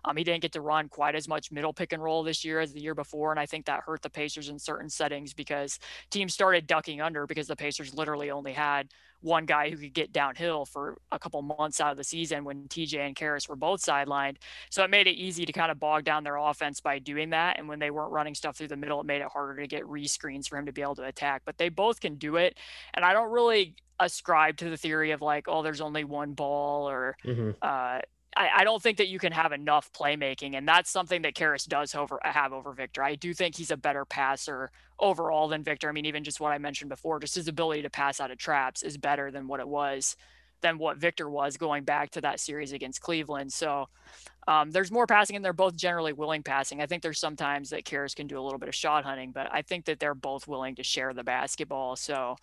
Um, 0.05 0.17
he 0.17 0.25
didn't 0.25 0.41
get 0.41 0.53
to 0.53 0.63
run 0.63 0.89
quite 0.89 1.15
as 1.15 1.29
much 1.29 1.53
middle 1.53 1.75
pick 1.75 1.93
and 1.93 2.03
roll 2.03 2.23
this 2.23 2.45
year 2.45 2.61
as 2.61 2.73
the 2.73 2.81
year 2.81 2.95
before. 2.95 3.33
And 3.33 3.41
I 3.41 3.47
think 3.47 3.67
that 3.67 3.83
hurt 3.85 4.01
the 4.01 4.09
Pacers 4.09 4.49
in 4.49 4.59
certain 4.59 4.89
settings 4.89 5.35
because 5.35 5.79
teams 6.09 6.33
started 6.33 6.67
ducking 6.67 7.03
under 7.03 7.27
because 7.27 7.49
the 7.49 7.57
Pacers 7.57 7.93
literally 7.93 8.31
only 8.31 8.53
had 8.53 8.89
one 9.21 9.47
guy 9.47 9.71
who 9.71 9.77
could 9.77 9.95
get 9.95 10.13
downhill 10.13 10.65
for 10.65 10.99
a 11.11 11.19
couple 11.19 11.43
months 11.43 11.81
out 11.81 11.91
of 11.91 11.97
the 11.97 12.05
season 12.05 12.45
when 12.45 12.69
TJ 12.69 12.99
and 12.99 13.17
Caris 13.17 13.49
were 13.49 13.57
both 13.57 13.83
sidelined. 13.83 14.37
So 14.71 14.85
it 14.85 14.91
made 14.91 15.07
it 15.07 15.13
easy 15.13 15.45
to 15.45 15.53
kind 15.53 15.71
of 15.71 15.81
bog 15.81 16.05
down 16.05 16.25
their 16.25 16.37
offense 16.37 16.81
by 16.81 16.99
doing 16.99 17.31
that. 17.31 17.59
And 17.59 17.69
when 17.69 17.79
they 17.79 17.91
weren't 17.91 18.13
running 18.13 18.35
stuff 18.35 18.57
through 18.57 18.69
the 18.69 18.77
middle, 18.77 19.01
it 19.01 19.07
made 19.07 19.21
it 19.21 19.29
harder 19.33 19.61
to 19.61 19.67
get 19.67 19.87
re-screens 19.89 20.47
for 20.47 20.57
him 20.57 20.67
to 20.67 20.73
be 20.73 20.83
able 20.83 20.95
to 20.97 21.05
attack. 21.05 21.43
But 21.45 21.59
they 21.59 21.69
both 21.69 22.01
can 22.01 22.15
do 22.15 22.37
it. 22.37 22.57
And 22.95 23.05
I 23.05 23.13
don't 23.13 23.31
really 23.31 23.75
ascribe 24.01 24.57
to 24.59 24.71
the 24.71 24.77
theory 24.77 25.11
of 25.11 25.21
like, 25.21 25.49
oh, 25.49 25.63
there's 25.63 25.81
only 25.81 26.05
one 26.05 26.33
ball 26.33 26.89
or 26.89 27.17
mm-hmm. 27.25 27.51
uh, 27.61 28.01
I, 28.37 28.49
I, 28.59 28.65
don't 28.65 28.83
think 28.83 28.99
that 28.99 29.09
you 29.09 29.19
can 29.19 29.33
have 29.33 29.53
enough 29.53 29.91
playmaking, 29.93 30.57
and 30.57 30.69
that's 30.69 30.91
something 30.91 31.23
that 31.23 31.35
Caris 31.35 31.65
does 31.65 31.95
over 31.95 32.21
have 32.23 32.53
over 32.53 32.73
Victor. 32.73 33.03
I 33.03 33.15
do 33.15 33.33
think 33.35 33.57
he's 33.57 33.71
a 33.71 33.77
better 33.77 34.05
passer 34.05 34.71
overall 34.99 35.49
than 35.49 35.63
Victor. 35.63 35.89
I 35.89 35.93
mean, 35.93 36.07
even 36.07 36.25
just 36.25 36.41
what 36.41 36.53
I 36.53 36.59
mentioned 36.59 36.91
before, 36.91 37.21
just 37.21 37.35
his 37.35 37.49
ability 37.49 37.83
to 37.83 37.91
pass 37.91 38.21
out 38.21 38.31
of 38.31 38.39
traps 38.39 38.83
is 38.83 38.97
better 38.97 39.31
than 39.31 39.49
what 39.49 39.61
it 39.61 39.69
was 39.69 40.17
than 40.61 40.79
what 40.79 40.97
Victor 40.97 41.29
was 41.31 41.57
going 41.57 41.85
back 41.85 42.11
to 42.11 42.21
that 42.21 42.41
series 42.41 42.73
against 42.73 43.01
Cleveland. 43.01 43.53
So 43.53 43.89
um, 44.47 44.71
there's 44.71 44.91
more 44.91 45.07
passing, 45.07 45.37
and 45.37 45.45
they're 45.45 45.53
both 45.53 45.77
generally 45.77 46.13
willing 46.13 46.43
passing. 46.43 46.81
I 46.81 46.87
think 46.87 47.03
there's 47.03 47.21
sometimes 47.21 47.71
that 47.71 47.85
Caris 47.85 48.15
can 48.15 48.27
do 48.27 48.39
a 48.39 48.43
little 48.43 48.59
bit 48.59 48.69
of 48.69 48.75
shot 48.75 49.05
hunting, 49.05 49.31
but 49.31 49.49
I 49.53 49.63
think 49.63 49.85
that 49.85 50.01
they're 50.01 50.15
both 50.15 50.49
willing 50.49 50.75
to 50.77 50.83
share 50.83 51.13
the 51.13 51.25
basketball. 51.25 51.97
So 51.97 52.37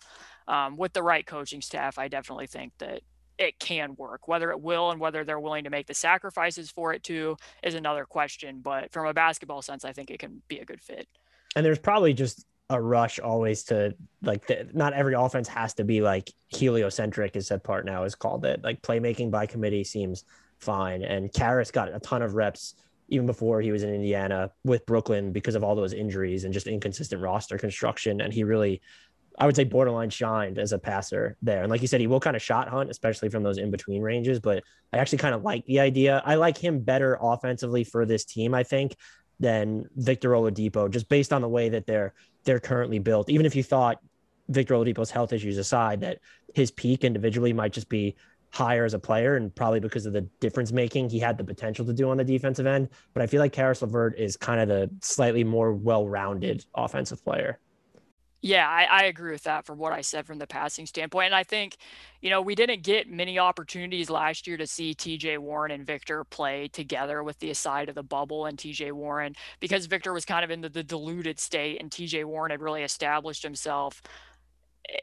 um, 0.48 0.76
with 0.76 0.92
the 0.92 1.02
right 1.02 1.26
coaching 1.26 1.60
staff, 1.60 1.98
I 1.98 2.08
definitely 2.08 2.46
think 2.46 2.72
that 2.78 3.02
it 3.38 3.58
can 3.58 3.94
work. 3.96 4.28
Whether 4.28 4.50
it 4.50 4.60
will 4.60 4.90
and 4.90 5.00
whether 5.00 5.24
they're 5.24 5.40
willing 5.40 5.64
to 5.64 5.70
make 5.70 5.86
the 5.86 5.94
sacrifices 5.94 6.70
for 6.70 6.92
it 6.92 7.02
too 7.02 7.36
is 7.62 7.74
another 7.74 8.04
question. 8.04 8.60
But 8.60 8.92
from 8.92 9.06
a 9.06 9.14
basketball 9.14 9.62
sense, 9.62 9.84
I 9.84 9.92
think 9.92 10.10
it 10.10 10.18
can 10.18 10.42
be 10.48 10.58
a 10.58 10.64
good 10.64 10.80
fit. 10.80 11.08
And 11.54 11.64
there's 11.64 11.78
probably 11.78 12.14
just 12.14 12.44
a 12.68 12.80
rush 12.80 13.20
always 13.20 13.62
to 13.64 13.94
like 14.22 14.46
the, 14.46 14.68
not 14.72 14.92
every 14.92 15.14
offense 15.14 15.48
has 15.48 15.74
to 15.74 15.84
be 15.84 16.00
like 16.00 16.32
heliocentric 16.48 17.36
as 17.36 17.48
that 17.48 17.62
part 17.62 17.84
now 17.84 18.04
is 18.04 18.14
called 18.14 18.44
it. 18.44 18.62
Like 18.64 18.82
playmaking 18.82 19.30
by 19.30 19.46
committee 19.46 19.84
seems 19.84 20.24
fine. 20.58 21.02
And 21.02 21.32
Caris 21.32 21.70
got 21.70 21.94
a 21.94 22.00
ton 22.00 22.22
of 22.22 22.34
reps 22.34 22.74
even 23.08 23.26
before 23.26 23.60
he 23.60 23.70
was 23.70 23.84
in 23.84 23.94
Indiana 23.94 24.50
with 24.64 24.84
Brooklyn 24.84 25.30
because 25.30 25.54
of 25.54 25.62
all 25.62 25.76
those 25.76 25.92
injuries 25.92 26.44
and 26.44 26.52
just 26.52 26.66
inconsistent 26.66 27.22
roster 27.22 27.56
construction. 27.56 28.20
And 28.20 28.32
he 28.32 28.42
really 28.42 28.80
I 29.38 29.46
would 29.46 29.56
say 29.56 29.64
borderline 29.64 30.10
shined 30.10 30.58
as 30.58 30.72
a 30.72 30.78
passer 30.78 31.36
there. 31.42 31.62
And 31.62 31.70
like 31.70 31.82
you 31.82 31.88
said, 31.88 32.00
he 32.00 32.06
will 32.06 32.20
kind 32.20 32.36
of 32.36 32.42
shot 32.42 32.68
hunt, 32.68 32.90
especially 32.90 33.28
from 33.28 33.42
those 33.42 33.58
in 33.58 33.70
between 33.70 34.02
ranges. 34.02 34.40
But 34.40 34.62
I 34.92 34.98
actually 34.98 35.18
kind 35.18 35.34
of 35.34 35.42
like 35.42 35.64
the 35.66 35.80
idea. 35.80 36.22
I 36.24 36.36
like 36.36 36.56
him 36.56 36.80
better 36.80 37.18
offensively 37.20 37.84
for 37.84 38.06
this 38.06 38.24
team, 38.24 38.54
I 38.54 38.62
think, 38.62 38.96
than 39.38 39.86
Victor 39.96 40.30
Oladipo, 40.30 40.90
just 40.90 41.08
based 41.08 41.32
on 41.32 41.42
the 41.42 41.48
way 41.48 41.68
that 41.68 41.86
they're 41.86 42.14
they're 42.44 42.60
currently 42.60 42.98
built. 42.98 43.28
Even 43.28 43.44
if 43.44 43.54
you 43.54 43.62
thought 43.62 43.98
Victor 44.48 44.74
Oladipo's 44.74 45.10
health 45.10 45.32
issues 45.32 45.58
aside, 45.58 46.00
that 46.00 46.18
his 46.54 46.70
peak 46.70 47.04
individually 47.04 47.52
might 47.52 47.72
just 47.72 47.88
be 47.88 48.16
higher 48.50 48.84
as 48.84 48.94
a 48.94 48.98
player 48.98 49.36
and 49.36 49.54
probably 49.54 49.80
because 49.80 50.06
of 50.06 50.12
the 50.12 50.22
difference 50.40 50.72
making 50.72 51.10
he 51.10 51.18
had 51.18 51.36
the 51.36 51.44
potential 51.44 51.84
to 51.84 51.92
do 51.92 52.08
on 52.08 52.16
the 52.16 52.24
defensive 52.24 52.64
end. 52.64 52.88
But 53.12 53.22
I 53.22 53.26
feel 53.26 53.40
like 53.40 53.52
Caris 53.52 53.82
LeVert 53.82 54.18
is 54.18 54.36
kind 54.36 54.60
of 54.60 54.68
the 54.68 54.90
slightly 55.02 55.44
more 55.44 55.74
well-rounded 55.74 56.64
offensive 56.74 57.22
player. 57.22 57.58
Yeah, 58.42 58.68
I, 58.68 58.84
I, 58.84 59.04
agree 59.04 59.32
with 59.32 59.44
that 59.44 59.64
from 59.64 59.78
what 59.78 59.92
I 59.92 60.02
said 60.02 60.26
from 60.26 60.38
the 60.38 60.46
passing 60.46 60.86
standpoint. 60.86 61.26
And 61.26 61.34
I 61.34 61.42
think, 61.42 61.78
you 62.20 62.28
know, 62.30 62.42
we 62.42 62.54
didn't 62.54 62.82
get 62.82 63.08
many 63.10 63.38
opportunities 63.38 64.10
last 64.10 64.46
year 64.46 64.56
to 64.58 64.66
see 64.66 64.94
TJ 64.94 65.38
Warren 65.38 65.72
and 65.72 65.86
Victor 65.86 66.22
play 66.22 66.68
together 66.68 67.22
with 67.22 67.38
the 67.38 67.50
aside 67.50 67.88
of 67.88 67.94
the 67.94 68.02
bubble 68.02 68.46
and 68.46 68.58
TJ 68.58 68.92
Warren 68.92 69.34
because 69.58 69.86
Victor 69.86 70.12
was 70.12 70.24
kind 70.24 70.44
of 70.44 70.50
in 70.50 70.60
the, 70.60 70.68
the 70.68 70.84
diluted 70.84 71.40
state 71.40 71.80
and 71.80 71.90
TJ 71.90 72.24
Warren 72.24 72.50
had 72.50 72.60
really 72.60 72.82
established 72.82 73.42
himself 73.42 74.02
eh, 74.88 74.96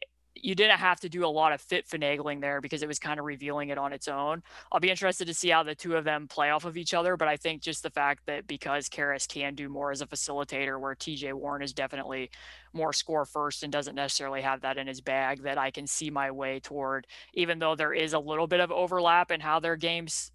you 0.44 0.56
didn't 0.56 0.80
have 0.80 1.00
to 1.00 1.08
do 1.08 1.26
a 1.26 1.28
lot 1.28 1.54
of 1.54 1.62
fit 1.62 1.88
finagling 1.88 2.42
there 2.42 2.60
because 2.60 2.84
it 2.84 2.88
was 2.88 3.00
kind 3.00 3.18
of 3.18 3.26
revealing 3.26 3.70
it 3.70 3.78
on 3.78 3.94
its 3.94 4.10
own. 4.10 4.44
I'll 4.72 4.82
be 4.82 4.90
interested 4.90 5.26
to 5.28 5.34
see 5.34 5.50
how 5.50 5.64
the 5.64 5.74
two 5.74 5.96
of 5.96 6.04
them 6.04 6.28
play 6.28 6.50
off 6.50 6.66
of 6.66 6.76
each 6.76 6.94
other, 6.94 7.16
but 7.16 7.30
I 7.30 7.38
think 7.38 7.62
just 7.62 7.82
the 7.82 7.90
fact 7.90 8.26
that 8.26 8.46
because 8.46 8.90
Caris 8.90 9.26
can 9.26 9.56
do 9.56 9.70
more 9.70 9.90
as 9.92 10.02
a 10.02 10.06
facilitator, 10.06 10.78
where 10.80 10.96
TJ 10.96 11.34
Warren 11.34 11.62
is 11.62 11.72
definitely 11.72 12.30
more 12.74 12.92
score 12.92 13.24
first 13.24 13.64
and 13.64 13.72
doesn't 13.72 13.96
necessarily 13.96 14.42
have 14.42 14.62
that 14.62 14.78
in 14.78 14.86
his 14.86 15.00
bag, 15.00 15.44
that 15.44 15.58
I 15.58 15.72
can 15.72 15.88
see 15.88 16.10
my 16.10 16.30
way 16.30 16.60
toward, 16.60 17.08
even 17.34 17.58
though 17.58 17.76
there 17.76 17.94
is 17.94 18.12
a 18.12 18.20
little 18.20 18.48
bit 18.48 18.60
of 18.60 18.70
overlap 18.70 19.32
in 19.32 19.40
how 19.40 19.62
their 19.62 19.78
games 19.78 20.30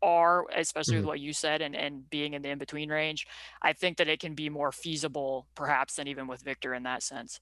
are, 0.00 0.46
especially 0.56 0.94
mm-hmm. 0.94 1.02
with 1.02 1.06
what 1.06 1.20
you 1.20 1.34
said, 1.34 1.60
and, 1.60 1.76
and 1.76 2.08
being 2.08 2.32
in 2.32 2.40
the 2.40 2.48
in 2.48 2.58
between 2.58 2.88
range, 2.88 3.26
I 3.60 3.74
think 3.74 3.98
that 3.98 4.08
it 4.08 4.20
can 4.20 4.34
be 4.34 4.48
more 4.48 4.72
feasible 4.72 5.48
perhaps 5.54 5.96
than 5.96 6.08
even 6.08 6.26
with 6.26 6.40
Victor 6.40 6.72
in 6.72 6.84
that 6.84 7.02
sense. 7.02 7.40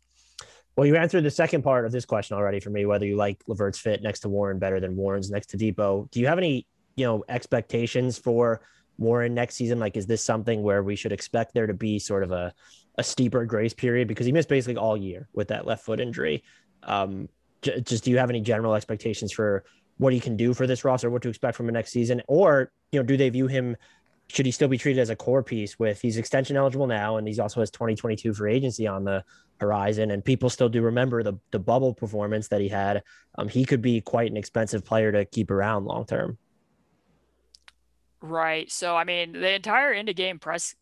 Well, 0.79 0.87
you 0.87 0.95
answered 0.95 1.25
the 1.25 1.31
second 1.33 1.63
part 1.63 1.87
of 1.87 1.91
this 1.91 2.05
question 2.05 2.37
already 2.37 2.61
for 2.61 2.71
me, 2.71 2.87
whether 2.87 3.05
you 3.05 3.17
like 3.17 3.43
LeVert's 3.49 3.81
fit 3.81 4.01
next 4.01 4.21
to 4.21 4.29
Warren 4.29 4.61
better 4.61 4.79
than 4.79 4.95
Warren's 4.95 5.29
next 5.29 5.49
to 5.49 5.57
Dipo. 5.57 6.09
Do 6.13 6.21
you 6.21 6.29
have 6.29 6.39
any, 6.39 6.69
you 6.95 7.05
know, 7.05 7.25
expectations 7.29 8.17
for 8.17 8.61
Warren 8.97 9.35
next 9.35 9.57
season? 9.57 9.81
Like, 9.81 9.97
is 9.97 10.07
this 10.07 10.23
something 10.23 10.63
where 10.63 10.85
we 10.85 10.95
should 10.95 11.11
expect 11.11 11.53
there 11.53 11.67
to 11.67 11.75
be 11.75 11.99
sort 11.99 12.23
of 12.23 12.31
a, 12.31 12.55
a 12.97 13.03
steeper 13.03 13.45
grace 13.45 13.75
period 13.75 14.07
because 14.07 14.25
he 14.25 14.31
missed 14.31 14.49
basically 14.49 14.77
all 14.77 14.97
year 14.97 15.29
with 15.33 15.49
that 15.49 15.67
left 15.67 15.85
foot 15.85 15.99
injury? 15.99 16.45
Um, 16.85 17.29
j- 17.61 17.81
just 17.81 18.05
do 18.05 18.13
you 18.13 18.19
have 18.19 18.31
any 18.31 18.41
general 18.41 18.77
expectations 18.77 19.33
for 19.33 19.65
what 19.97 20.13
he 20.13 20.21
can 20.21 20.37
do 20.37 20.55
for 20.55 20.69
this 20.69 20.85
roster, 20.85 21.11
what 21.11 21.23
to 21.23 21.29
expect 21.29 21.57
from 21.57 21.67
the 21.67 21.73
next 21.73 21.91
season, 21.91 22.23
or 22.29 22.71
you 22.93 23.01
know, 23.01 23.05
do 23.05 23.17
they 23.17 23.31
view 23.31 23.49
him 23.49 23.77
should 24.29 24.47
he 24.47 24.53
still 24.53 24.69
be 24.69 24.79
treated 24.79 25.01
as 25.01 25.11
a 25.11 25.17
core 25.17 25.43
piece 25.43 25.79
with 25.79 26.01
he's 26.01 26.17
extension 26.19 26.57
eligible 26.57 26.87
now 26.87 27.17
and 27.17 27.27
he's 27.27 27.39
also 27.39 27.61
has 27.61 27.71
2022 27.71 28.35
free 28.35 28.55
agency 28.55 28.87
on 28.87 29.05
the 29.05 29.25
horizon. 29.61 30.11
And 30.11 30.25
people 30.25 30.51
still 30.51 30.69
do 30.69 30.83
remember 30.83 31.23
the 31.23 31.35
the 31.51 31.59
bubble 31.59 31.95
performance 31.95 32.49
that 32.49 32.61
he 32.61 32.69
had. 32.69 33.03
Um, 33.37 33.49
he 33.49 33.65
could 33.65 33.83
be 33.83 34.01
quite 34.01 34.31
an 34.31 34.37
expensive 34.37 34.85
player 34.85 35.13
to 35.13 35.25
keep 35.25 35.51
around 35.51 35.85
long 35.85 36.05
term. 36.07 36.39
Right. 38.21 38.71
So 38.71 38.97
i 38.97 39.05
mean 39.05 39.33
the 39.33 39.55
entire 39.55 39.93
end 39.93 40.09
of 40.09 40.17
game 40.17 40.39
press 40.39 40.75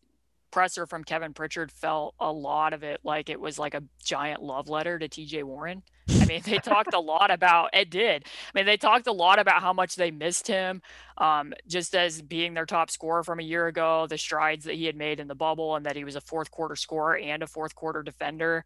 presser 0.51 0.85
from 0.85 1.03
kevin 1.03 1.33
pritchard 1.33 1.71
felt 1.71 2.15
a 2.19 2.31
lot 2.31 2.73
of 2.73 2.83
it 2.83 2.99
like 3.03 3.29
it 3.29 3.39
was 3.39 3.59
like 3.59 3.73
a 3.73 3.83
giant 4.03 4.41
love 4.41 4.69
letter 4.69 4.97
to 4.99 5.07
tj 5.07 5.43
warren 5.43 5.83
I 6.09 6.25
mean, 6.25 6.41
they 6.45 6.57
talked 6.57 6.93
a 6.93 6.99
lot 6.99 7.31
about 7.31 7.69
it. 7.73 7.89
Did 7.89 8.25
I 8.25 8.57
mean 8.57 8.65
they 8.65 8.77
talked 8.77 9.07
a 9.07 9.11
lot 9.11 9.39
about 9.39 9.61
how 9.61 9.73
much 9.73 9.95
they 9.95 10.11
missed 10.11 10.47
him, 10.47 10.81
um, 11.17 11.53
just 11.67 11.95
as 11.95 12.21
being 12.21 12.53
their 12.53 12.65
top 12.65 12.89
scorer 12.89 13.23
from 13.23 13.39
a 13.39 13.43
year 13.43 13.67
ago, 13.67 14.07
the 14.07 14.17
strides 14.17 14.65
that 14.65 14.75
he 14.75 14.85
had 14.85 14.95
made 14.95 15.19
in 15.19 15.27
the 15.27 15.35
bubble, 15.35 15.75
and 15.75 15.85
that 15.85 15.95
he 15.95 16.03
was 16.03 16.15
a 16.15 16.21
fourth 16.21 16.51
quarter 16.51 16.75
scorer 16.75 17.17
and 17.17 17.43
a 17.43 17.47
fourth 17.47 17.75
quarter 17.75 18.03
defender, 18.03 18.63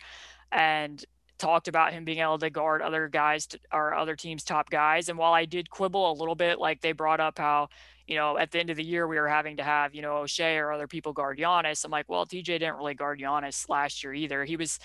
and 0.52 1.04
talked 1.40 1.68
about 1.68 1.92
him 1.92 2.06
being 2.06 2.20
able 2.20 2.38
to 2.38 2.50
guard 2.50 2.82
other 2.82 3.08
guys 3.08 3.48
to, 3.48 3.60
or 3.74 3.96
other 3.96 4.16
teams' 4.16 4.44
top 4.44 4.70
guys. 4.70 5.10
And 5.10 5.18
while 5.18 5.34
I 5.34 5.46
did 5.46 5.70
quibble 5.70 6.12
a 6.12 6.14
little 6.14 6.36
bit, 6.36 6.60
like 6.60 6.82
they 6.82 6.92
brought 6.92 7.20
up 7.20 7.40
how 7.40 7.70
you 8.12 8.18
know, 8.18 8.38
at 8.38 8.52
the 8.52 8.60
end 8.60 8.70
of 8.70 8.76
the 8.76 8.84
year, 8.84 9.08
we 9.08 9.18
were 9.18 9.30
having 9.30 9.56
to 9.56 9.64
have, 9.64 9.96
you 9.96 10.02
know, 10.02 10.16
Oshae 10.16 10.60
or 10.60 10.74
other 10.74 10.86
people 10.86 11.14
guard 11.14 11.38
Giannis. 11.38 11.86
I'm 11.86 11.92
like, 11.92 12.10
well, 12.10 12.26
TJ 12.26 12.44
didn't 12.44 12.76
really 12.76 12.94
guard 12.94 13.22
Giannis 13.22 13.70
last 13.70 14.04
year 14.04 14.14
either. 14.14 14.44
He 14.44 14.58
was 14.58 14.80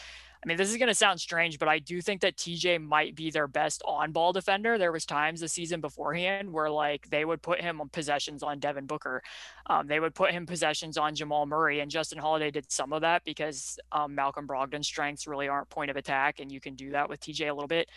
I 0.44 0.46
mean, 0.46 0.58
this 0.58 0.70
is 0.70 0.76
going 0.76 0.86
to 0.86 0.94
sound 0.94 1.20
strange, 1.20 1.58
but 1.58 1.66
I 1.66 1.80
do 1.80 2.00
think 2.00 2.20
that 2.20 2.36
TJ 2.36 2.80
might 2.80 3.16
be 3.16 3.32
their 3.32 3.48
best 3.48 3.82
on-ball 3.84 4.32
defender. 4.32 4.78
There 4.78 4.92
was 4.92 5.04
times 5.04 5.40
the 5.40 5.48
season 5.48 5.80
beforehand 5.80 6.52
where 6.52 6.70
like 6.70 7.10
they 7.10 7.24
would 7.24 7.42
put 7.42 7.60
him 7.60 7.80
on 7.80 7.88
possessions 7.88 8.44
on 8.44 8.60
Devin 8.60 8.86
Booker, 8.86 9.24
um, 9.68 9.88
they 9.88 9.98
would 9.98 10.14
put 10.14 10.30
him 10.30 10.46
possessions 10.46 10.96
on 10.96 11.16
Jamal 11.16 11.46
Murray, 11.46 11.80
and 11.80 11.90
Justin 11.90 12.18
Holiday 12.18 12.52
did 12.52 12.70
some 12.70 12.92
of 12.92 13.00
that 13.00 13.24
because 13.24 13.76
um, 13.90 14.14
Malcolm 14.14 14.46
Brogdon's 14.46 14.86
strengths 14.86 15.26
really 15.26 15.48
aren't 15.48 15.68
point 15.68 15.90
of 15.90 15.96
attack, 15.96 16.38
and 16.38 16.52
you 16.52 16.60
can 16.60 16.76
do 16.76 16.92
that 16.92 17.08
with 17.08 17.18
TJ 17.18 17.50
a 17.50 17.52
little 17.52 17.66
bit. 17.66 17.88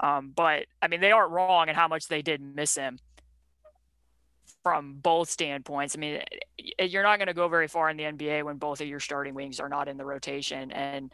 Um, 0.00 0.32
but 0.36 0.66
I 0.80 0.86
mean, 0.86 1.00
they 1.00 1.10
aren't 1.10 1.32
wrong 1.32 1.68
in 1.68 1.74
how 1.74 1.88
much 1.88 2.06
they 2.06 2.22
did 2.22 2.40
miss 2.40 2.76
him 2.76 3.00
from 4.66 4.94
both 5.00 5.30
standpoints. 5.30 5.94
I 5.94 6.00
mean, 6.00 6.16
eh, 6.16 6.70
eh, 6.80 6.84
you're 6.86 7.04
not 7.04 7.18
going 7.18 7.28
to 7.28 7.34
go 7.34 7.46
very 7.46 7.68
far 7.68 7.88
in 7.88 7.96
the 7.96 8.02
NBA 8.02 8.42
when 8.42 8.56
both 8.56 8.80
of 8.80 8.88
your 8.88 8.98
starting 8.98 9.32
wings 9.32 9.60
are 9.60 9.68
not 9.68 9.86
in 9.86 9.96
the 9.96 10.04
rotation, 10.04 10.72
and 10.72 11.12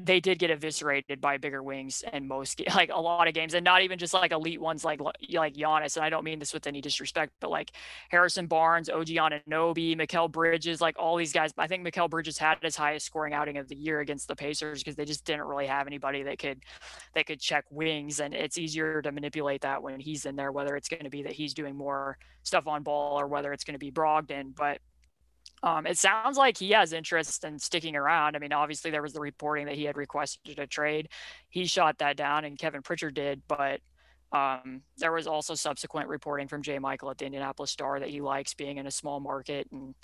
they 0.00 0.20
did 0.20 0.38
get 0.38 0.50
eviscerated 0.50 1.20
by 1.20 1.36
bigger 1.36 1.62
wings 1.62 2.02
and 2.12 2.26
most 2.26 2.62
like 2.74 2.90
a 2.92 3.00
lot 3.00 3.28
of 3.28 3.34
games 3.34 3.54
and 3.54 3.64
not 3.64 3.82
even 3.82 3.98
just 3.98 4.14
like 4.14 4.32
elite 4.32 4.60
ones 4.60 4.84
like 4.84 5.00
like 5.00 5.54
Giannis 5.54 5.96
and 5.96 6.04
I 6.04 6.10
don't 6.10 6.24
mean 6.24 6.38
this 6.38 6.52
with 6.52 6.66
any 6.66 6.80
disrespect 6.80 7.32
but 7.40 7.50
like 7.50 7.72
Harrison 8.10 8.46
Barnes, 8.46 8.88
OG 8.88 9.08
Anunoby, 9.08 9.96
Mikal 9.96 10.30
Bridges 10.30 10.80
like 10.80 10.96
all 10.98 11.16
these 11.16 11.32
guys 11.32 11.52
I 11.58 11.66
think 11.66 11.86
Mikal 11.86 12.08
Bridges 12.08 12.38
had 12.38 12.58
his 12.62 12.76
highest 12.76 13.06
scoring 13.06 13.34
outing 13.34 13.58
of 13.58 13.68
the 13.68 13.76
year 13.76 14.00
against 14.00 14.28
the 14.28 14.36
Pacers 14.36 14.80
because 14.80 14.96
they 14.96 15.04
just 15.04 15.24
didn't 15.24 15.44
really 15.44 15.66
have 15.66 15.86
anybody 15.86 16.22
that 16.22 16.38
could 16.38 16.62
that 17.14 17.26
could 17.26 17.40
check 17.40 17.64
wings 17.70 18.20
and 18.20 18.34
it's 18.34 18.58
easier 18.58 19.02
to 19.02 19.12
manipulate 19.12 19.60
that 19.62 19.82
when 19.82 20.00
he's 20.00 20.26
in 20.26 20.36
there 20.36 20.52
whether 20.52 20.76
it's 20.76 20.88
going 20.88 21.04
to 21.04 21.10
be 21.10 21.22
that 21.22 21.32
he's 21.32 21.54
doing 21.54 21.76
more 21.76 22.16
stuff 22.42 22.66
on 22.66 22.82
ball 22.82 23.18
or 23.18 23.26
whether 23.26 23.52
it's 23.52 23.64
going 23.64 23.74
to 23.74 23.78
be 23.78 23.90
Brogdon 23.90 24.54
but 24.54 24.78
um, 25.62 25.86
it 25.86 25.96
sounds 25.96 26.36
like 26.36 26.58
he 26.58 26.70
has 26.70 26.92
interest 26.92 27.44
in 27.44 27.58
sticking 27.58 27.94
around. 27.94 28.34
I 28.34 28.40
mean, 28.40 28.52
obviously 28.52 28.90
there 28.90 29.02
was 29.02 29.12
the 29.12 29.20
reporting 29.20 29.66
that 29.66 29.76
he 29.76 29.84
had 29.84 29.96
requested 29.96 30.58
a 30.58 30.66
trade. 30.66 31.08
He 31.48 31.66
shot 31.66 31.98
that 31.98 32.16
down, 32.16 32.44
and 32.44 32.58
Kevin 32.58 32.82
Pritchard 32.82 33.14
did. 33.14 33.42
But 33.46 33.80
um, 34.32 34.82
there 34.96 35.12
was 35.12 35.26
also 35.26 35.54
subsequent 35.54 36.08
reporting 36.08 36.48
from 36.48 36.62
J. 36.62 36.78
Michael 36.78 37.10
at 37.10 37.18
the 37.18 37.26
Indianapolis 37.26 37.70
Star 37.70 38.00
that 38.00 38.08
he 38.08 38.20
likes 38.20 38.54
being 38.54 38.78
in 38.78 38.86
a 38.86 38.90
small 38.90 39.20
market 39.20 39.68
and 39.70 39.94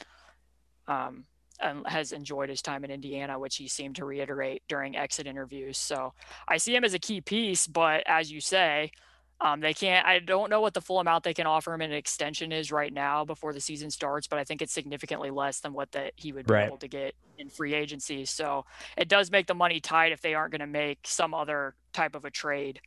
um, 0.87 1.25
and 1.61 1.87
has 1.87 2.13
enjoyed 2.13 2.49
his 2.49 2.63
time 2.63 2.85
in 2.85 2.91
Indiana, 2.91 3.39
which 3.39 3.57
he 3.57 3.67
seemed 3.67 3.97
to 3.97 4.05
reiterate 4.05 4.63
during 4.69 4.97
exit 4.97 5.27
interviews. 5.27 5.77
So 5.77 6.15
I 6.47 6.59
see 6.59 6.75
him 6.75 6.85
as 6.85 6.95
a 6.95 7.01
key 7.01 7.21
piece, 7.21 7.67
but 7.67 8.05
as 8.07 8.31
you 8.31 8.41
say, 8.41 8.93
um, 9.41 9.61
they 9.61 9.75
can't. 9.75 10.05
I 10.07 10.19
don't 10.19 10.51
know 10.51 10.61
what 10.61 10.75
the 10.75 10.81
full 10.81 10.99
amount 10.99 11.25
they 11.25 11.35
can 11.35 11.47
offer 11.47 11.73
him 11.73 11.81
in 11.81 11.93
an 11.93 11.97
extension 11.97 12.51
is 12.51 12.73
right 12.73 12.93
now 12.93 13.25
before 13.25 13.53
the 13.53 13.61
season 13.61 13.91
starts, 13.91 14.27
but 14.27 14.39
I 14.39 14.45
think 14.45 14.63
it's 14.63 14.73
significantly 14.73 15.31
less 15.31 15.61
than 15.61 15.73
what 15.73 15.93
that 15.93 16.13
he 16.17 16.33
would 16.33 16.47
be 16.47 16.55
right. 16.55 16.67
able 16.67 16.79
to 16.79 16.89
get 16.89 17.15
in 17.39 17.49
free 17.49 17.75
agency. 17.75 18.25
So 18.25 18.65
it 18.97 19.09
does 19.09 19.31
make 19.31 19.47
the 19.47 19.55
money 19.55 19.79
tight 19.79 20.11
if 20.11 20.21
they 20.21 20.35
aren't 20.35 20.51
going 20.51 20.61
to 20.61 20.67
make 20.67 21.01
some 21.05 21.35
other 21.35 21.75
type 21.93 22.17
of 22.17 22.25
a 22.25 22.31
trade. 22.31 22.81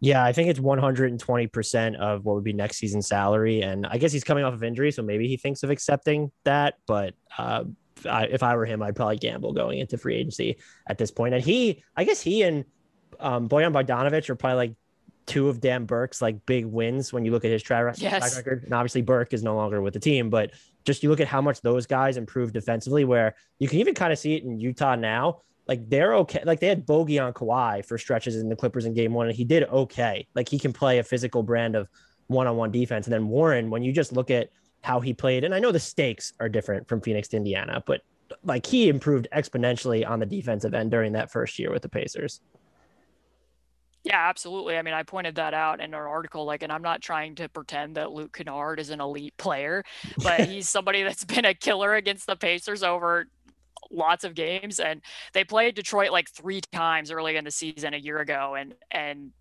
Yeah, 0.00 0.24
I 0.24 0.32
think 0.32 0.48
it's 0.48 0.58
120% 0.58 1.96
of 1.96 2.24
what 2.24 2.34
would 2.34 2.44
be 2.44 2.52
next 2.52 2.78
season's 2.78 3.06
salary. 3.06 3.62
And 3.62 3.86
I 3.86 3.98
guess 3.98 4.12
he's 4.12 4.24
coming 4.24 4.44
off 4.44 4.54
of 4.54 4.62
injury, 4.62 4.90
so 4.90 5.02
maybe 5.02 5.28
he 5.28 5.36
thinks 5.36 5.62
of 5.62 5.70
accepting 5.70 6.32
that. 6.44 6.74
But 6.86 7.14
uh, 7.38 7.64
I, 8.08 8.24
if 8.24 8.42
I 8.42 8.56
were 8.56 8.66
him, 8.66 8.82
I'd 8.82 8.96
probably 8.96 9.16
gamble 9.16 9.52
going 9.52 9.78
into 9.78 9.98
free 9.98 10.16
agency 10.16 10.56
at 10.86 10.98
this 10.98 11.10
point. 11.10 11.34
And 11.34 11.44
he, 11.44 11.84
I 11.96 12.04
guess 12.04 12.20
he 12.20 12.42
and 12.42 12.64
um, 13.20 13.48
Bojan 13.48 13.72
Bogdanovic 13.72 14.28
are 14.28 14.34
probably 14.34 14.56
like 14.56 14.74
two 15.26 15.48
of 15.48 15.60
Dan 15.60 15.84
Burke's 15.84 16.20
like 16.20 16.44
big 16.46 16.64
wins 16.66 17.12
when 17.12 17.24
you 17.24 17.30
look 17.30 17.44
at 17.44 17.50
his 17.50 17.62
track, 17.62 17.94
yes. 17.98 18.36
record. 18.36 18.64
And 18.64 18.74
obviously 18.74 19.02
Burke 19.02 19.32
is 19.32 19.42
no 19.42 19.54
longer 19.54 19.80
with 19.80 19.94
the 19.94 20.00
team, 20.00 20.30
but 20.30 20.52
just 20.84 21.02
you 21.02 21.10
look 21.10 21.20
at 21.20 21.28
how 21.28 21.40
much 21.40 21.60
those 21.60 21.86
guys 21.86 22.16
improved 22.16 22.54
defensively, 22.54 23.04
where 23.04 23.36
you 23.58 23.68
can 23.68 23.78
even 23.78 23.94
kind 23.94 24.12
of 24.12 24.18
see 24.18 24.34
it 24.34 24.42
in 24.42 24.58
Utah 24.58 24.96
now. 24.96 25.38
Like 25.68 25.88
they're 25.88 26.14
okay. 26.16 26.42
Like 26.44 26.58
they 26.58 26.66
had 26.66 26.84
Bogey 26.84 27.20
on 27.20 27.32
Kawhi 27.32 27.84
for 27.86 27.96
stretches 27.98 28.36
in 28.36 28.48
the 28.48 28.56
Clippers 28.56 28.84
in 28.84 28.94
game 28.94 29.14
one, 29.14 29.28
and 29.28 29.36
he 29.36 29.44
did 29.44 29.62
okay. 29.64 30.26
Like 30.34 30.48
he 30.48 30.58
can 30.58 30.72
play 30.72 30.98
a 30.98 31.04
physical 31.04 31.44
brand 31.44 31.76
of 31.76 31.88
one-on-one 32.26 32.72
defense. 32.72 33.06
And 33.06 33.12
then 33.12 33.28
Warren, 33.28 33.70
when 33.70 33.82
you 33.82 33.92
just 33.92 34.12
look 34.12 34.30
at 34.30 34.50
how 34.80 34.98
he 34.98 35.14
played, 35.14 35.44
and 35.44 35.54
I 35.54 35.60
know 35.60 35.70
the 35.70 35.78
stakes 35.78 36.32
are 36.40 36.48
different 36.48 36.88
from 36.88 37.00
Phoenix 37.00 37.28
to 37.28 37.36
Indiana, 37.36 37.82
but 37.86 38.00
like 38.42 38.66
he 38.66 38.88
improved 38.88 39.28
exponentially 39.32 40.08
on 40.08 40.18
the 40.18 40.26
defensive 40.26 40.74
end 40.74 40.90
during 40.90 41.12
that 41.12 41.30
first 41.30 41.58
year 41.58 41.70
with 41.70 41.82
the 41.82 41.88
Pacers. 41.88 42.40
Yeah, 44.04 44.28
absolutely. 44.28 44.76
I 44.76 44.82
mean, 44.82 44.94
I 44.94 45.04
pointed 45.04 45.36
that 45.36 45.54
out 45.54 45.78
in 45.80 45.86
an 45.86 45.94
article, 45.94 46.44
like, 46.44 46.62
and 46.64 46.72
I'm 46.72 46.82
not 46.82 47.00
trying 47.02 47.36
to 47.36 47.48
pretend 47.48 47.96
that 47.96 48.10
Luke 48.10 48.32
Kennard 48.36 48.80
is 48.80 48.90
an 48.90 49.00
elite 49.00 49.36
player, 49.36 49.84
but 50.22 50.40
he's 50.48 50.68
somebody 50.68 51.04
that's 51.04 51.24
been 51.24 51.44
a 51.44 51.54
killer 51.54 51.94
against 51.94 52.26
the 52.26 52.34
Pacers 52.34 52.82
over 52.82 53.26
lots 53.90 54.24
of 54.24 54.34
games. 54.34 54.80
And 54.80 55.02
they 55.34 55.44
played 55.44 55.76
Detroit 55.76 56.10
like 56.12 56.30
three 56.30 56.60
times 56.72 57.10
early 57.12 57.36
in 57.36 57.44
the 57.44 57.50
season 57.52 57.94
a 57.94 57.98
year 57.98 58.18
ago. 58.18 58.56
And, 58.56 58.74
and 58.90 59.32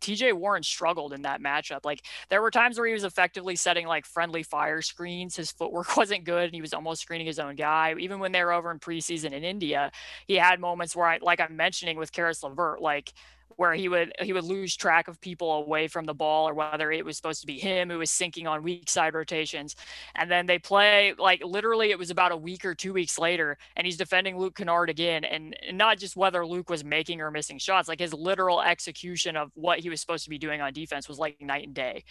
TJ 0.00 0.32
Warren 0.32 0.62
struggled 0.62 1.12
in 1.12 1.22
that 1.22 1.40
matchup. 1.42 1.80
Like 1.84 2.04
there 2.30 2.42
were 2.42 2.50
times 2.50 2.78
where 2.78 2.86
he 2.88 2.94
was 2.94 3.04
effectively 3.04 3.54
setting 3.56 3.86
like 3.86 4.06
friendly 4.06 4.42
fire 4.42 4.82
screens. 4.82 5.36
His 5.36 5.52
footwork 5.52 5.96
wasn't 5.98 6.24
good 6.24 6.44
and 6.46 6.54
he 6.54 6.62
was 6.62 6.74
almost 6.74 7.02
screening 7.02 7.26
his 7.26 7.38
own 7.38 7.54
guy. 7.54 7.94
Even 7.98 8.18
when 8.18 8.32
they 8.32 8.42
were 8.42 8.52
over 8.52 8.70
in 8.72 8.80
preseason 8.80 9.32
in 9.32 9.44
India, 9.44 9.92
he 10.26 10.36
had 10.36 10.58
moments 10.60 10.96
where 10.96 11.06
I 11.06 11.18
like 11.22 11.40
I'm 11.40 11.56
mentioning 11.56 11.98
with 11.98 12.12
Caris 12.12 12.42
LeVert, 12.42 12.80
like 12.80 13.12
where 13.56 13.74
he 13.74 13.88
would 13.88 14.12
he 14.20 14.32
would 14.32 14.44
lose 14.44 14.76
track 14.76 15.08
of 15.08 15.20
people 15.20 15.52
away 15.52 15.88
from 15.88 16.04
the 16.04 16.14
ball 16.14 16.48
or 16.48 16.54
whether 16.54 16.90
it 16.90 17.04
was 17.04 17.16
supposed 17.16 17.40
to 17.40 17.46
be 17.46 17.58
him 17.58 17.90
who 17.90 17.98
was 17.98 18.10
sinking 18.10 18.46
on 18.46 18.62
weak 18.62 18.88
side 18.88 19.14
rotations. 19.14 19.76
And 20.14 20.30
then 20.30 20.46
they 20.46 20.58
play 20.58 21.14
like 21.18 21.42
literally 21.44 21.90
it 21.90 21.98
was 21.98 22.10
about 22.10 22.32
a 22.32 22.36
week 22.36 22.64
or 22.64 22.74
two 22.74 22.92
weeks 22.92 23.18
later 23.18 23.58
and 23.76 23.86
he's 23.86 23.96
defending 23.96 24.38
Luke 24.38 24.56
Kennard 24.56 24.90
again 24.90 25.24
and, 25.24 25.56
and 25.66 25.78
not 25.78 25.98
just 25.98 26.16
whether 26.16 26.46
Luke 26.46 26.70
was 26.70 26.84
making 26.84 27.20
or 27.20 27.30
missing 27.30 27.58
shots 27.58 27.88
like 27.88 28.00
his 28.00 28.14
literal 28.14 28.60
execution 28.60 29.36
of 29.36 29.50
what 29.54 29.80
he 29.80 29.90
was 29.90 30.00
supposed 30.00 30.24
to 30.24 30.30
be 30.30 30.38
doing 30.38 30.60
on 30.60 30.72
defense 30.72 31.08
was 31.08 31.18
like 31.18 31.40
night 31.40 31.66
and 31.66 31.74
day. 31.74 32.04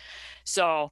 So 0.43 0.91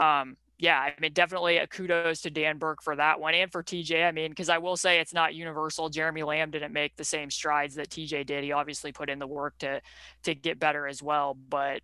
um 0.00 0.36
yeah, 0.58 0.78
I 0.78 0.94
mean, 1.00 1.12
definitely 1.12 1.56
a 1.58 1.66
kudos 1.66 2.20
to 2.22 2.30
Dan 2.30 2.58
Burke 2.58 2.82
for 2.82 2.94
that 2.94 3.18
one 3.18 3.34
and 3.34 3.50
for 3.50 3.62
TJ. 3.62 4.06
I 4.06 4.12
mean, 4.12 4.30
because 4.30 4.48
I 4.48 4.58
will 4.58 4.76
say 4.76 5.00
it's 5.00 5.12
not 5.12 5.34
universal. 5.34 5.88
Jeremy 5.88 6.22
Lamb 6.22 6.50
didn't 6.50 6.72
make 6.72 6.96
the 6.96 7.04
same 7.04 7.30
strides 7.30 7.74
that 7.74 7.90
TJ 7.90 8.26
did. 8.26 8.44
He 8.44 8.52
obviously 8.52 8.92
put 8.92 9.10
in 9.10 9.18
the 9.18 9.26
work 9.26 9.58
to 9.58 9.80
to 10.22 10.34
get 10.34 10.60
better 10.60 10.86
as 10.86 11.02
well, 11.02 11.36
but 11.48 11.80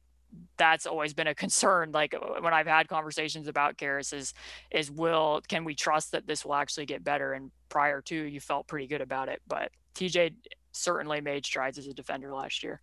that's 0.56 0.86
always 0.86 1.14
been 1.14 1.26
a 1.26 1.34
concern. 1.44 1.90
Like 1.92 2.14
uh, 2.14 2.40
when 2.40 2.54
I've 2.54 2.68
had 2.68 2.88
conversations 2.88 3.48
about 3.48 3.76
Caris 3.76 4.12
is 4.12 4.34
is 4.70 4.90
will 4.90 5.42
can 5.48 5.64
we 5.64 5.74
trust 5.74 6.12
that 6.12 6.28
this 6.28 6.44
will 6.44 6.54
actually 6.54 6.86
get 6.86 7.02
better? 7.02 7.32
And 7.32 7.50
prior 7.68 8.00
to 8.02 8.14
you 8.14 8.40
felt 8.40 8.68
pretty 8.68 8.86
good 8.86 9.00
about 9.00 9.28
it, 9.28 9.42
but 9.48 9.72
TJ 9.96 10.34
certainly 10.72 11.20
made 11.20 11.44
strides 11.44 11.76
as 11.76 11.88
a 11.88 11.92
defender 11.92 12.32
last 12.32 12.62
year. 12.62 12.80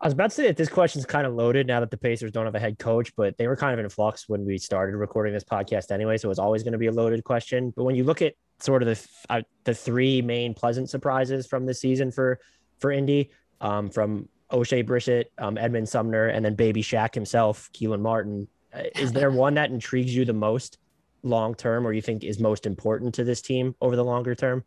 I 0.00 0.06
was 0.06 0.14
about 0.14 0.30
to 0.30 0.36
say 0.36 0.46
that 0.46 0.56
this 0.56 0.68
question 0.68 1.00
is 1.00 1.06
kind 1.06 1.26
of 1.26 1.34
loaded 1.34 1.66
now 1.66 1.80
that 1.80 1.90
the 1.90 1.96
Pacers 1.96 2.30
don't 2.30 2.44
have 2.44 2.54
a 2.54 2.60
head 2.60 2.78
coach, 2.78 3.14
but 3.16 3.36
they 3.36 3.48
were 3.48 3.56
kind 3.56 3.78
of 3.78 3.84
in 3.84 3.90
flux 3.90 4.28
when 4.28 4.44
we 4.44 4.56
started 4.56 4.96
recording 4.96 5.34
this 5.34 5.42
podcast 5.42 5.90
anyway. 5.90 6.16
So 6.16 6.28
it 6.28 6.30
was 6.30 6.38
always 6.38 6.62
going 6.62 6.72
to 6.72 6.78
be 6.78 6.86
a 6.86 6.92
loaded 6.92 7.24
question. 7.24 7.72
But 7.74 7.82
when 7.82 7.96
you 7.96 8.04
look 8.04 8.22
at 8.22 8.34
sort 8.60 8.82
of 8.82 8.88
the 8.88 9.08
uh, 9.28 9.42
the 9.64 9.74
three 9.74 10.22
main 10.22 10.54
pleasant 10.54 10.88
surprises 10.88 11.48
from 11.48 11.66
this 11.66 11.80
season 11.80 12.12
for 12.12 12.38
for 12.78 12.92
Indy, 12.92 13.32
um, 13.60 13.90
from 13.90 14.28
Oshae 14.52 14.86
Brissett, 14.86 15.26
um, 15.38 15.58
Edmond 15.58 15.88
Sumner, 15.88 16.28
and 16.28 16.44
then 16.44 16.54
Baby 16.54 16.82
Shaq 16.82 17.12
himself, 17.12 17.68
Kelan 17.72 18.00
Martin, 18.00 18.46
uh, 18.72 18.82
is 18.94 19.12
there 19.12 19.32
one 19.32 19.54
that 19.54 19.70
intrigues 19.70 20.14
you 20.14 20.24
the 20.24 20.32
most 20.32 20.78
long 21.24 21.56
term, 21.56 21.84
or 21.84 21.92
you 21.92 22.02
think 22.02 22.22
is 22.22 22.38
most 22.38 22.66
important 22.66 23.16
to 23.16 23.24
this 23.24 23.42
team 23.42 23.74
over 23.80 23.96
the 23.96 24.04
longer 24.04 24.36
term? 24.36 24.62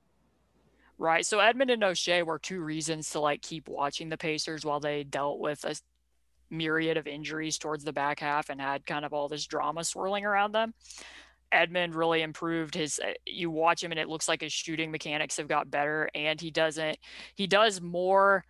Right. 1.02 1.26
So 1.26 1.39
Edmond 1.39 1.72
and 1.72 1.82
Oshae 1.82 2.24
were 2.24 2.38
two 2.38 2.62
reasons 2.62 3.10
to 3.10 3.20
like 3.20 3.41
keep 3.41 3.68
watching 3.68 4.10
the 4.10 4.20
Pacers 4.20 4.64
while 4.64 4.80
they 4.80 5.04
dealt 5.04 5.39
with 5.39 5.64
a 5.64 5.76
myriad 6.52 6.95
of 6.95 7.08
injuries 7.08 7.58
towards 7.58 7.84
the 7.84 7.91
back 7.91 8.20
half 8.20 8.52
and 8.52 8.62
had 8.62 8.86
kind 8.86 9.04
of 9.04 9.12
all 9.12 9.28
this 9.28 9.47
drama 9.47 9.84
swirling 9.84 10.26
around 10.26 10.52
them. 10.52 10.76
Edmond 11.52 11.95
really 11.95 12.22
improved 12.22 12.76
his 12.76 12.99
uh, 13.04 13.14
you 13.26 13.49
watch 13.49 13.84
him 13.84 13.89
and 13.89 13.99
it 13.99 14.10
looks 14.10 14.28
like 14.28 14.41
his 14.41 14.54
shooting 14.54 14.91
mechanics 14.91 15.38
have 15.38 15.47
got 15.47 15.72
better 15.72 16.08
and 16.14 16.39
he 16.39 16.52
doesn't 16.52 16.99
he 17.34 17.47
does 17.47 17.82
more 17.82 18.45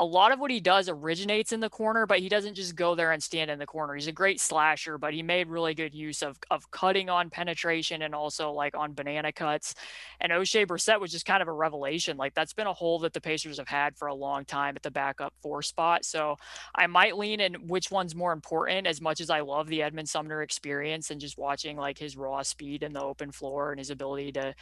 a 0.00 0.04
lot 0.04 0.32
of 0.32 0.40
what 0.40 0.50
he 0.50 0.60
does 0.60 0.88
originates 0.88 1.52
in 1.52 1.60
the 1.60 1.68
corner, 1.68 2.06
but 2.06 2.20
he 2.20 2.30
doesn't 2.30 2.54
just 2.54 2.74
go 2.74 2.94
there 2.94 3.12
and 3.12 3.22
stand 3.22 3.50
in 3.50 3.58
the 3.58 3.66
corner. 3.66 3.94
He's 3.94 4.06
a 4.06 4.12
great 4.12 4.40
slasher, 4.40 4.96
but 4.96 5.12
he 5.12 5.22
made 5.22 5.48
really 5.48 5.74
good 5.74 5.94
use 5.94 6.22
of 6.22 6.38
of 6.50 6.70
cutting 6.70 7.10
on 7.10 7.28
penetration 7.28 8.00
and 8.00 8.14
also 8.14 8.50
like 8.50 8.74
on 8.74 8.94
banana 8.94 9.30
cuts. 9.30 9.74
And 10.18 10.32
Oshae 10.32 10.66
Brissett 10.66 11.00
was 11.00 11.12
just 11.12 11.26
kind 11.26 11.42
of 11.42 11.48
a 11.48 11.52
revelation. 11.52 12.16
Like 12.16 12.32
that's 12.32 12.54
been 12.54 12.66
a 12.66 12.72
hole 12.72 12.98
that 13.00 13.12
the 13.12 13.20
Pacers 13.20 13.58
have 13.58 13.68
had 13.68 13.94
for 13.94 14.08
a 14.08 14.14
long 14.14 14.46
time 14.46 14.74
at 14.74 14.82
the 14.82 14.90
backup 14.90 15.34
four 15.42 15.60
spot. 15.60 16.06
So 16.06 16.36
I 16.74 16.86
might 16.86 17.18
lean 17.18 17.40
in 17.40 17.68
which 17.68 17.90
one's 17.90 18.14
more 18.14 18.32
important 18.32 18.86
as 18.86 19.02
much 19.02 19.20
as 19.20 19.28
I 19.28 19.40
love 19.40 19.68
the 19.68 19.82
Edmond 19.82 20.08
Sumner 20.08 20.40
experience 20.40 21.10
and 21.10 21.20
just 21.20 21.36
watching 21.36 21.76
like 21.76 21.98
his 21.98 22.16
raw 22.16 22.40
speed 22.40 22.82
in 22.82 22.94
the 22.94 23.02
open 23.02 23.32
floor 23.32 23.70
and 23.70 23.78
his 23.78 23.90
ability 23.90 24.32
to 24.32 24.54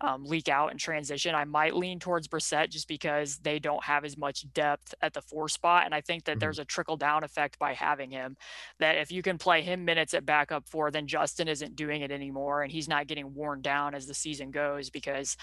um, 0.00 0.24
leak 0.24 0.48
out 0.48 0.70
and 0.70 0.80
transition. 0.80 1.34
I 1.34 1.44
might 1.44 1.76
lean 1.76 1.98
towards 1.98 2.28
Brissett 2.28 2.70
just 2.70 2.88
because 2.88 3.38
they 3.38 3.58
don't 3.58 3.84
have 3.84 4.04
as 4.04 4.16
much 4.16 4.50
depth 4.52 4.94
at 5.02 5.12
the 5.12 5.20
four 5.20 5.48
spot. 5.48 5.84
And 5.84 5.94
I 5.94 6.00
think 6.00 6.24
that 6.24 6.32
mm-hmm. 6.32 6.40
there's 6.40 6.58
a 6.58 6.64
trickle 6.64 6.96
down 6.96 7.22
effect 7.22 7.58
by 7.58 7.74
having 7.74 8.10
him 8.10 8.36
that 8.78 8.96
if 8.96 9.12
you 9.12 9.22
can 9.22 9.36
play 9.38 9.62
him 9.62 9.84
minutes 9.84 10.14
at 10.14 10.24
backup 10.24 10.68
four, 10.68 10.90
then 10.90 11.06
Justin 11.06 11.48
isn't 11.48 11.76
doing 11.76 12.00
it 12.02 12.10
anymore 12.10 12.62
and 12.62 12.72
he's 12.72 12.88
not 12.88 13.06
getting 13.06 13.34
worn 13.34 13.60
down 13.60 13.94
as 13.94 14.06
the 14.06 14.14
season 14.14 14.50
goes 14.50 14.90
because 14.90 15.36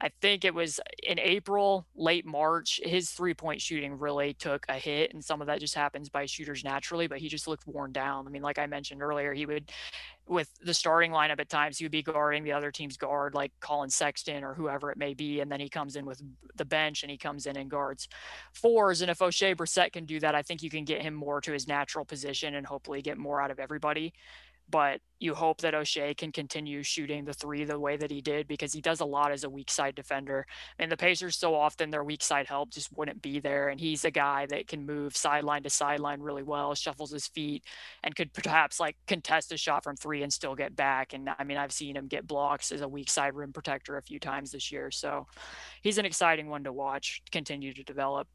I 0.00 0.10
think 0.20 0.44
it 0.44 0.54
was 0.54 0.78
uh, 0.78 0.82
in 1.02 1.18
April, 1.18 1.86
late 1.94 2.26
March, 2.26 2.80
his 2.82 3.10
three 3.10 3.34
point 3.34 3.60
shooting 3.60 3.98
really 3.98 4.34
took 4.34 4.64
a 4.68 4.74
hit. 4.74 5.14
And 5.14 5.24
some 5.24 5.40
of 5.40 5.46
that 5.46 5.60
just 5.60 5.74
happens 5.74 6.08
by 6.08 6.26
shooters 6.26 6.64
naturally, 6.64 7.06
but 7.06 7.18
he 7.18 7.28
just 7.28 7.46
looked 7.46 7.66
worn 7.66 7.92
down. 7.92 8.26
I 8.26 8.30
mean, 8.30 8.42
like 8.42 8.58
I 8.58 8.66
mentioned 8.66 9.02
earlier, 9.02 9.32
he 9.32 9.46
would, 9.46 9.70
with 10.26 10.50
the 10.62 10.74
starting 10.74 11.12
lineup 11.12 11.40
at 11.40 11.48
times, 11.48 11.78
he 11.78 11.84
would 11.84 11.92
be 11.92 12.02
guarding 12.02 12.44
the 12.44 12.52
other 12.52 12.70
team's 12.70 12.96
guard, 12.96 13.34
like 13.34 13.52
Collin 13.60 13.90
Sexton 13.90 14.42
or 14.42 14.54
whoever 14.54 14.90
it 14.90 14.98
may 14.98 15.14
be. 15.14 15.40
And 15.40 15.50
then 15.50 15.60
he 15.60 15.68
comes 15.68 15.96
in 15.96 16.06
with 16.06 16.22
the 16.54 16.64
bench 16.64 17.02
and 17.02 17.10
he 17.10 17.18
comes 17.18 17.46
in 17.46 17.56
and 17.56 17.70
guards 17.70 18.08
fours. 18.52 19.00
And 19.00 19.10
if 19.10 19.18
Oshae 19.18 19.54
Brissett 19.54 19.92
can 19.92 20.06
do 20.06 20.20
that, 20.20 20.34
I 20.34 20.42
think 20.42 20.62
you 20.62 20.70
can 20.70 20.84
get 20.84 21.02
him 21.02 21.14
more 21.14 21.40
to 21.40 21.52
his 21.52 21.68
natural 21.68 22.04
position 22.04 22.54
and 22.54 22.66
hopefully 22.66 23.02
get 23.02 23.18
more 23.18 23.40
out 23.40 23.50
of 23.50 23.60
everybody 23.60 24.12
but 24.70 25.00
you 25.20 25.34
hope 25.34 25.60
that 25.62 25.74
Oshae 25.74 26.16
can 26.16 26.32
continue 26.32 26.82
shooting 26.82 27.24
the 27.24 27.32
three 27.32 27.64
the 27.64 27.78
way 27.78 27.96
that 27.96 28.10
he 28.10 28.20
did 28.20 28.46
because 28.46 28.72
he 28.72 28.80
does 28.80 29.00
a 29.00 29.04
lot 29.04 29.32
as 29.32 29.44
a 29.44 29.48
weak 29.48 29.70
side 29.70 29.94
defender. 29.94 30.46
And 30.78 30.90
the 30.90 30.96
Pacers 30.96 31.36
so 31.38 31.54
often 31.54 31.90
their 31.90 32.04
weak 32.04 32.22
side 32.22 32.46
help 32.46 32.70
just 32.70 32.94
wouldn't 32.96 33.22
be 33.22 33.40
there. 33.40 33.68
And 33.68 33.80
he's 33.80 34.04
a 34.04 34.10
guy 34.10 34.46
that 34.46 34.68
can 34.68 34.84
move 34.84 35.16
sideline 35.16 35.62
to 35.62 35.70
sideline 35.70 36.20
really 36.20 36.42
well, 36.42 36.74
shuffles 36.74 37.10
his 37.10 37.26
feet, 37.26 37.64
and 38.02 38.14
could 38.14 38.32
perhaps 38.32 38.78
like 38.80 38.96
contest 39.06 39.52
a 39.52 39.56
shot 39.56 39.84
from 39.84 39.96
three 39.96 40.22
and 40.22 40.32
still 40.32 40.54
get 40.54 40.76
back. 40.76 41.14
And 41.14 41.30
I 41.38 41.44
mean, 41.44 41.56
I've 41.56 41.72
seen 41.72 41.96
him 41.96 42.06
get 42.06 42.26
blocks 42.26 42.72
as 42.72 42.82
a 42.82 42.88
weak 42.88 43.10
side 43.10 43.34
rim 43.34 43.52
protector 43.52 43.96
a 43.96 44.02
few 44.02 44.18
times 44.18 44.50
this 44.50 44.70
year. 44.70 44.90
So 44.90 45.26
he's 45.82 45.98
an 45.98 46.04
exciting 46.04 46.48
one 46.48 46.64
to 46.64 46.72
watch, 46.72 47.22
continue 47.30 47.72
to 47.72 47.82
develop. 47.82 48.28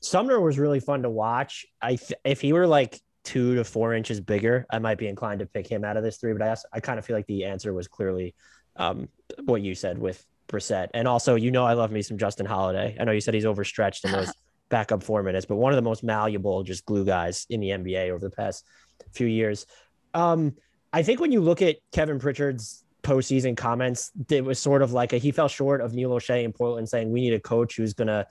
Sumner 0.00 0.40
was 0.40 0.58
really 0.58 0.80
fun 0.80 1.02
to 1.02 1.10
watch. 1.10 1.66
I 1.82 1.98
if 2.24 2.40
he 2.40 2.52
were 2.52 2.66
like 2.66 3.00
two 3.26 3.56
to 3.56 3.64
four 3.64 3.92
inches 3.92 4.20
bigger, 4.20 4.64
I 4.70 4.78
might 4.78 4.98
be 4.98 5.08
inclined 5.08 5.40
to 5.40 5.46
pick 5.46 5.66
him 5.66 5.84
out 5.84 5.96
of 5.96 6.04
this 6.04 6.16
three. 6.16 6.32
But 6.32 6.42
I, 6.42 6.56
I 6.72 6.80
kind 6.80 6.98
of 6.98 7.04
feel 7.04 7.16
like 7.16 7.26
the 7.26 7.44
answer 7.44 7.74
was 7.74 7.88
clearly 7.88 8.34
um, 8.76 9.08
what 9.44 9.60
you 9.60 9.74
said 9.74 9.98
with 9.98 10.24
Brissett. 10.48 10.88
And 10.94 11.08
also, 11.08 11.34
you 11.34 11.50
know, 11.50 11.66
I 11.66 11.72
love 11.72 11.90
me 11.90 12.02
some 12.02 12.18
Justin 12.18 12.46
Holiday. 12.46 12.96
I 12.98 13.04
know 13.04 13.12
you 13.12 13.20
said 13.20 13.34
he's 13.34 13.44
overstretched 13.44 14.04
in 14.04 14.12
those 14.12 14.32
backup 14.68 15.02
four 15.02 15.22
minutes, 15.24 15.44
but 15.44 15.56
one 15.56 15.72
of 15.72 15.76
the 15.76 15.82
most 15.82 16.04
malleable, 16.04 16.62
just 16.62 16.86
glue 16.86 17.04
guys 17.04 17.46
in 17.50 17.60
the 17.60 17.70
NBA 17.70 18.10
over 18.10 18.20
the 18.20 18.34
past 18.34 18.64
few 19.12 19.26
years. 19.26 19.66
Um, 20.14 20.54
I 20.92 21.02
think 21.02 21.20
when 21.20 21.32
you 21.32 21.40
look 21.40 21.62
at 21.62 21.76
Kevin 21.92 22.20
Pritchard's 22.20 22.84
postseason 23.02 23.56
comments, 23.56 24.12
it 24.30 24.44
was 24.44 24.58
sort 24.60 24.82
of 24.82 24.92
like 24.92 25.12
a, 25.12 25.18
he 25.18 25.32
fell 25.32 25.48
short 25.48 25.80
of 25.80 25.94
Neil 25.94 26.10
Olshey 26.10 26.44
in 26.44 26.52
Portland 26.52 26.88
saying 26.88 27.10
we 27.10 27.20
need 27.20 27.34
a 27.34 27.40
coach 27.40 27.76
who's 27.76 27.92
going 27.92 28.08
to 28.08 28.26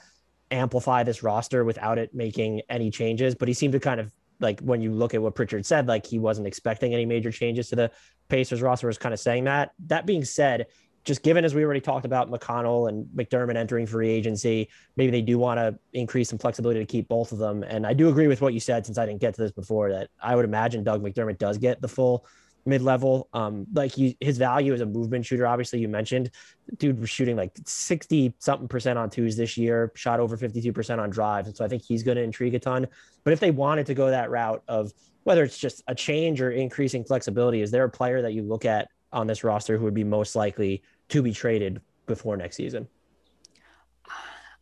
amplify 0.52 1.04
this 1.04 1.22
roster 1.22 1.66
without 1.66 1.98
it 1.98 2.14
making 2.14 2.62
any 2.70 2.90
changes. 2.92 3.36
But 3.36 3.48
he 3.48 3.54
seemed 3.54 3.74
to 3.74 3.80
kind 3.80 4.00
of 4.00 4.12
like 4.40 4.60
when 4.62 4.82
you 4.82 4.92
look 4.92 5.14
at 5.14 5.22
what 5.22 5.36
Pritchard 5.36 5.66
said, 5.66 5.88
like 5.88 6.06
he 6.06 6.20
wasn't 6.20 6.48
expecting 6.48 6.94
any 6.94 7.06
major 7.06 7.32
changes 7.32 7.70
to 7.70 7.76
the 7.76 7.92
Pacers 8.30 8.62
roster, 8.62 8.88
was 8.88 8.98
kind 8.98 9.14
of 9.14 9.20
saying 9.20 9.46
that. 9.46 9.72
That 9.88 10.06
being 10.06 10.26
said, 10.26 10.68
just 11.04 11.22
given 11.22 11.46
as 11.46 11.54
we 11.54 11.64
already 11.64 11.82
talked 11.82 12.06
about 12.06 12.32
McConnell 12.32 12.90
and 12.90 13.06
McDermott 13.16 13.56
entering 13.56 13.86
free 13.86 14.10
agency, 14.10 14.70
maybe 14.98 15.12
they 15.12 15.22
do 15.22 15.38
want 15.38 15.60
to 15.60 15.78
increase 15.94 16.30
some 16.30 16.40
flexibility 16.40 16.80
to 16.80 16.86
keep 16.86 17.08
both 17.08 17.32
of 17.32 17.38
them. 17.38 17.64
And 17.64 17.86
I 17.86 17.94
do 17.94 18.10
agree 18.10 18.28
with 18.28 18.42
what 18.42 18.54
you 18.54 18.60
said, 18.60 18.86
since 18.86 18.98
I 18.98 19.06
didn't 19.06 19.22
get 19.22 19.36
to 19.36 19.42
this 19.42 19.52
before, 19.52 19.92
that 19.92 20.10
I 20.22 20.36
would 20.36 20.46
imagine 20.46 20.84
Doug 20.84 21.04
McDermott 21.04 21.38
does 21.38 21.60
get 21.60 21.80
the 21.80 21.88
full 21.88 22.26
mid 22.66 22.82
level. 22.82 23.30
Um, 23.34 23.66
like 23.74 23.94
he, 23.94 24.18
his 24.20 24.38
value 24.38 24.74
as 24.74 24.82
a 24.82 24.86
movement 24.86 25.26
shooter, 25.26 25.46
obviously 25.46 25.80
you 25.80 25.88
mentioned, 25.88 26.32
dude 26.78 27.00
was 27.00 27.10
shooting 27.10 27.36
like 27.36 27.52
60 27.66 28.34
something 28.40 28.68
percent 28.68 28.98
on 28.98 29.10
twos 29.10 29.38
this 29.38 29.58
year, 29.58 29.92
shot 29.96 30.20
over 30.20 30.38
52% 30.38 31.00
on 31.00 31.10
drives. 31.10 31.48
And 31.48 31.56
so 31.56 31.64
I 31.64 31.68
think 31.68 31.84
he's 31.84 32.04
going 32.04 32.18
to 32.18 32.24
intrigue 32.24 32.56
a 32.56 32.60
ton. 32.60 32.88
But 33.24 33.34
if 33.34 33.40
they 33.40 33.52
wanted 33.52 33.86
to 33.88 33.94
go 33.94 34.10
that 34.10 34.30
route 34.30 34.64
of 34.68 34.92
whether 35.24 35.44
it's 35.44 35.58
just 35.58 35.84
a 35.88 35.96
change 35.96 36.42
or 36.42 36.52
increasing 36.52 37.04
flexibility, 37.04 37.62
is 37.62 37.72
there 37.72 37.84
a 37.84 37.90
player 37.90 38.22
that 38.22 38.34
you 38.34 38.44
look 38.44 38.66
at 38.66 38.90
on 39.12 39.28
this 39.28 39.44
roster 39.44 39.78
who 39.78 39.84
would 39.86 39.94
be 39.94 40.04
most 40.04 40.36
likely 40.36 40.84
to 41.10 41.22
be 41.22 41.32
traded 41.32 41.82
before 42.06 42.38
next 42.38 42.58
season? 42.58 42.88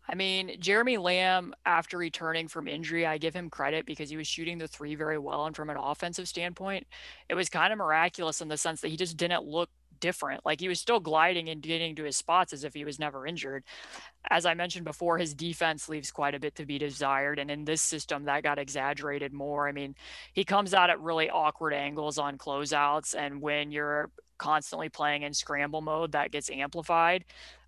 I 0.08 0.16
mean, 0.16 0.58
Jeremy 0.60 0.98
Lamb, 0.98 1.54
after 1.66 1.98
returning 1.98 2.48
from 2.48 2.68
injury, 2.68 3.06
I 3.06 3.18
give 3.18 3.34
him 3.34 3.50
credit 3.50 3.86
because 3.86 4.10
he 4.10 4.18
was 4.18 4.28
shooting 4.28 4.58
the 4.58 4.68
three 4.68 4.96
very 4.96 5.18
well. 5.18 5.46
And 5.46 5.56
from 5.56 5.70
an 5.70 5.78
offensive 5.78 6.28
standpoint, 6.28 6.88
it 7.30 7.36
was 7.36 7.50
kind 7.50 7.72
of 7.72 7.80
miraculous 7.80 8.42
in 8.42 8.50
the 8.50 8.58
sense 8.58 8.82
that 8.82 8.90
he 8.90 8.98
just 8.98 9.16
didn't 9.16 9.46
look 9.46 9.70
different. 10.02 10.46
Like 10.46 10.60
he 10.60 10.68
was 10.68 10.82
still 10.82 11.00
gliding 11.00 11.48
and 11.48 11.62
getting 11.62 11.96
to 11.96 12.04
his 12.04 12.18
spots 12.18 12.52
as 12.52 12.66
if 12.66 12.74
he 12.74 12.84
was 12.84 13.00
never 13.00 13.26
injured. 13.26 13.64
As 14.30 14.46
I 14.46 14.54
mentioned 14.54 14.84
before, 14.84 15.18
his 15.18 15.34
defense 15.34 15.88
leaves 15.88 16.12
quite 16.12 16.36
a 16.36 16.40
bit 16.40 16.56
to 16.56 16.66
be 16.66 16.78
desired. 16.78 17.40
And 17.40 17.50
in 17.50 17.64
this 17.64 17.82
system, 17.82 18.26
that 18.26 18.44
got 18.44 18.60
exaggerated 18.60 19.32
more. 19.32 19.70
I 19.70 19.72
mean, 19.72 19.96
he 20.34 20.44
comes 20.44 20.74
out 20.74 20.90
at 20.90 21.00
really 21.00 21.30
awkward 21.30 21.74
angles 21.74 22.18
on 22.18 22.38
closeouts. 22.38 23.16
And 23.18 23.42
when 23.42 23.72
you're 23.72 24.10
constantly 24.38 24.90
playing 24.90 25.22
in 25.22 25.34
scramble 25.34 25.82
mode 25.82 26.12
that 26.12 26.32
gets 26.32 26.50
amplified. 26.50 27.24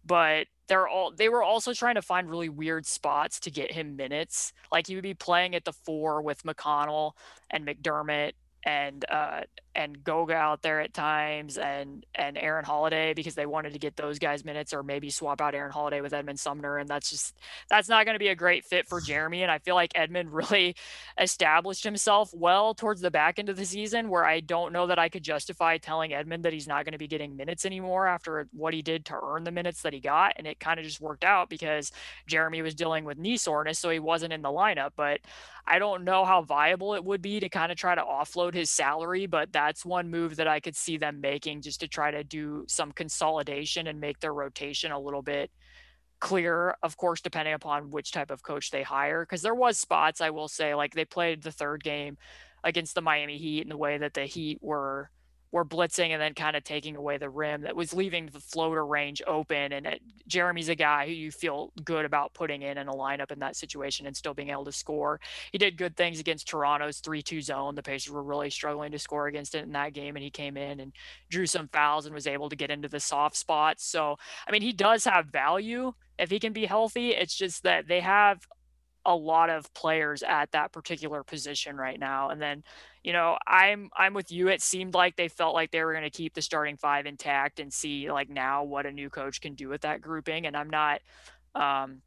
But 0.05 0.47
they're 0.67 0.87
all 0.87 1.11
they 1.15 1.29
were 1.29 1.43
also 1.43 1.73
trying 1.73 1.95
to 1.95 2.01
find 2.01 2.29
really 2.29 2.49
weird 2.49 2.85
spots 2.85 3.39
to 3.41 3.51
get 3.51 3.71
him 3.71 3.95
minutes. 3.95 4.53
Like 4.71 4.87
he 4.87 4.95
would 4.95 5.03
be 5.03 5.13
playing 5.13 5.55
at 5.55 5.65
the 5.65 5.73
four 5.73 6.21
with 6.21 6.43
McConnell 6.43 7.13
and 7.49 7.65
McDermott 7.67 8.33
and 8.65 9.05
uh, 9.09 9.41
and 9.75 10.03
Goga 10.03 10.33
out 10.33 10.63
there 10.63 10.81
at 10.81 10.93
times, 10.93 11.57
and 11.57 12.03
and 12.15 12.37
Aaron 12.37 12.65
Holiday 12.65 13.13
because 13.13 13.35
they 13.35 13.45
wanted 13.45 13.73
to 13.73 13.79
get 13.79 13.95
those 13.95 14.17
guys 14.17 14.43
minutes, 14.43 14.73
or 14.73 14.81
maybe 14.81 15.11
swap 15.11 15.39
out 15.39 15.53
Aaron 15.53 15.71
Holiday 15.71 16.01
with 16.01 16.13
Edmond 16.13 16.39
Sumner, 16.39 16.77
and 16.77 16.89
that's 16.89 17.11
just 17.11 17.35
that's 17.69 17.87
not 17.87 18.05
going 18.05 18.15
to 18.15 18.19
be 18.19 18.29
a 18.29 18.35
great 18.35 18.65
fit 18.65 18.87
for 18.87 18.99
Jeremy. 18.99 19.43
And 19.43 19.51
I 19.51 19.59
feel 19.59 19.75
like 19.75 19.91
Edmond 19.93 20.33
really 20.33 20.75
established 21.21 21.83
himself 21.83 22.31
well 22.33 22.73
towards 22.73 23.01
the 23.01 23.11
back 23.11 23.37
end 23.37 23.49
of 23.49 23.57
the 23.57 23.65
season, 23.65 24.09
where 24.09 24.25
I 24.25 24.39
don't 24.39 24.73
know 24.73 24.87
that 24.87 24.97
I 24.97 25.09
could 25.09 25.23
justify 25.23 25.77
telling 25.77 26.13
Edmond 26.13 26.45
that 26.45 26.53
he's 26.53 26.67
not 26.67 26.85
going 26.85 26.93
to 26.93 26.97
be 26.97 27.07
getting 27.07 27.35
minutes 27.35 27.65
anymore 27.65 28.07
after 28.07 28.47
what 28.51 28.73
he 28.73 28.81
did 28.81 29.05
to 29.05 29.19
earn 29.21 29.43
the 29.43 29.51
minutes 29.51 29.83
that 29.83 29.93
he 29.93 29.99
got, 29.99 30.33
and 30.37 30.47
it 30.47 30.59
kind 30.59 30.79
of 30.79 30.85
just 30.85 31.01
worked 31.01 31.23
out 31.23 31.49
because 31.49 31.91
Jeremy 32.25 32.63
was 32.63 32.73
dealing 32.73 33.05
with 33.05 33.19
knee 33.19 33.37
soreness, 33.37 33.77
so 33.77 33.91
he 33.91 33.99
wasn't 33.99 34.33
in 34.33 34.41
the 34.41 34.49
lineup, 34.49 34.91
but. 34.95 35.19
I 35.67 35.79
don't 35.79 36.03
know 36.03 36.25
how 36.25 36.43
viable 36.43 36.93
it 36.93 37.03
would 37.03 37.23
be 37.23 37.39
to 37.39 37.49
kind 37.49 37.71
of 37.71 37.77
try 37.79 37.95
to 37.95 38.01
offload 38.03 38.53
his 38.55 38.69
salary, 38.69 39.25
but 39.27 39.51
that's 39.51 39.85
one 39.85 40.09
move 40.09 40.37
that 40.37 40.47
I 40.47 40.59
could 40.59 40.75
see 40.75 40.97
them 40.97 41.21
making 41.21 41.61
just 41.61 41.81
to 41.81 41.87
try 41.87 42.11
to 42.11 42.23
do 42.23 42.65
some 42.67 42.91
consolidation 42.91 43.87
and 43.87 43.99
make 43.99 44.19
their 44.19 44.33
rotation 44.33 44.91
a 44.91 44.99
little 44.99 45.21
bit 45.21 45.51
clearer, 46.19 46.75
of 46.81 46.97
course, 46.97 47.21
depending 47.21 47.53
upon 47.53 47.91
which 47.91 48.11
type 48.11 48.31
of 48.31 48.41
coach 48.41 48.71
they 48.71 48.83
hire. 48.83 49.23
Because 49.23 49.41
there 49.41 49.55
was 49.55 49.77
spots, 49.77 50.21
I 50.21 50.31
will 50.31 50.47
say, 50.47 50.73
like 50.73 50.93
they 50.93 51.05
played 51.05 51.43
the 51.43 51.51
third 51.51 51.83
game 51.83 52.17
against 52.63 52.95
the 52.95 53.01
Miami 53.01 53.37
Heat 53.37 53.61
in 53.61 53.69
the 53.69 53.77
way 53.77 53.97
that 53.97 54.13
the 54.13 54.25
Heat 54.25 54.59
were 54.61 55.11
were 55.55 55.63
blitzing 55.63 56.09
and 56.09 56.21
then 56.21 56.33
kind 56.33 56.57
of 56.57 56.65
taking 56.65 56.97
away 56.97 57.17
the 57.17 57.29
rim 57.29 57.61
that 57.61 57.77
was 57.77 57.93
leaving 57.93 58.25
the 58.25 58.41
floater 58.41 58.85
range 58.85 59.21
open. 59.25 59.71
And 59.71 59.85
it, 59.85 60.01
Jeremy's 60.27 60.67
a 60.67 60.75
guy 60.75 61.05
who 61.05 61.13
you 61.13 61.31
feel 61.31 61.71
good 61.85 62.03
about 62.03 62.33
putting 62.33 62.61
in 62.61 62.77
in 62.77 62.89
a 62.89 62.93
lineup 62.93 63.31
in 63.31 63.39
that 63.39 63.55
situation 63.55 64.05
and 64.05 64.17
still 64.17 64.33
being 64.33 64.49
able 64.49 64.65
to 64.65 64.73
score. 64.73 65.21
He 65.53 65.57
did 65.57 65.77
good 65.77 65.95
things 65.95 66.19
against 66.19 66.49
Toronto's 66.49 66.99
3 66.99 67.21
2 67.21 67.41
zone. 67.41 67.73
The 67.73 67.83
Pacers 67.83 68.11
were 68.11 68.21
really 68.21 68.49
struggling 68.49 68.91
to 68.91 68.99
score 68.99 69.27
against 69.27 69.55
it 69.55 69.63
in 69.63 69.71
that 69.71 69.93
game. 69.93 70.17
And 70.17 70.23
he 70.23 70.29
came 70.29 70.57
in 70.57 70.81
and 70.81 70.91
drew 71.29 71.45
some 71.45 71.69
fouls 71.69 72.05
and 72.05 72.13
was 72.13 72.27
able 72.27 72.49
to 72.49 72.57
get 72.57 72.69
into 72.69 72.89
the 72.89 72.99
soft 72.99 73.37
spots. 73.37 73.85
So, 73.85 74.17
I 74.45 74.51
mean, 74.51 74.61
he 74.61 74.73
does 74.73 75.05
have 75.05 75.27
value 75.27 75.93
if 76.19 76.29
he 76.29 76.37
can 76.37 76.51
be 76.51 76.65
healthy. 76.65 77.11
It's 77.11 77.33
just 77.33 77.63
that 77.63 77.87
they 77.87 78.01
have 78.01 78.41
a 79.05 79.15
lot 79.15 79.49
of 79.49 79.73
players 79.73 80.21
at 80.21 80.51
that 80.51 80.73
particular 80.73 81.23
position 81.23 81.77
right 81.77 81.97
now. 81.97 82.29
And 82.29 82.41
then, 82.41 82.63
you 83.05 83.13
know, 83.13 83.37
I'm 83.45 83.91
I'm 83.95 84.15
with 84.15 84.31
you. 84.31 84.47
It 84.47 84.63
seemed 84.63 84.95
like 84.95 85.15
they 85.15 85.27
felt 85.27 85.53
like 85.53 85.69
they 85.69 85.83
were 85.83 85.93
going 85.93 86.05
to 86.05 86.09
keep 86.09 86.33
the 86.33 86.41
starting 86.41 86.75
five 86.75 87.05
intact 87.05 87.59
and 87.59 87.71
see 87.71 88.11
like 88.11 88.31
now 88.31 88.63
what 88.63 88.87
a 88.87 88.91
new 88.91 89.11
coach 89.11 89.41
can 89.41 89.53
do 89.53 89.69
with 89.69 89.81
that 89.81 90.01
grouping. 90.01 90.47
And 90.47 90.57
I'm 90.57 90.71
not 90.71 91.01
um, 91.53 92.01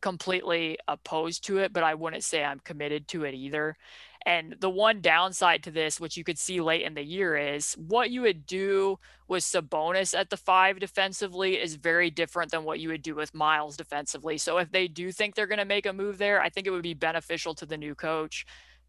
completely 0.00 0.78
opposed 0.88 1.44
to 1.48 1.58
it, 1.58 1.74
but 1.74 1.82
I 1.82 1.92
wouldn't 1.92 2.24
say 2.24 2.42
I'm 2.42 2.60
committed 2.60 3.08
to 3.08 3.24
it 3.24 3.34
either. 3.34 3.76
And 4.24 4.56
the 4.58 4.70
one 4.70 5.02
downside 5.02 5.62
to 5.64 5.70
this, 5.70 6.00
which 6.00 6.16
you 6.16 6.24
could 6.24 6.38
see 6.38 6.62
late 6.62 6.82
in 6.82 6.94
the 6.94 7.04
year, 7.04 7.36
is 7.36 7.74
what 7.74 8.10
you 8.10 8.22
would 8.22 8.46
do 8.46 8.98
with 9.28 9.44
Sabonis 9.44 10.18
at 10.18 10.30
the 10.30 10.38
five 10.38 10.80
defensively 10.80 11.60
is 11.60 11.74
very 11.74 12.08
different 12.10 12.52
than 12.52 12.64
what 12.64 12.80
you 12.80 12.88
would 12.88 13.02
do 13.02 13.14
with 13.14 13.34
Miles 13.34 13.76
defensively. 13.76 14.38
So 14.38 14.56
if 14.56 14.72
they 14.72 14.88
do 14.88 15.12
think 15.12 15.34
they're 15.34 15.46
going 15.46 15.58
to 15.58 15.66
make 15.66 15.84
a 15.84 15.92
move 15.92 16.16
there, 16.16 16.40
I 16.40 16.48
think 16.48 16.66
it 16.66 16.70
would 16.70 16.82
be 16.82 16.94
beneficial 16.94 17.54
to 17.56 17.66
the 17.66 17.76
new 17.76 17.94
coach 17.94 18.46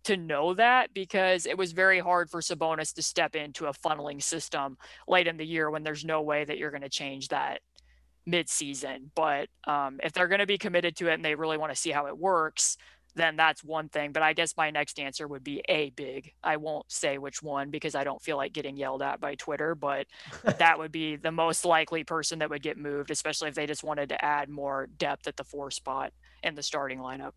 to 0.07 0.17
know 0.17 0.53
that 0.53 0.93
because 0.93 1.45
it 1.45 1.57
was 1.57 1.73
very 1.73 1.99
hard 1.99 2.29
for 2.29 2.39
Sabonis 2.39 2.93
to 2.93 3.01
step 3.01 3.35
into 3.35 3.65
a 3.65 3.73
funneling 3.73 4.23
system 4.23 4.77
late 5.05 5.27
in 5.27 5.35
the 5.35 5.45
year 5.45 5.69
when 5.69 5.83
there's 5.83 6.05
no 6.05 6.21
way 6.21 6.45
that 6.45 6.57
you're 6.57 6.71
going 6.71 6.81
to 6.81 6.89
change 6.89 7.27
that 7.27 7.59
mid-season. 8.25 9.11
But 9.15 9.49
um, 9.67 9.99
if 10.01 10.13
they're 10.13 10.29
going 10.29 10.39
to 10.39 10.45
be 10.45 10.57
committed 10.57 10.95
to 10.97 11.09
it 11.09 11.15
and 11.15 11.25
they 11.25 11.35
really 11.35 11.57
want 11.57 11.73
to 11.73 11.79
see 11.79 11.91
how 11.91 12.07
it 12.07 12.17
works, 12.17 12.77
then 13.15 13.35
that's 13.35 13.65
one 13.65 13.89
thing. 13.89 14.13
But 14.13 14.23
I 14.23 14.31
guess 14.31 14.55
my 14.55 14.71
next 14.71 14.97
answer 14.97 15.27
would 15.27 15.43
be 15.43 15.61
a 15.67 15.89
big. 15.89 16.31
I 16.41 16.55
won't 16.55 16.89
say 16.89 17.17
which 17.17 17.43
one 17.43 17.69
because 17.69 17.93
I 17.93 18.05
don't 18.05 18.21
feel 18.21 18.37
like 18.37 18.53
getting 18.53 18.77
yelled 18.77 19.01
at 19.01 19.19
by 19.19 19.35
Twitter, 19.35 19.75
but 19.75 20.07
that 20.57 20.79
would 20.79 20.93
be 20.93 21.17
the 21.17 21.31
most 21.33 21.65
likely 21.65 22.05
person 22.05 22.39
that 22.39 22.49
would 22.49 22.63
get 22.63 22.77
moved, 22.77 23.11
especially 23.11 23.49
if 23.49 23.55
they 23.55 23.67
just 23.67 23.83
wanted 23.83 24.07
to 24.09 24.23
add 24.23 24.47
more 24.47 24.87
depth 24.97 25.27
at 25.27 25.35
the 25.35 25.43
four 25.43 25.69
spot 25.69 26.13
in 26.43 26.55
the 26.55 26.63
starting 26.63 26.99
lineup. 26.99 27.33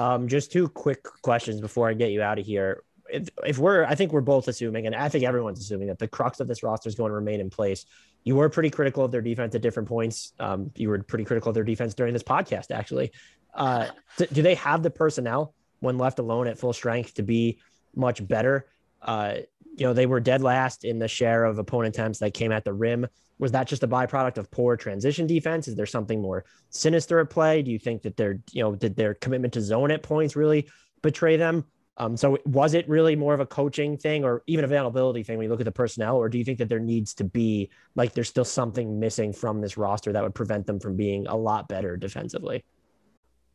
Um, 0.00 0.28
just 0.28 0.50
two 0.50 0.66
quick 0.66 1.04
questions 1.20 1.60
before 1.60 1.90
I 1.90 1.92
get 1.92 2.10
you 2.10 2.22
out 2.22 2.38
of 2.38 2.46
here. 2.46 2.82
If, 3.12 3.28
if 3.44 3.58
we're, 3.58 3.84
I 3.84 3.94
think 3.94 4.12
we're 4.12 4.22
both 4.22 4.48
assuming, 4.48 4.86
and 4.86 4.94
I 4.94 5.10
think 5.10 5.24
everyone's 5.24 5.60
assuming 5.60 5.88
that 5.88 5.98
the 5.98 6.08
crux 6.08 6.40
of 6.40 6.48
this 6.48 6.62
roster 6.62 6.88
is 6.88 6.94
going 6.94 7.10
to 7.10 7.14
remain 7.14 7.38
in 7.38 7.50
place. 7.50 7.84
You 8.24 8.36
were 8.36 8.48
pretty 8.48 8.70
critical 8.70 9.04
of 9.04 9.10
their 9.10 9.20
defense 9.20 9.54
at 9.54 9.60
different 9.60 9.88
points. 9.88 10.32
Um, 10.38 10.70
you 10.74 10.88
were 10.88 11.02
pretty 11.02 11.24
critical 11.24 11.50
of 11.50 11.54
their 11.54 11.64
defense 11.64 11.92
during 11.92 12.14
this 12.14 12.22
podcast, 12.22 12.70
actually. 12.70 13.12
Uh, 13.52 13.88
do 14.32 14.40
they 14.40 14.54
have 14.54 14.82
the 14.82 14.90
personnel 14.90 15.54
when 15.80 15.98
left 15.98 16.18
alone 16.18 16.46
at 16.46 16.58
full 16.58 16.72
strength 16.72 17.12
to 17.14 17.22
be 17.22 17.58
much 17.94 18.26
better? 18.26 18.66
Uh, 19.02 19.34
you 19.76 19.86
know, 19.86 19.92
they 19.92 20.06
were 20.06 20.20
dead 20.20 20.40
last 20.40 20.84
in 20.84 20.98
the 20.98 21.08
share 21.08 21.44
of 21.44 21.58
opponent 21.58 21.94
attempts 21.94 22.20
that 22.20 22.32
came 22.32 22.52
at 22.52 22.64
the 22.64 22.72
rim. 22.72 23.06
Was 23.40 23.52
that 23.52 23.66
just 23.66 23.82
a 23.82 23.88
byproduct 23.88 24.38
of 24.38 24.50
poor 24.50 24.76
transition 24.76 25.26
defense? 25.26 25.66
Is 25.66 25.74
there 25.74 25.86
something 25.86 26.20
more 26.20 26.44
sinister 26.68 27.18
at 27.20 27.30
play? 27.30 27.62
Do 27.62 27.70
you 27.70 27.78
think 27.78 28.02
that 28.02 28.16
their, 28.16 28.38
you 28.52 28.62
know, 28.62 28.74
did 28.74 28.94
their 28.94 29.14
commitment 29.14 29.54
to 29.54 29.60
zone 29.60 29.90
at 29.90 30.02
points 30.02 30.36
really 30.36 30.68
betray 31.02 31.36
them? 31.36 31.64
Um, 31.96 32.16
so 32.16 32.38
was 32.46 32.74
it 32.74 32.88
really 32.88 33.16
more 33.16 33.34
of 33.34 33.40
a 33.40 33.46
coaching 33.46 33.98
thing 33.98 34.24
or 34.24 34.42
even 34.46 34.64
availability 34.64 35.22
thing 35.22 35.36
when 35.36 35.44
you 35.44 35.50
look 35.50 35.60
at 35.60 35.64
the 35.64 35.72
personnel, 35.72 36.16
or 36.16 36.28
do 36.28 36.38
you 36.38 36.44
think 36.44 36.58
that 36.58 36.68
there 36.68 36.78
needs 36.78 37.12
to 37.14 37.24
be 37.24 37.70
like 37.94 38.14
there's 38.14 38.28
still 38.28 38.44
something 38.44 38.98
missing 38.98 39.32
from 39.32 39.60
this 39.60 39.76
roster 39.76 40.12
that 40.12 40.22
would 40.22 40.34
prevent 40.34 40.66
them 40.66 40.80
from 40.80 40.96
being 40.96 41.26
a 41.26 41.36
lot 41.36 41.68
better 41.68 41.96
defensively? 41.96 42.64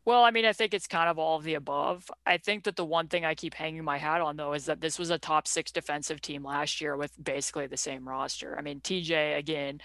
Well, 0.06 0.22
I 0.22 0.30
mean, 0.30 0.44
I 0.46 0.52
think 0.52 0.72
it's 0.72 0.86
kind 0.86 1.08
of 1.08 1.18
all 1.18 1.36
of 1.36 1.42
the 1.42 1.54
above. 1.54 2.08
I 2.24 2.38
think 2.38 2.62
that 2.64 2.76
the 2.76 2.84
one 2.84 3.08
thing 3.08 3.24
I 3.24 3.34
keep 3.34 3.54
hanging 3.54 3.82
my 3.82 3.98
hat 3.98 4.20
on, 4.20 4.36
though, 4.36 4.52
is 4.52 4.66
that 4.66 4.80
this 4.80 5.00
was 5.00 5.10
a 5.10 5.18
top 5.18 5.48
six 5.48 5.72
defensive 5.72 6.20
team 6.20 6.44
last 6.44 6.80
year 6.80 6.96
with 6.96 7.12
basically 7.22 7.66
the 7.66 7.76
same 7.76 8.08
roster. 8.08 8.56
I 8.56 8.62
mean, 8.62 8.80
TJ, 8.80 9.36
again, 9.36 9.80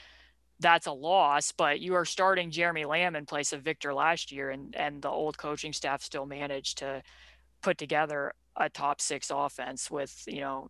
that's 0.60 0.86
a 0.86 0.92
loss, 0.92 1.52
but 1.52 1.80
you 1.80 1.96
are 1.96 2.06
starting 2.06 2.52
Jeremy 2.52 2.86
Lamb 2.86 3.16
in 3.16 3.26
place 3.26 3.52
of 3.52 3.64
Victor 3.64 3.96
last 3.96 4.32
year, 4.32 4.52
and, 4.52 4.76
and 4.76 5.02
the 5.02 5.10
old 5.10 5.40
coaching 5.40 5.74
staff 5.74 6.04
still 6.04 6.28
managed 6.28 6.78
to 6.78 7.02
put 7.64 7.80
together 7.80 8.34
a 8.56 8.70
top 8.70 9.02
six 9.02 9.32
offense 9.34 9.90
with, 9.90 10.24
you 10.28 10.42
know, 10.42 10.70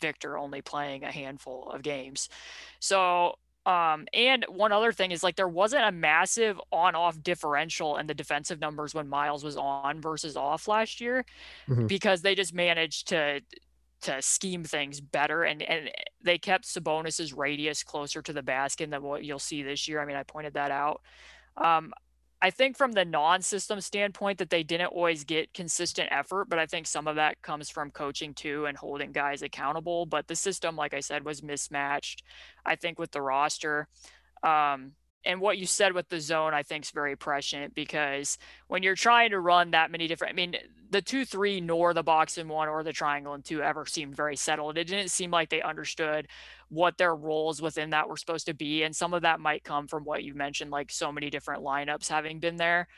Victor 0.00 0.36
only 0.36 0.62
playing 0.62 1.04
a 1.04 1.12
handful 1.12 1.70
of 1.70 1.82
games. 1.82 2.28
So 2.80 3.36
um, 3.66 4.06
and 4.12 4.44
one 4.48 4.72
other 4.72 4.92
thing 4.92 5.10
is 5.10 5.22
like 5.22 5.36
there 5.36 5.48
wasn't 5.48 5.84
a 5.84 5.92
massive 5.92 6.60
on 6.70 6.94
off 6.94 7.22
differential 7.22 7.96
in 7.96 8.06
the 8.06 8.14
defensive 8.14 8.60
numbers 8.60 8.94
when 8.94 9.08
Miles 9.08 9.42
was 9.42 9.56
on 9.56 10.00
versus 10.00 10.36
off 10.36 10.68
last 10.68 11.00
year 11.00 11.24
mm-hmm. 11.68 11.86
because 11.86 12.22
they 12.22 12.34
just 12.34 12.52
managed 12.54 13.08
to 13.08 13.40
to 14.02 14.20
scheme 14.20 14.64
things 14.64 15.00
better 15.00 15.44
and 15.44 15.62
and 15.62 15.90
they 16.22 16.36
kept 16.36 16.66
Sabonis's 16.66 17.32
radius 17.32 17.82
closer 17.82 18.20
to 18.20 18.32
the 18.34 18.42
basket 18.42 18.90
than 18.90 19.02
what 19.02 19.24
you'll 19.24 19.38
see 19.38 19.62
this 19.62 19.88
year. 19.88 20.00
I 20.00 20.04
mean, 20.04 20.16
I 20.16 20.24
pointed 20.24 20.54
that 20.54 20.70
out. 20.70 21.00
Um, 21.56 21.92
I 22.44 22.50
think 22.50 22.76
from 22.76 22.92
the 22.92 23.06
non-system 23.06 23.80
standpoint 23.80 24.36
that 24.36 24.50
they 24.50 24.62
didn't 24.62 24.88
always 24.88 25.24
get 25.24 25.54
consistent 25.54 26.10
effort, 26.10 26.50
but 26.50 26.58
I 26.58 26.66
think 26.66 26.86
some 26.86 27.08
of 27.08 27.16
that 27.16 27.40
comes 27.40 27.70
from 27.70 27.90
coaching 27.90 28.34
too 28.34 28.66
and 28.66 28.76
holding 28.76 29.12
guys 29.12 29.40
accountable. 29.40 30.04
But 30.04 30.28
the 30.28 30.36
system, 30.36 30.76
like 30.76 30.92
I 30.92 31.00
said, 31.00 31.24
was 31.24 31.42
mismatched. 31.42 32.22
I 32.66 32.76
think 32.76 32.98
with 32.98 33.12
the 33.12 33.22
roster. 33.22 33.88
Um, 34.42 34.92
and 35.24 35.40
what 35.40 35.58
you 35.58 35.66
said 35.66 35.92
with 35.92 36.08
the 36.08 36.20
zone, 36.20 36.52
I 36.54 36.62
think 36.62 36.84
is 36.84 36.90
very 36.90 37.16
prescient 37.16 37.74
because 37.74 38.38
when 38.68 38.82
you're 38.82 38.94
trying 38.94 39.30
to 39.30 39.40
run 39.40 39.70
that 39.70 39.90
many 39.90 40.06
different, 40.06 40.32
I 40.32 40.36
mean, 40.36 40.56
the 40.90 41.02
two, 41.02 41.24
three, 41.24 41.60
nor 41.60 41.94
the 41.94 42.02
box 42.02 42.38
and 42.38 42.48
one 42.48 42.68
or 42.68 42.82
the 42.82 42.92
triangle 42.92 43.32
and 43.32 43.44
two 43.44 43.62
ever 43.62 43.86
seemed 43.86 44.14
very 44.14 44.36
settled. 44.36 44.78
It 44.78 44.86
didn't 44.86 45.10
seem 45.10 45.30
like 45.30 45.48
they 45.48 45.62
understood 45.62 46.28
what 46.68 46.98
their 46.98 47.14
roles 47.14 47.62
within 47.62 47.90
that 47.90 48.08
were 48.08 48.16
supposed 48.16 48.46
to 48.46 48.54
be. 48.54 48.82
And 48.82 48.94
some 48.94 49.14
of 49.14 49.22
that 49.22 49.40
might 49.40 49.64
come 49.64 49.88
from 49.88 50.04
what 50.04 50.22
you 50.22 50.34
mentioned, 50.34 50.70
like 50.70 50.92
so 50.92 51.10
many 51.10 51.30
different 51.30 51.62
lineups 51.62 52.08
having 52.08 52.38
been 52.38 52.56
there. 52.56 52.88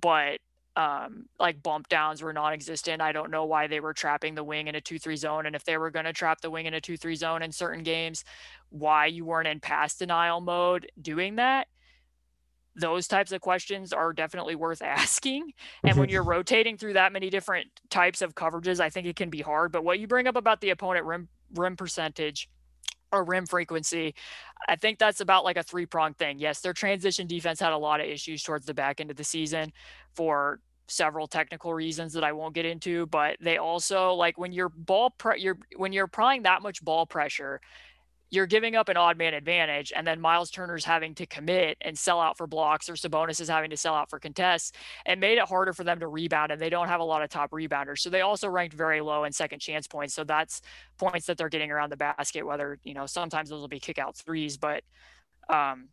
But 0.00 0.40
um, 0.78 1.26
like 1.40 1.60
bump 1.60 1.88
downs 1.88 2.22
were 2.22 2.32
non-existent. 2.32 3.02
I 3.02 3.10
don't 3.10 3.32
know 3.32 3.44
why 3.44 3.66
they 3.66 3.80
were 3.80 3.92
trapping 3.92 4.36
the 4.36 4.44
wing 4.44 4.68
in 4.68 4.76
a 4.76 4.80
two-three 4.80 5.16
zone, 5.16 5.44
and 5.44 5.56
if 5.56 5.64
they 5.64 5.76
were 5.76 5.90
going 5.90 6.04
to 6.04 6.12
trap 6.12 6.40
the 6.40 6.50
wing 6.50 6.66
in 6.66 6.74
a 6.74 6.80
two-three 6.80 7.16
zone 7.16 7.42
in 7.42 7.50
certain 7.50 7.82
games, 7.82 8.24
why 8.70 9.06
you 9.06 9.24
weren't 9.24 9.48
in 9.48 9.58
pass 9.58 9.96
denial 9.96 10.40
mode 10.40 10.88
doing 11.02 11.34
that. 11.34 11.66
Those 12.76 13.08
types 13.08 13.32
of 13.32 13.40
questions 13.40 13.92
are 13.92 14.12
definitely 14.12 14.54
worth 14.54 14.80
asking. 14.82 15.52
And 15.82 15.98
when 15.98 16.10
you're 16.10 16.22
rotating 16.36 16.76
through 16.76 16.92
that 16.92 17.12
many 17.12 17.28
different 17.28 17.66
types 17.90 18.22
of 18.22 18.36
coverages, 18.36 18.78
I 18.78 18.88
think 18.88 19.08
it 19.08 19.16
can 19.16 19.30
be 19.30 19.42
hard. 19.42 19.72
But 19.72 19.82
what 19.82 19.98
you 19.98 20.06
bring 20.06 20.28
up 20.28 20.36
about 20.36 20.60
the 20.60 20.70
opponent 20.70 21.06
rim 21.06 21.28
rim 21.56 21.74
percentage 21.74 22.48
or 23.10 23.24
rim 23.24 23.46
frequency. 23.46 24.14
I 24.68 24.76
think 24.76 24.98
that's 24.98 25.20
about 25.20 25.42
like 25.42 25.56
a 25.56 25.62
three 25.62 25.86
prong 25.86 26.14
thing. 26.14 26.38
Yes, 26.38 26.60
their 26.60 26.74
transition 26.74 27.26
defense 27.26 27.58
had 27.58 27.72
a 27.72 27.78
lot 27.78 28.00
of 28.00 28.06
issues 28.06 28.42
towards 28.42 28.66
the 28.66 28.74
back 28.74 29.00
end 29.00 29.10
of 29.10 29.16
the 29.16 29.24
season 29.24 29.72
for 30.14 30.60
several 30.88 31.26
technical 31.26 31.72
reasons 31.74 32.12
that 32.14 32.24
I 32.24 32.32
won't 32.32 32.54
get 32.54 32.64
into, 32.64 33.06
but 33.06 33.36
they 33.40 33.58
also 33.58 34.12
like 34.14 34.38
when 34.38 34.52
you're 34.52 34.68
ball 34.68 35.10
pre- 35.10 35.40
you're 35.40 35.58
when 35.76 35.92
you're 35.92 36.06
applying 36.06 36.42
that 36.42 36.62
much 36.62 36.82
ball 36.84 37.06
pressure, 37.06 37.60
you're 38.30 38.46
giving 38.46 38.76
up 38.76 38.88
an 38.88 38.96
odd 38.96 39.16
man 39.16 39.34
advantage, 39.34 39.92
and 39.94 40.06
then 40.06 40.20
Miles 40.20 40.50
Turner's 40.50 40.84
having 40.84 41.14
to 41.14 41.26
commit 41.26 41.78
and 41.80 41.98
sell 41.98 42.20
out 42.20 42.36
for 42.36 42.46
blocks, 42.46 42.88
or 42.88 42.94
Sabonis 42.94 43.40
is 43.40 43.48
having 43.48 43.70
to 43.70 43.76
sell 43.76 43.94
out 43.94 44.10
for 44.10 44.18
contests, 44.18 44.72
It 45.06 45.18
made 45.18 45.38
it 45.38 45.44
harder 45.44 45.72
for 45.72 45.84
them 45.84 46.00
to 46.00 46.08
rebound. 46.08 46.52
And 46.52 46.60
they 46.60 46.70
don't 46.70 46.88
have 46.88 47.00
a 47.00 47.04
lot 47.04 47.22
of 47.22 47.30
top 47.30 47.50
rebounders, 47.50 48.00
so 48.00 48.10
they 48.10 48.20
also 48.22 48.48
ranked 48.48 48.74
very 48.74 49.00
low 49.00 49.24
in 49.24 49.32
second 49.32 49.60
chance 49.60 49.86
points. 49.86 50.14
So 50.14 50.24
that's 50.24 50.60
points 50.98 51.26
that 51.26 51.38
they're 51.38 51.48
getting 51.48 51.70
around 51.70 51.90
the 51.90 51.96
basket. 51.96 52.46
Whether 52.46 52.78
you 52.84 52.94
know 52.94 53.06
sometimes 53.06 53.50
those 53.50 53.60
will 53.60 53.68
be 53.68 53.80
kick 53.80 53.98
out 53.98 54.16
threes, 54.16 54.56
but 54.56 54.82
um, 55.48 55.88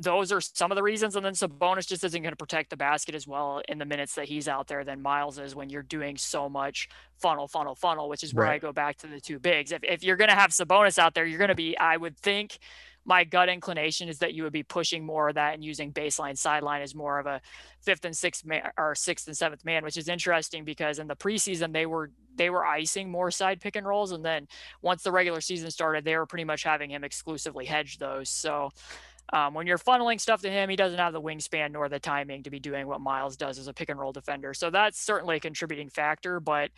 those 0.00 0.32
are 0.32 0.40
some 0.40 0.70
of 0.72 0.76
the 0.76 0.82
reasons. 0.82 1.16
And 1.16 1.24
then 1.24 1.34
Sabonis 1.34 1.86
just 1.86 2.02
isn't 2.04 2.22
going 2.22 2.32
to 2.32 2.36
protect 2.36 2.70
the 2.70 2.76
basket 2.76 3.14
as 3.14 3.26
well 3.26 3.62
in 3.68 3.78
the 3.78 3.84
minutes 3.84 4.14
that 4.14 4.26
he's 4.26 4.48
out 4.48 4.66
there 4.66 4.84
than 4.84 5.02
Miles 5.02 5.38
is 5.38 5.54
when 5.54 5.68
you're 5.68 5.82
doing 5.82 6.16
so 6.16 6.48
much 6.48 6.88
funnel, 7.18 7.48
funnel, 7.48 7.74
funnel, 7.74 8.08
which 8.08 8.24
is 8.24 8.32
where 8.32 8.46
right. 8.46 8.54
I 8.54 8.58
go 8.58 8.72
back 8.72 8.96
to 8.98 9.06
the 9.06 9.20
two 9.20 9.38
bigs. 9.38 9.72
If, 9.72 9.82
if 9.84 10.02
you're 10.02 10.16
going 10.16 10.30
to 10.30 10.36
have 10.36 10.50
Sabonis 10.50 10.98
out 10.98 11.14
there, 11.14 11.26
you're 11.26 11.38
going 11.38 11.48
to 11.48 11.54
be, 11.54 11.76
I 11.78 11.96
would 11.96 12.16
think, 12.16 12.58
my 13.04 13.24
gut 13.24 13.48
inclination 13.48 14.08
is 14.08 14.18
that 14.18 14.34
you 14.34 14.42
would 14.42 14.52
be 14.52 14.62
pushing 14.62 15.04
more 15.04 15.30
of 15.30 15.34
that 15.34 15.54
and 15.54 15.64
using 15.64 15.92
baseline 15.92 16.36
sideline 16.36 16.82
as 16.82 16.94
more 16.94 17.18
of 17.18 17.26
a 17.26 17.40
fifth 17.80 18.04
and 18.04 18.16
sixth 18.16 18.44
man 18.44 18.70
or 18.76 18.94
sixth 18.94 19.26
and 19.26 19.36
seventh 19.36 19.64
man, 19.64 19.82
which 19.82 19.96
is 19.96 20.08
interesting 20.08 20.64
because 20.64 20.98
in 20.98 21.08
the 21.08 21.16
preseason 21.16 21.72
they 21.72 21.86
were 21.86 22.10
they 22.36 22.50
were 22.50 22.64
icing 22.64 23.10
more 23.10 23.30
side 23.30 23.60
pick 23.60 23.74
and 23.76 23.86
rolls, 23.86 24.12
and 24.12 24.24
then 24.24 24.46
once 24.82 25.02
the 25.02 25.12
regular 25.12 25.40
season 25.40 25.70
started, 25.70 26.04
they 26.04 26.16
were 26.16 26.26
pretty 26.26 26.44
much 26.44 26.62
having 26.62 26.90
him 26.90 27.02
exclusively 27.02 27.64
hedge 27.64 27.98
those. 27.98 28.28
So 28.28 28.70
um, 29.32 29.54
when 29.54 29.66
you're 29.66 29.78
funneling 29.78 30.20
stuff 30.20 30.42
to 30.42 30.50
him, 30.50 30.68
he 30.68 30.76
doesn't 30.76 30.98
have 30.98 31.12
the 31.12 31.20
wingspan 31.20 31.72
nor 31.72 31.88
the 31.88 32.00
timing 32.00 32.42
to 32.42 32.50
be 32.50 32.58
doing 32.58 32.86
what 32.86 33.00
Miles 33.00 33.36
does 33.36 33.58
as 33.58 33.68
a 33.68 33.72
pick 33.72 33.88
and 33.88 33.98
roll 33.98 34.12
defender. 34.12 34.54
So 34.54 34.70
that's 34.70 35.00
certainly 35.00 35.36
a 35.36 35.40
contributing 35.40 35.88
factor. 35.88 36.40
But 36.40 36.70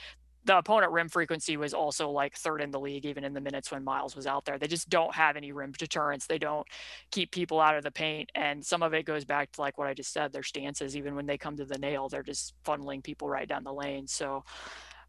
the 0.45 0.59
opponent 0.59 0.93
rim 0.93 1.09
frequency 1.09 1.57
was 1.57 1.73
also 1.73 2.11
like 2.11 2.35
third 2.37 2.61
in 2.61 2.71
the 2.71 2.81
league, 2.81 3.07
even 3.07 3.25
in 3.25 3.33
the 3.33 3.41
minutes 3.41 3.71
when 3.71 3.85
Miles 3.85 4.17
was 4.17 4.27
out 4.27 4.45
there. 4.45 4.59
They 4.59 4.67
just 4.67 4.91
don't 4.91 5.15
have 5.15 5.37
any 5.37 5.53
rim 5.53 5.73
deterrence. 5.73 6.27
They 6.27 6.39
don't 6.39 6.67
keep 7.11 7.31
people 7.31 7.61
out 7.61 7.77
of 7.77 7.85
the 7.85 7.93
paint. 7.93 8.31
And 8.35 8.65
some 8.65 8.83
of 8.83 8.93
it 8.93 9.07
goes 9.07 9.25
back 9.25 9.53
to 9.53 9.61
like 9.61 9.79
what 9.79 9.87
I 9.87 9.95
just 9.95 10.13
said, 10.13 10.33
their 10.33 10.43
stances, 10.43 10.97
even 10.97 11.15
when 11.15 11.27
they 11.27 11.39
come 11.39 11.57
to 11.57 11.65
the 11.65 11.79
nail, 11.79 12.09
they're 12.09 12.23
just 12.23 12.55
funneling 12.65 13.05
people 13.05 13.29
right 13.29 13.49
down 13.49 13.65
the 13.65 13.73
lane. 13.73 14.09
So 14.09 14.45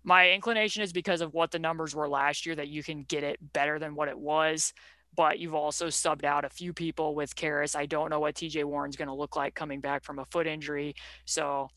my 0.03 0.31
inclination 0.31 0.83
is 0.83 0.93
because 0.93 1.21
of 1.21 1.33
what 1.33 1.49
the 1.51 1.59
numbers 1.59 1.95
were 1.95 2.07
last 2.07 2.45
year 2.45 2.55
that 2.55 2.67
you 2.67 2.83
can 2.83 3.03
get 3.03 3.23
it 3.23 3.37
better 3.53 3.79
than 3.79 3.95
what 3.95 4.09
it 4.09 4.19
was 4.19 4.73
but 5.15 5.39
you've 5.39 5.53
also 5.53 5.87
subbed 5.87 6.23
out 6.23 6.45
a 6.45 6.49
few 6.49 6.73
people 6.73 7.15
with 7.15 7.35
Caris. 7.35 7.75
I 7.75 7.85
don't 7.85 8.09
know 8.09 8.19
what 8.19 8.35
TJ 8.35 8.63
Warren's 8.63 8.95
going 8.95 9.07
to 9.07 9.13
look 9.13 9.35
like 9.35 9.55
coming 9.55 9.79
back 9.79 10.03
from 10.03 10.19
a 10.19 10.25
foot 10.25 10.47
injury. 10.47 10.95
So 11.25 11.69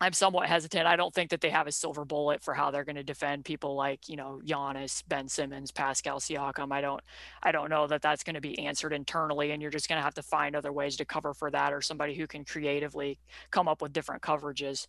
I'm 0.00 0.12
somewhat 0.12 0.48
hesitant. 0.48 0.86
I 0.86 0.94
don't 0.96 1.12
think 1.12 1.30
that 1.30 1.40
they 1.40 1.50
have 1.50 1.66
a 1.66 1.72
silver 1.72 2.04
bullet 2.04 2.42
for 2.42 2.54
how 2.54 2.70
they're 2.70 2.84
going 2.84 2.96
to 2.96 3.02
defend 3.02 3.44
people 3.44 3.74
like, 3.74 4.08
you 4.08 4.16
know, 4.16 4.40
Giannis, 4.44 5.02
Ben 5.08 5.28
Simmons, 5.28 5.72
Pascal 5.72 6.20
Siakam. 6.20 6.72
I 6.72 6.80
don't 6.80 7.00
I 7.42 7.50
don't 7.50 7.68
know 7.68 7.86
that 7.88 8.02
that's 8.02 8.22
going 8.22 8.34
to 8.34 8.40
be 8.40 8.58
answered 8.60 8.92
internally 8.92 9.50
and 9.50 9.60
you're 9.60 9.72
just 9.72 9.88
going 9.88 9.98
to 9.98 10.04
have 10.04 10.14
to 10.14 10.22
find 10.22 10.54
other 10.54 10.72
ways 10.72 10.96
to 10.96 11.04
cover 11.04 11.34
for 11.34 11.50
that 11.50 11.72
or 11.72 11.80
somebody 11.80 12.14
who 12.14 12.26
can 12.28 12.44
creatively 12.44 13.18
come 13.50 13.66
up 13.66 13.82
with 13.82 13.92
different 13.92 14.22
coverages. 14.22 14.86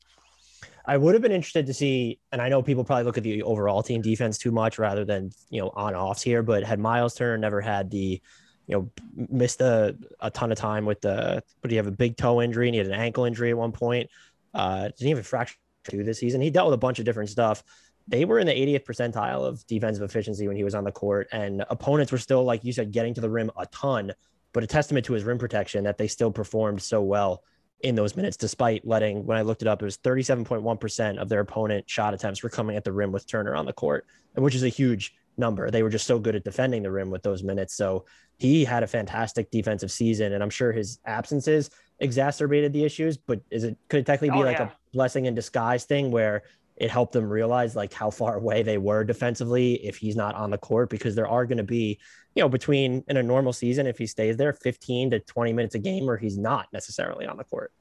I 0.85 0.97
would 0.97 1.13
have 1.13 1.21
been 1.21 1.31
interested 1.31 1.67
to 1.67 1.73
see, 1.73 2.19
and 2.31 2.41
I 2.41 2.49
know 2.49 2.63
people 2.63 2.83
probably 2.83 3.03
look 3.03 3.17
at 3.17 3.23
the 3.23 3.43
overall 3.43 3.83
team 3.83 4.01
defense 4.01 4.37
too 4.39 4.51
much 4.51 4.79
rather 4.79 5.05
than 5.05 5.31
you 5.49 5.61
know 5.61 5.71
on 5.75 5.95
offs 5.95 6.21
here, 6.21 6.41
but 6.41 6.63
had 6.63 6.79
Miles 6.79 7.13
Turner 7.13 7.37
never 7.37 7.61
had 7.61 7.91
the, 7.91 8.21
you 8.67 8.75
know, 8.75 8.89
missed 9.29 9.61
a, 9.61 9.95
a 10.19 10.31
ton 10.31 10.51
of 10.51 10.57
time 10.57 10.85
with 10.85 11.01
the, 11.01 11.43
but 11.61 11.69
he 11.69 11.77
have 11.77 11.85
a 11.87 11.91
big 11.91 12.17
toe 12.17 12.41
injury 12.41 12.67
and 12.67 12.73
he 12.73 12.79
had 12.79 12.87
an 12.87 12.93
ankle 12.93 13.25
injury 13.25 13.51
at 13.51 13.57
one 13.57 13.71
point. 13.71 14.09
Uh, 14.53 14.85
didn't 14.85 15.09
even 15.09 15.23
fracture 15.23 15.57
through 15.85 16.03
this 16.03 16.19
season. 16.19 16.41
He 16.41 16.49
dealt 16.49 16.67
with 16.67 16.73
a 16.73 16.77
bunch 16.77 16.99
of 16.99 17.05
different 17.05 17.29
stuff. 17.29 17.63
They 18.07 18.25
were 18.25 18.39
in 18.39 18.47
the 18.47 18.53
80th 18.53 18.85
percentile 18.85 19.45
of 19.45 19.65
defensive 19.67 20.01
efficiency 20.01 20.47
when 20.47 20.57
he 20.57 20.63
was 20.63 20.73
on 20.73 20.83
the 20.83 20.91
court, 20.91 21.27
and 21.31 21.63
opponents 21.69 22.11
were 22.11 22.17
still, 22.17 22.43
like 22.43 22.63
you 22.63 22.73
said, 22.73 22.91
getting 22.91 23.13
to 23.13 23.21
the 23.21 23.29
rim 23.29 23.51
a 23.57 23.67
ton. 23.67 24.13
But 24.53 24.63
a 24.63 24.67
testament 24.67 25.05
to 25.05 25.13
his 25.13 25.23
rim 25.23 25.37
protection 25.37 25.83
that 25.83 25.99
they 25.99 26.07
still 26.07 26.31
performed 26.31 26.81
so 26.81 27.03
well 27.03 27.43
in 27.81 27.95
those 27.95 28.15
minutes, 28.15 28.37
despite 28.37 28.85
letting, 28.85 29.25
when 29.25 29.37
I 29.37 29.41
looked 29.41 29.61
it 29.61 29.67
up, 29.67 29.81
it 29.81 29.85
was 29.85 29.97
37.1% 29.97 31.17
of 31.17 31.29
their 31.29 31.39
opponent 31.39 31.89
shot 31.89 32.13
attempts 32.13 32.43
were 32.43 32.49
coming 32.49 32.75
at 32.75 32.83
the 32.83 32.91
rim 32.91 33.11
with 33.11 33.27
Turner 33.27 33.55
on 33.55 33.65
the 33.65 33.73
court, 33.73 34.05
which 34.35 34.55
is 34.55 34.63
a 34.63 34.69
huge 34.69 35.13
number. 35.37 35.71
They 35.71 35.81
were 35.81 35.89
just 35.89 36.05
so 36.05 36.19
good 36.19 36.35
at 36.35 36.43
defending 36.43 36.83
the 36.83 36.91
rim 36.91 37.09
with 37.09 37.23
those 37.23 37.41
minutes. 37.43 37.75
So 37.75 38.05
he 38.37 38.65
had 38.65 38.83
a 38.83 38.87
fantastic 38.87 39.49
defensive 39.49 39.91
season, 39.91 40.33
and 40.33 40.43
I'm 40.43 40.49
sure 40.49 40.71
his 40.71 40.99
absences 41.05 41.69
exacerbated 41.99 42.73
the 42.73 42.83
issues. 42.83 43.17
But 43.17 43.41
is 43.49 43.63
it 43.63 43.77
could 43.87 44.01
it 44.01 44.05
technically 44.05 44.37
be 44.37 44.43
oh, 44.43 44.45
like 44.45 44.59
yeah. 44.59 44.67
a 44.67 44.71
blessing 44.93 45.25
in 45.25 45.35
disguise 45.35 45.85
thing 45.85 46.11
where 46.11 46.43
it 46.75 46.89
helped 46.89 47.13
them 47.13 47.29
realize 47.29 47.75
like 47.75 47.93
how 47.93 48.09
far 48.09 48.35
away 48.35 48.63
they 48.63 48.77
were 48.77 49.03
defensively 49.03 49.73
if 49.85 49.97
he's 49.97 50.15
not 50.15 50.35
on 50.35 50.49
the 50.49 50.57
court 50.57 50.89
because 50.89 51.13
there 51.13 51.27
are 51.27 51.45
going 51.45 51.57
to 51.57 51.63
be 51.63 51.99
you 52.35 52.43
know 52.43 52.49
between 52.49 53.03
in 53.07 53.17
a 53.17 53.23
normal 53.23 53.53
season 53.53 53.87
if 53.87 53.97
he 53.97 54.07
stays 54.07 54.37
there 54.37 54.53
15 54.53 55.11
to 55.11 55.19
20 55.19 55.53
minutes 55.53 55.75
a 55.75 55.79
game 55.79 56.09
or 56.09 56.17
he's 56.17 56.37
not 56.37 56.67
necessarily 56.73 57.25
on 57.25 57.37
the 57.37 57.43
court 57.43 57.71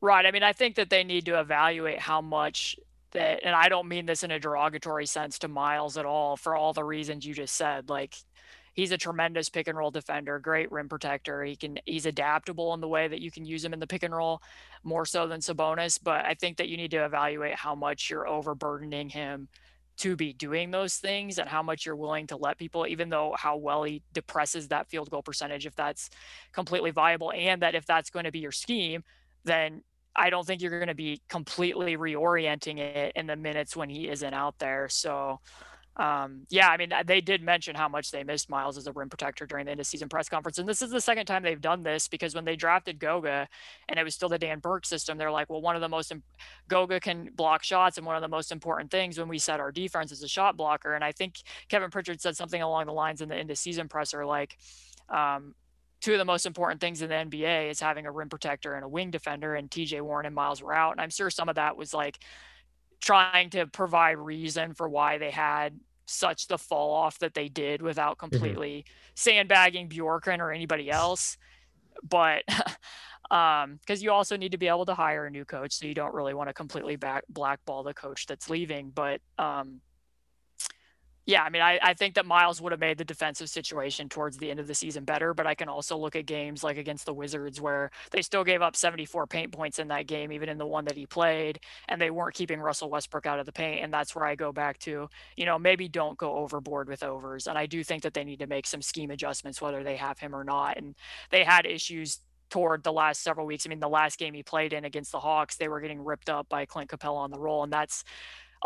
right 0.00 0.26
i 0.26 0.30
mean 0.30 0.42
i 0.42 0.52
think 0.52 0.76
that 0.76 0.90
they 0.90 1.04
need 1.04 1.24
to 1.24 1.38
evaluate 1.38 1.98
how 1.98 2.20
much 2.20 2.76
that 3.12 3.40
and 3.44 3.54
i 3.54 3.68
don't 3.68 3.88
mean 3.88 4.06
this 4.06 4.22
in 4.22 4.30
a 4.30 4.38
derogatory 4.38 5.06
sense 5.06 5.38
to 5.38 5.48
miles 5.48 5.96
at 5.96 6.04
all 6.04 6.36
for 6.36 6.56
all 6.56 6.72
the 6.72 6.84
reasons 6.84 7.24
you 7.24 7.34
just 7.34 7.56
said 7.56 7.88
like 7.88 8.14
he's 8.76 8.92
a 8.92 8.98
tremendous 8.98 9.48
pick 9.48 9.66
and 9.66 9.76
roll 9.76 9.90
defender, 9.90 10.38
great 10.38 10.70
rim 10.70 10.88
protector. 10.88 11.42
He 11.42 11.56
can 11.56 11.78
he's 11.86 12.06
adaptable 12.06 12.74
in 12.74 12.80
the 12.80 12.88
way 12.88 13.08
that 13.08 13.20
you 13.20 13.30
can 13.30 13.44
use 13.44 13.64
him 13.64 13.72
in 13.72 13.80
the 13.80 13.86
pick 13.86 14.04
and 14.04 14.14
roll 14.14 14.42
more 14.84 15.04
so 15.04 15.26
than 15.26 15.40
Sabonis. 15.40 15.98
But 16.00 16.24
I 16.24 16.34
think 16.34 16.58
that 16.58 16.68
you 16.68 16.76
need 16.76 16.92
to 16.92 17.04
evaluate 17.04 17.56
how 17.56 17.74
much 17.74 18.08
you're 18.08 18.28
overburdening 18.28 19.08
him 19.08 19.48
to 19.98 20.16
be 20.16 20.32
doing 20.32 20.70
those 20.70 20.96
things 20.96 21.38
and 21.38 21.48
how 21.48 21.62
much 21.62 21.86
you're 21.86 21.96
willing 21.96 22.26
to 22.26 22.36
let 22.36 22.58
people, 22.58 22.86
even 22.86 23.08
though 23.08 23.34
how 23.38 23.56
well 23.56 23.82
he 23.82 24.02
depresses 24.12 24.68
that 24.68 24.88
field 24.88 25.10
goal 25.10 25.22
percentage, 25.22 25.66
if 25.66 25.74
that's 25.74 26.10
completely 26.52 26.90
viable, 26.90 27.32
and 27.32 27.62
that 27.62 27.74
if 27.74 27.86
that's 27.86 28.10
going 28.10 28.24
to 28.24 28.32
be 28.32 28.40
your 28.40 28.52
scheme, 28.52 29.02
then 29.44 29.82
I 30.14 30.30
don't 30.30 30.46
think 30.46 30.62
you're 30.62 30.78
going 30.78 30.88
to 30.88 30.94
be 30.94 31.20
completely 31.28 31.96
reorienting 31.96 32.78
it 32.78 33.12
in 33.14 33.26
the 33.26 33.36
minutes 33.36 33.76
when 33.76 33.88
he 33.88 34.08
isn't 34.08 34.34
out 34.34 34.58
there. 34.58 34.88
So 34.88 35.40
um, 35.96 36.42
yeah, 36.50 36.68
I 36.68 36.76
mean, 36.76 36.92
they 37.06 37.22
did 37.22 37.42
mention 37.42 37.74
how 37.74 37.88
much 37.88 38.10
they 38.10 38.22
missed 38.22 38.50
Miles 38.50 38.76
as 38.76 38.86
a 38.86 38.92
rim 38.92 39.08
protector 39.08 39.46
during 39.46 39.64
the 39.64 39.70
end 39.70 39.80
of 39.80 39.86
season 39.86 40.10
press 40.10 40.28
conference. 40.28 40.58
And 40.58 40.68
this 40.68 40.82
is 40.82 40.90
the 40.90 41.00
second 41.00 41.24
time 41.24 41.42
they've 41.42 41.60
done 41.60 41.82
this 41.82 42.06
because 42.06 42.34
when 42.34 42.44
they 42.44 42.54
drafted 42.54 42.98
Goga 42.98 43.48
and 43.88 43.98
it 43.98 44.04
was 44.04 44.14
still 44.14 44.28
the 44.28 44.38
Dan 44.38 44.58
Burke 44.58 44.84
system, 44.84 45.16
they're 45.16 45.30
like, 45.30 45.48
well, 45.48 45.62
one 45.62 45.74
of 45.74 45.80
the 45.80 45.88
most, 45.88 46.12
Goga 46.68 47.00
can 47.00 47.30
block 47.34 47.62
shots. 47.62 47.96
And 47.96 48.06
one 48.06 48.14
of 48.14 48.20
the 48.20 48.28
most 48.28 48.52
important 48.52 48.90
things 48.90 49.18
when 49.18 49.28
we 49.28 49.38
set 49.38 49.58
our 49.58 49.72
defense 49.72 50.12
is 50.12 50.22
a 50.22 50.28
shot 50.28 50.56
blocker. 50.58 50.94
And 50.94 51.02
I 51.02 51.12
think 51.12 51.36
Kevin 51.68 51.90
Pritchard 51.90 52.20
said 52.20 52.36
something 52.36 52.60
along 52.60 52.86
the 52.86 52.92
lines 52.92 53.22
in 53.22 53.30
the 53.30 53.36
end 53.36 53.50
of 53.50 53.56
season 53.56 53.88
presser, 53.88 54.26
like, 54.26 54.58
um, 55.08 55.54
two 56.02 56.12
of 56.12 56.18
the 56.18 56.26
most 56.26 56.44
important 56.44 56.78
things 56.78 57.00
in 57.00 57.08
the 57.08 57.14
NBA 57.14 57.70
is 57.70 57.80
having 57.80 58.04
a 58.04 58.12
rim 58.12 58.28
protector 58.28 58.74
and 58.74 58.84
a 58.84 58.88
wing 58.88 59.10
defender. 59.10 59.54
And 59.54 59.70
TJ 59.70 60.02
Warren 60.02 60.26
and 60.26 60.34
Miles 60.34 60.62
were 60.62 60.74
out. 60.74 60.92
And 60.92 61.00
I'm 61.00 61.08
sure 61.08 61.30
some 61.30 61.48
of 61.48 61.54
that 61.54 61.78
was 61.78 61.94
like, 61.94 62.18
trying 63.00 63.50
to 63.50 63.66
provide 63.66 64.18
reason 64.18 64.74
for 64.74 64.88
why 64.88 65.18
they 65.18 65.30
had 65.30 65.78
such 66.06 66.46
the 66.46 66.58
fall 66.58 66.94
off 66.94 67.18
that 67.18 67.34
they 67.34 67.48
did 67.48 67.82
without 67.82 68.18
mm-hmm. 68.18 68.28
completely 68.28 68.78
mm-hmm. 68.78 69.10
sandbagging 69.14 69.88
Bjorkgren 69.88 70.38
or 70.38 70.52
anybody 70.52 70.90
else. 70.90 71.36
But 72.08 72.44
um, 73.30 73.78
because 73.80 74.02
you 74.02 74.12
also 74.12 74.36
need 74.36 74.52
to 74.52 74.58
be 74.58 74.68
able 74.68 74.86
to 74.86 74.94
hire 74.94 75.26
a 75.26 75.30
new 75.30 75.44
coach, 75.44 75.72
so 75.72 75.86
you 75.86 75.94
don't 75.94 76.14
really 76.14 76.34
want 76.34 76.48
to 76.48 76.54
completely 76.54 76.96
back 76.96 77.24
blackball 77.28 77.82
the 77.82 77.94
coach 77.94 78.26
that's 78.26 78.48
leaving. 78.48 78.90
But 78.90 79.20
um, 79.38 79.80
yeah, 81.26 81.42
I 81.42 81.50
mean, 81.50 81.60
I, 81.60 81.80
I 81.82 81.94
think 81.94 82.14
that 82.14 82.24
Miles 82.24 82.60
would 82.60 82.70
have 82.70 82.80
made 82.80 82.98
the 82.98 83.04
defensive 83.04 83.50
situation 83.50 84.08
towards 84.08 84.36
the 84.36 84.48
end 84.48 84.60
of 84.60 84.68
the 84.68 84.74
season 84.74 85.04
better, 85.04 85.34
but 85.34 85.44
I 85.44 85.56
can 85.56 85.68
also 85.68 85.96
look 85.96 86.14
at 86.14 86.24
games 86.24 86.62
like 86.62 86.78
against 86.78 87.04
the 87.04 87.12
Wizards 87.12 87.60
where 87.60 87.90
they 88.12 88.22
still 88.22 88.44
gave 88.44 88.62
up 88.62 88.76
74 88.76 89.26
paint 89.26 89.50
points 89.50 89.80
in 89.80 89.88
that 89.88 90.06
game, 90.06 90.30
even 90.30 90.48
in 90.48 90.56
the 90.56 90.66
one 90.66 90.84
that 90.84 90.96
he 90.96 91.04
played, 91.04 91.58
and 91.88 92.00
they 92.00 92.10
weren't 92.10 92.36
keeping 92.36 92.60
Russell 92.60 92.90
Westbrook 92.90 93.26
out 93.26 93.40
of 93.40 93.46
the 93.46 93.52
paint. 93.52 93.82
And 93.82 93.92
that's 93.92 94.14
where 94.14 94.24
I 94.24 94.36
go 94.36 94.52
back 94.52 94.78
to, 94.80 95.08
you 95.36 95.44
know, 95.46 95.58
maybe 95.58 95.88
don't 95.88 96.16
go 96.16 96.36
overboard 96.36 96.88
with 96.88 97.02
overs. 97.02 97.48
And 97.48 97.58
I 97.58 97.66
do 97.66 97.82
think 97.82 98.04
that 98.04 98.14
they 98.14 98.24
need 98.24 98.38
to 98.38 98.46
make 98.46 98.66
some 98.66 98.80
scheme 98.80 99.10
adjustments, 99.10 99.60
whether 99.60 99.82
they 99.82 99.96
have 99.96 100.20
him 100.20 100.32
or 100.32 100.44
not. 100.44 100.76
And 100.76 100.94
they 101.30 101.42
had 101.42 101.66
issues 101.66 102.20
toward 102.50 102.84
the 102.84 102.92
last 102.92 103.24
several 103.24 103.46
weeks. 103.46 103.66
I 103.66 103.70
mean, 103.70 103.80
the 103.80 103.88
last 103.88 104.18
game 104.18 104.32
he 104.32 104.44
played 104.44 104.72
in 104.72 104.84
against 104.84 105.10
the 105.10 105.18
Hawks, 105.18 105.56
they 105.56 105.66
were 105.66 105.80
getting 105.80 106.04
ripped 106.04 106.30
up 106.30 106.48
by 106.48 106.64
Clint 106.66 106.88
Capela 106.88 107.16
on 107.16 107.32
the 107.32 107.38
roll, 107.40 107.64
and 107.64 107.72
that's 107.72 108.04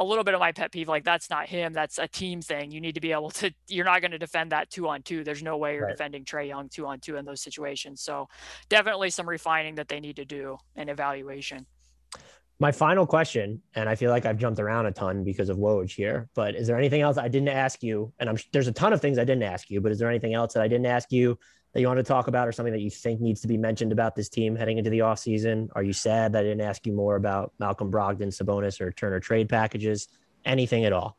a 0.01 0.05
little 0.05 0.25
bit 0.25 0.33
of 0.33 0.41
my 0.41 0.51
pet 0.51 0.73
peeve. 0.73 0.89
Like 0.89 1.05
that's 1.05 1.29
not 1.29 1.47
him. 1.47 1.75
That's 1.75 1.99
a 1.99 2.09
team 2.09 2.41
thing. 2.41 2.73
You 2.73 2.81
need 2.81 2.95
to 2.95 3.01
be 3.01 3.13
able 3.13 3.31
to. 3.33 3.53
You're 3.69 3.85
not 3.85 4.01
going 4.01 4.11
to 4.11 4.19
defend 4.19 4.51
that 4.53 4.71
two 4.71 4.89
on 4.89 5.03
two. 5.03 5.23
There's 5.23 5.43
no 5.43 5.59
way 5.59 5.75
you're 5.75 5.85
right. 5.85 5.93
defending 5.93 6.25
Trae 6.25 6.49
Young 6.49 6.69
two 6.69 6.87
on 6.87 6.99
two 6.99 7.17
in 7.17 7.25
those 7.25 7.43
situations. 7.43 8.03
So 8.03 8.29
definitely 8.69 9.11
some 9.11 9.29
refining 9.29 9.77
that 9.77 9.89
they 9.89 10.01
need 10.01 10.17
to 10.17 10.25
do 10.25 10.57
and 10.75 10.89
evaluation. 10.91 11.67
My 12.59 12.73
final 12.73 13.07
question, 13.07 13.63
and 13.75 13.89
I 13.89 13.95
feel 13.95 14.11
like 14.11 14.27
I've 14.27 14.37
jumped 14.37 14.61
around 14.61 14.85
a 14.87 14.93
ton 14.93 15.25
because 15.25 15.49
of 15.49 15.57
Woj 15.57 15.91
here, 15.91 16.29
but 16.35 16.55
is 16.55 16.67
there 16.67 16.77
anything 16.77 17.01
else 17.01 17.17
I 17.17 17.29
didn't 17.29 17.49
ask 17.49 17.83
you? 17.83 18.13
And 18.19 18.29
I'm 18.29 18.37
there's 18.53 18.69
a 18.69 18.73
ton 18.73 18.93
of 18.93 19.01
things 19.01 19.19
I 19.19 19.25
didn't 19.25 19.45
ask 19.45 19.71
you, 19.71 19.81
but 19.81 19.93
is 19.93 19.99
there 19.99 20.11
anything 20.11 20.35
else 20.35 20.55
that 20.55 20.63
I 20.63 20.69
didn't 20.69 20.87
ask 20.87 21.11
you 21.13 21.39
that 21.73 21.81
you 21.81 21.87
want 21.87 21.99
to 21.99 22.05
talk 22.05 22.29
about 22.29 22.49
or 22.49 22.53
something 22.53 22.73
that 22.73 22.81
you 22.81 22.91
think 22.91 23.21
needs 23.21 23.41
to 23.43 23.49
be 23.49 23.57
mentioned 23.57 23.93
about 23.93 24.17
this 24.17 24.29
team 24.29 24.57
heading 24.57 24.79
into 24.79 24.91
the 24.91 25.01
offseason? 25.01 25.69
Are 25.75 25.83
you 25.83 25.93
sad 25.93 26.33
that 26.33 26.41
I 26.41 26.43
didn't 26.43 26.63
ask 26.63 26.87
you 26.87 26.93
more 26.93 27.17
about 27.17 27.53
Malcolm 27.59 27.91
Brogdon, 27.91 28.29
Sabonis, 28.29 28.81
or 28.81 28.91
Turner 28.93 29.21
trade 29.21 29.49
packages? 29.49 30.09
Anything 30.45 30.85
at 30.85 30.93
all? 30.93 31.17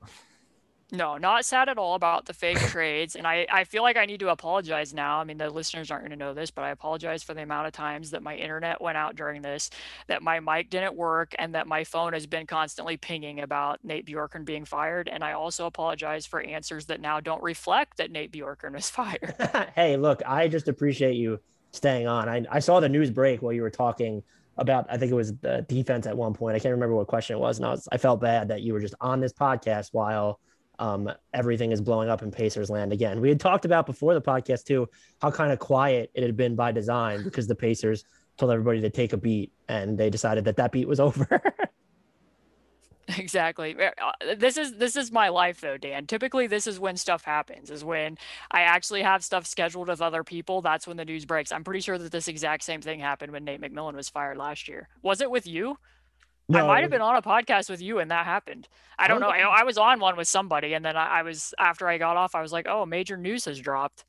No, 0.93 1.17
not 1.17 1.45
sad 1.45 1.69
at 1.69 1.77
all 1.77 1.95
about 1.95 2.25
the 2.25 2.33
fake 2.33 2.59
trades. 2.59 3.15
And 3.15 3.25
I, 3.25 3.47
I 3.49 3.63
feel 3.63 3.81
like 3.81 3.95
I 3.95 4.05
need 4.05 4.19
to 4.19 4.29
apologize 4.29 4.93
now. 4.93 5.19
I 5.19 5.23
mean, 5.23 5.37
the 5.37 5.49
listeners 5.49 5.89
aren't 5.89 6.03
going 6.03 6.17
to 6.17 6.17
know 6.17 6.33
this, 6.33 6.51
but 6.51 6.63
I 6.63 6.71
apologize 6.71 7.23
for 7.23 7.33
the 7.33 7.43
amount 7.43 7.67
of 7.67 7.73
times 7.73 8.11
that 8.11 8.21
my 8.21 8.35
internet 8.35 8.81
went 8.81 8.97
out 8.97 9.15
during 9.15 9.41
this, 9.41 9.69
that 10.07 10.21
my 10.21 10.41
mic 10.41 10.69
didn't 10.69 10.95
work, 10.95 11.33
and 11.39 11.55
that 11.55 11.65
my 11.65 11.85
phone 11.85 12.11
has 12.11 12.25
been 12.25 12.45
constantly 12.45 12.97
pinging 12.97 13.39
about 13.39 13.79
Nate 13.85 14.05
Bjorkgren 14.05 14.43
being 14.43 14.65
fired. 14.65 15.07
And 15.07 15.23
I 15.23 15.31
also 15.31 15.65
apologize 15.65 16.25
for 16.25 16.41
answers 16.41 16.87
that 16.87 16.99
now 16.99 17.21
don't 17.21 17.41
reflect 17.41 17.95
that 17.97 18.11
Nate 18.11 18.33
Bjorkgren 18.33 18.73
was 18.73 18.89
fired. 18.89 19.35
hey, 19.75 19.95
look, 19.95 20.21
I 20.27 20.49
just 20.49 20.67
appreciate 20.67 21.15
you 21.15 21.39
staying 21.71 22.07
on. 22.07 22.27
I, 22.27 22.45
I 22.51 22.59
saw 22.59 22.81
the 22.81 22.89
news 22.89 23.11
break 23.11 23.41
while 23.41 23.53
you 23.53 23.61
were 23.61 23.69
talking 23.69 24.23
about 24.57 24.85
I 24.89 24.97
think 24.97 25.09
it 25.09 25.15
was 25.15 25.33
the 25.37 25.65
defense 25.69 26.05
at 26.05 26.17
one 26.17 26.33
point. 26.33 26.57
I 26.57 26.59
can't 26.59 26.73
remember 26.73 26.95
what 26.95 27.07
question 27.07 27.37
it 27.37 27.39
was, 27.39 27.57
and 27.57 27.65
I 27.65 27.69
was 27.69 27.87
I 27.89 27.97
felt 27.97 28.19
bad 28.19 28.49
that 28.49 28.61
you 28.61 28.73
were 28.73 28.81
just 28.81 28.95
on 28.99 29.21
this 29.21 29.31
podcast 29.31 29.89
while 29.93 30.41
um, 30.81 31.09
everything 31.31 31.71
is 31.71 31.79
blowing 31.79 32.09
up 32.09 32.23
in 32.23 32.31
Pacers 32.31 32.69
land 32.69 32.91
again. 32.91 33.21
We 33.21 33.29
had 33.29 33.39
talked 33.39 33.65
about 33.65 33.85
before 33.85 34.15
the 34.15 34.21
podcast 34.21 34.65
too 34.65 34.89
how 35.21 35.29
kind 35.29 35.53
of 35.53 35.59
quiet 35.59 36.09
it 36.15 36.23
had 36.23 36.35
been 36.35 36.55
by 36.55 36.71
design 36.71 37.23
because 37.23 37.47
the 37.47 37.55
Pacers 37.55 38.03
told 38.37 38.51
everybody 38.51 38.81
to 38.81 38.89
take 38.89 39.13
a 39.13 39.17
beat 39.17 39.53
and 39.69 39.97
they 39.97 40.09
decided 40.09 40.43
that 40.45 40.57
that 40.57 40.71
beat 40.71 40.87
was 40.87 40.99
over. 40.99 41.41
exactly. 43.15 43.75
Uh, 43.79 44.35
this 44.37 44.57
is 44.57 44.75
this 44.77 44.95
is 44.95 45.11
my 45.11 45.29
life 45.29 45.61
though 45.61 45.77
dan. 45.77 46.07
Typically 46.07 46.47
this 46.47 46.65
is 46.65 46.79
when 46.79 46.97
stuff 46.97 47.23
happens 47.23 47.69
is 47.69 47.83
when 47.83 48.17
i 48.49 48.61
actually 48.61 49.01
have 49.01 49.23
stuff 49.23 49.45
scheduled 49.45 49.87
with 49.87 50.01
other 50.01 50.23
people 50.23 50.61
that's 50.61 50.87
when 50.87 50.97
the 50.97 51.05
news 51.05 51.25
breaks. 51.25 51.51
I'm 51.51 51.63
pretty 51.63 51.81
sure 51.81 51.99
that 51.99 52.11
this 52.11 52.27
exact 52.27 52.63
same 52.63 52.81
thing 52.81 52.99
happened 52.99 53.31
when 53.31 53.43
nate 53.43 53.61
mcmillan 53.61 53.93
was 53.93 54.09
fired 54.09 54.37
last 54.37 54.67
year. 54.67 54.89
Was 55.03 55.21
it 55.21 55.29
with 55.29 55.45
you 55.45 55.77
no. 56.51 56.65
I 56.65 56.67
might 56.67 56.81
have 56.81 56.91
been 56.91 57.01
on 57.01 57.15
a 57.15 57.21
podcast 57.21 57.69
with 57.69 57.81
you 57.81 57.99
and 57.99 58.11
that 58.11 58.25
happened. 58.25 58.67
I 59.01 59.07
don't 59.07 59.19
know. 59.19 59.29
I, 59.29 59.61
I 59.61 59.63
was 59.63 59.77
on 59.77 59.99
one 59.99 60.15
with 60.15 60.27
somebody, 60.27 60.73
and 60.73 60.85
then 60.85 60.95
I, 60.95 61.19
I, 61.19 61.21
was 61.23 61.55
after 61.57 61.87
I 61.87 61.97
got 61.97 62.17
off, 62.17 62.35
I 62.35 62.41
was 62.41 62.51
like, 62.51 62.67
"Oh, 62.67 62.85
major 62.85 63.17
news 63.17 63.45
has 63.45 63.59
dropped." 63.59 64.05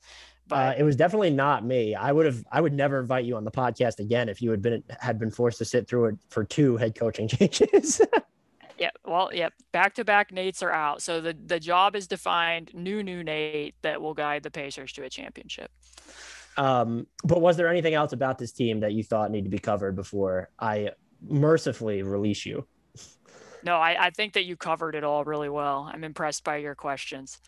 But 0.46 0.56
uh, 0.56 0.80
it 0.80 0.82
was 0.82 0.96
definitely 0.96 1.30
not 1.30 1.64
me. 1.64 1.94
I 1.94 2.12
would 2.12 2.26
have. 2.26 2.44
I 2.52 2.60
would 2.60 2.74
never 2.74 3.00
invite 3.00 3.24
you 3.24 3.36
on 3.36 3.44
the 3.44 3.50
podcast 3.50 4.00
again 4.00 4.28
if 4.28 4.42
you 4.42 4.50
had 4.50 4.60
been 4.60 4.82
had 5.00 5.18
been 5.18 5.30
forced 5.30 5.58
to 5.58 5.64
sit 5.64 5.88
through 5.88 6.06
it 6.06 6.18
for 6.28 6.44
two 6.44 6.76
head 6.76 6.94
coaching 6.94 7.26
changes. 7.28 8.02
yeah. 8.78 8.90
Well, 9.06 9.30
yeah. 9.32 9.48
Back 9.72 9.94
to 9.94 10.04
back 10.04 10.30
Nates 10.30 10.62
are 10.62 10.72
out, 10.72 11.00
so 11.00 11.22
the 11.22 11.34
the 11.46 11.58
job 11.58 11.96
is 11.96 12.06
defined. 12.06 12.70
New 12.74 13.02
new 13.02 13.24
Nate 13.24 13.74
that 13.80 14.02
will 14.02 14.14
guide 14.14 14.42
the 14.42 14.50
Pacers 14.50 14.92
to 14.94 15.04
a 15.04 15.08
championship. 15.08 15.70
Um, 16.58 17.06
but 17.24 17.40
was 17.40 17.56
there 17.56 17.68
anything 17.68 17.94
else 17.94 18.12
about 18.12 18.36
this 18.36 18.52
team 18.52 18.80
that 18.80 18.92
you 18.92 19.02
thought 19.02 19.30
needed 19.30 19.44
to 19.44 19.50
be 19.50 19.58
covered 19.58 19.96
before 19.96 20.50
I 20.58 20.90
mercifully 21.28 22.02
release 22.02 22.44
you. 22.44 22.66
No, 23.64 23.76
I, 23.76 24.06
I 24.06 24.10
think 24.10 24.32
that 24.32 24.44
you 24.44 24.56
covered 24.56 24.94
it 24.94 25.04
all 25.04 25.24
really 25.24 25.48
well. 25.48 25.88
I'm 25.92 26.04
impressed 26.04 26.44
by 26.44 26.56
your 26.56 26.74
questions. 26.74 27.38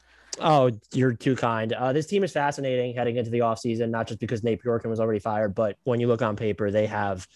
Oh, 0.41 0.70
you're 0.93 1.12
too 1.12 1.37
kind. 1.37 1.72
Uh, 1.72 1.93
this 1.93 2.07
team 2.07 2.25
is 2.25 2.33
fascinating 2.33 2.95
heading 2.95 3.16
into 3.16 3.31
the 3.31 3.41
offseason, 3.41 3.91
not 3.91 4.09
just 4.09 4.20
because 4.20 4.43
Nate 4.43 4.62
Bjorkgren 4.62 4.91
was 4.91 5.01
already 5.01 5.20
fired, 5.20 5.55
but 5.55 5.77
when 5.85 6.01
you 6.01 6.09
look 6.09 6.22
on 6.22 6.37
paper, 6.37 6.70
they 6.70 6.87
have 6.87 7.27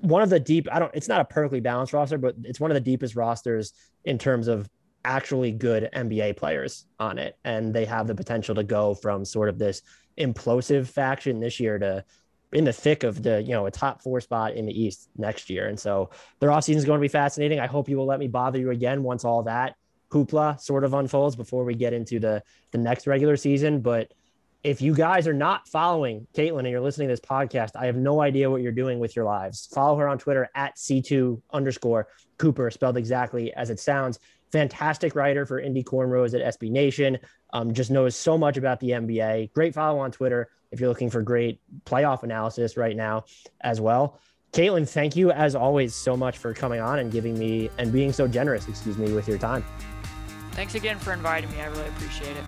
one 0.00 0.22
of 0.22 0.30
the 0.30 0.40
deep, 0.40 0.68
I 0.70 0.78
don't, 0.78 0.94
it's 0.94 1.08
not 1.08 1.20
a 1.20 1.24
perfectly 1.24 1.60
balanced 1.60 1.92
roster, 1.92 2.18
but 2.18 2.34
it's 2.44 2.60
one 2.60 2.70
of 2.70 2.74
the 2.74 2.80
deepest 2.80 3.14
rosters 3.14 3.72
in 4.04 4.18
terms 4.18 4.48
of 4.48 4.68
actually 5.04 5.52
good 5.52 5.88
NBA 5.94 6.36
players 6.36 6.86
on 6.98 7.18
it. 7.18 7.36
And 7.44 7.72
they 7.72 7.84
have 7.84 8.06
the 8.06 8.14
potential 8.14 8.54
to 8.56 8.64
go 8.64 8.94
from 8.94 9.24
sort 9.24 9.48
of 9.48 9.58
this 9.58 9.82
implosive 10.18 10.88
faction 10.88 11.40
this 11.40 11.60
year 11.60 11.78
to 11.78 12.04
in 12.52 12.64
the 12.64 12.72
thick 12.72 13.04
of 13.04 13.22
the 13.22 13.42
you 13.42 13.50
know 13.50 13.66
a 13.66 13.70
top 13.70 14.02
four 14.02 14.20
spot 14.20 14.54
in 14.54 14.66
the 14.66 14.80
East 14.82 15.08
next 15.16 15.50
year. 15.50 15.68
And 15.68 15.78
so 15.78 16.10
their 16.40 16.50
offseason 16.50 16.76
is 16.76 16.84
going 16.84 16.98
to 16.98 17.04
be 17.04 17.08
fascinating. 17.08 17.60
I 17.60 17.66
hope 17.66 17.88
you 17.88 17.96
will 17.96 18.06
let 18.06 18.18
me 18.18 18.28
bother 18.28 18.58
you 18.58 18.70
again 18.70 19.02
once 19.02 19.24
all 19.24 19.42
that 19.44 19.76
hoopla 20.10 20.60
sort 20.60 20.84
of 20.84 20.94
unfolds 20.94 21.36
before 21.36 21.64
we 21.64 21.74
get 21.74 21.92
into 21.92 22.18
the 22.18 22.42
the 22.72 22.78
next 22.78 23.06
regular 23.06 23.36
season. 23.36 23.80
But 23.80 24.12
if 24.64 24.82
you 24.82 24.94
guys 24.94 25.28
are 25.28 25.34
not 25.34 25.68
following 25.68 26.26
Caitlin 26.34 26.60
and 26.60 26.68
you're 26.68 26.80
listening 26.80 27.08
to 27.08 27.12
this 27.12 27.20
podcast, 27.20 27.70
I 27.76 27.86
have 27.86 27.96
no 27.96 28.20
idea 28.20 28.50
what 28.50 28.60
you're 28.60 28.72
doing 28.72 28.98
with 28.98 29.14
your 29.14 29.24
lives. 29.24 29.68
Follow 29.72 29.96
her 29.98 30.08
on 30.08 30.18
Twitter 30.18 30.48
at 30.54 30.76
C2 30.76 31.40
underscore 31.52 32.08
Cooper, 32.38 32.70
spelled 32.70 32.96
exactly 32.96 33.52
as 33.54 33.70
it 33.70 33.78
sounds. 33.78 34.18
Fantastic 34.50 35.14
writer 35.14 35.46
for 35.46 35.60
Indy 35.60 35.84
Cornrows 35.84 36.34
at 36.34 36.58
SB 36.58 36.70
Nation. 36.70 37.18
Um, 37.52 37.72
just 37.72 37.90
knows 37.90 38.16
so 38.16 38.36
much 38.36 38.56
about 38.56 38.80
the 38.80 38.90
NBA. 38.90 39.52
Great 39.52 39.74
follow 39.74 40.00
on 40.00 40.10
Twitter 40.10 40.48
if 40.70 40.80
you're 40.80 40.88
looking 40.88 41.10
for 41.10 41.22
great 41.22 41.60
playoff 41.84 42.22
analysis 42.22 42.76
right 42.76 42.96
now 42.96 43.24
as 43.60 43.80
well. 43.80 44.18
Caitlin, 44.52 44.88
thank 44.88 45.14
you 45.14 45.30
as 45.30 45.54
always 45.54 45.94
so 45.94 46.16
much 46.16 46.38
for 46.38 46.54
coming 46.54 46.80
on 46.80 46.98
and 47.00 47.12
giving 47.12 47.38
me 47.38 47.70
and 47.78 47.92
being 47.92 48.12
so 48.12 48.26
generous, 48.26 48.66
excuse 48.68 48.96
me, 48.96 49.12
with 49.12 49.28
your 49.28 49.38
time. 49.38 49.64
Thanks 50.52 50.74
again 50.74 50.98
for 50.98 51.12
inviting 51.12 51.50
me. 51.50 51.60
I 51.60 51.66
really 51.66 51.88
appreciate 51.88 52.36
it. 52.36 52.44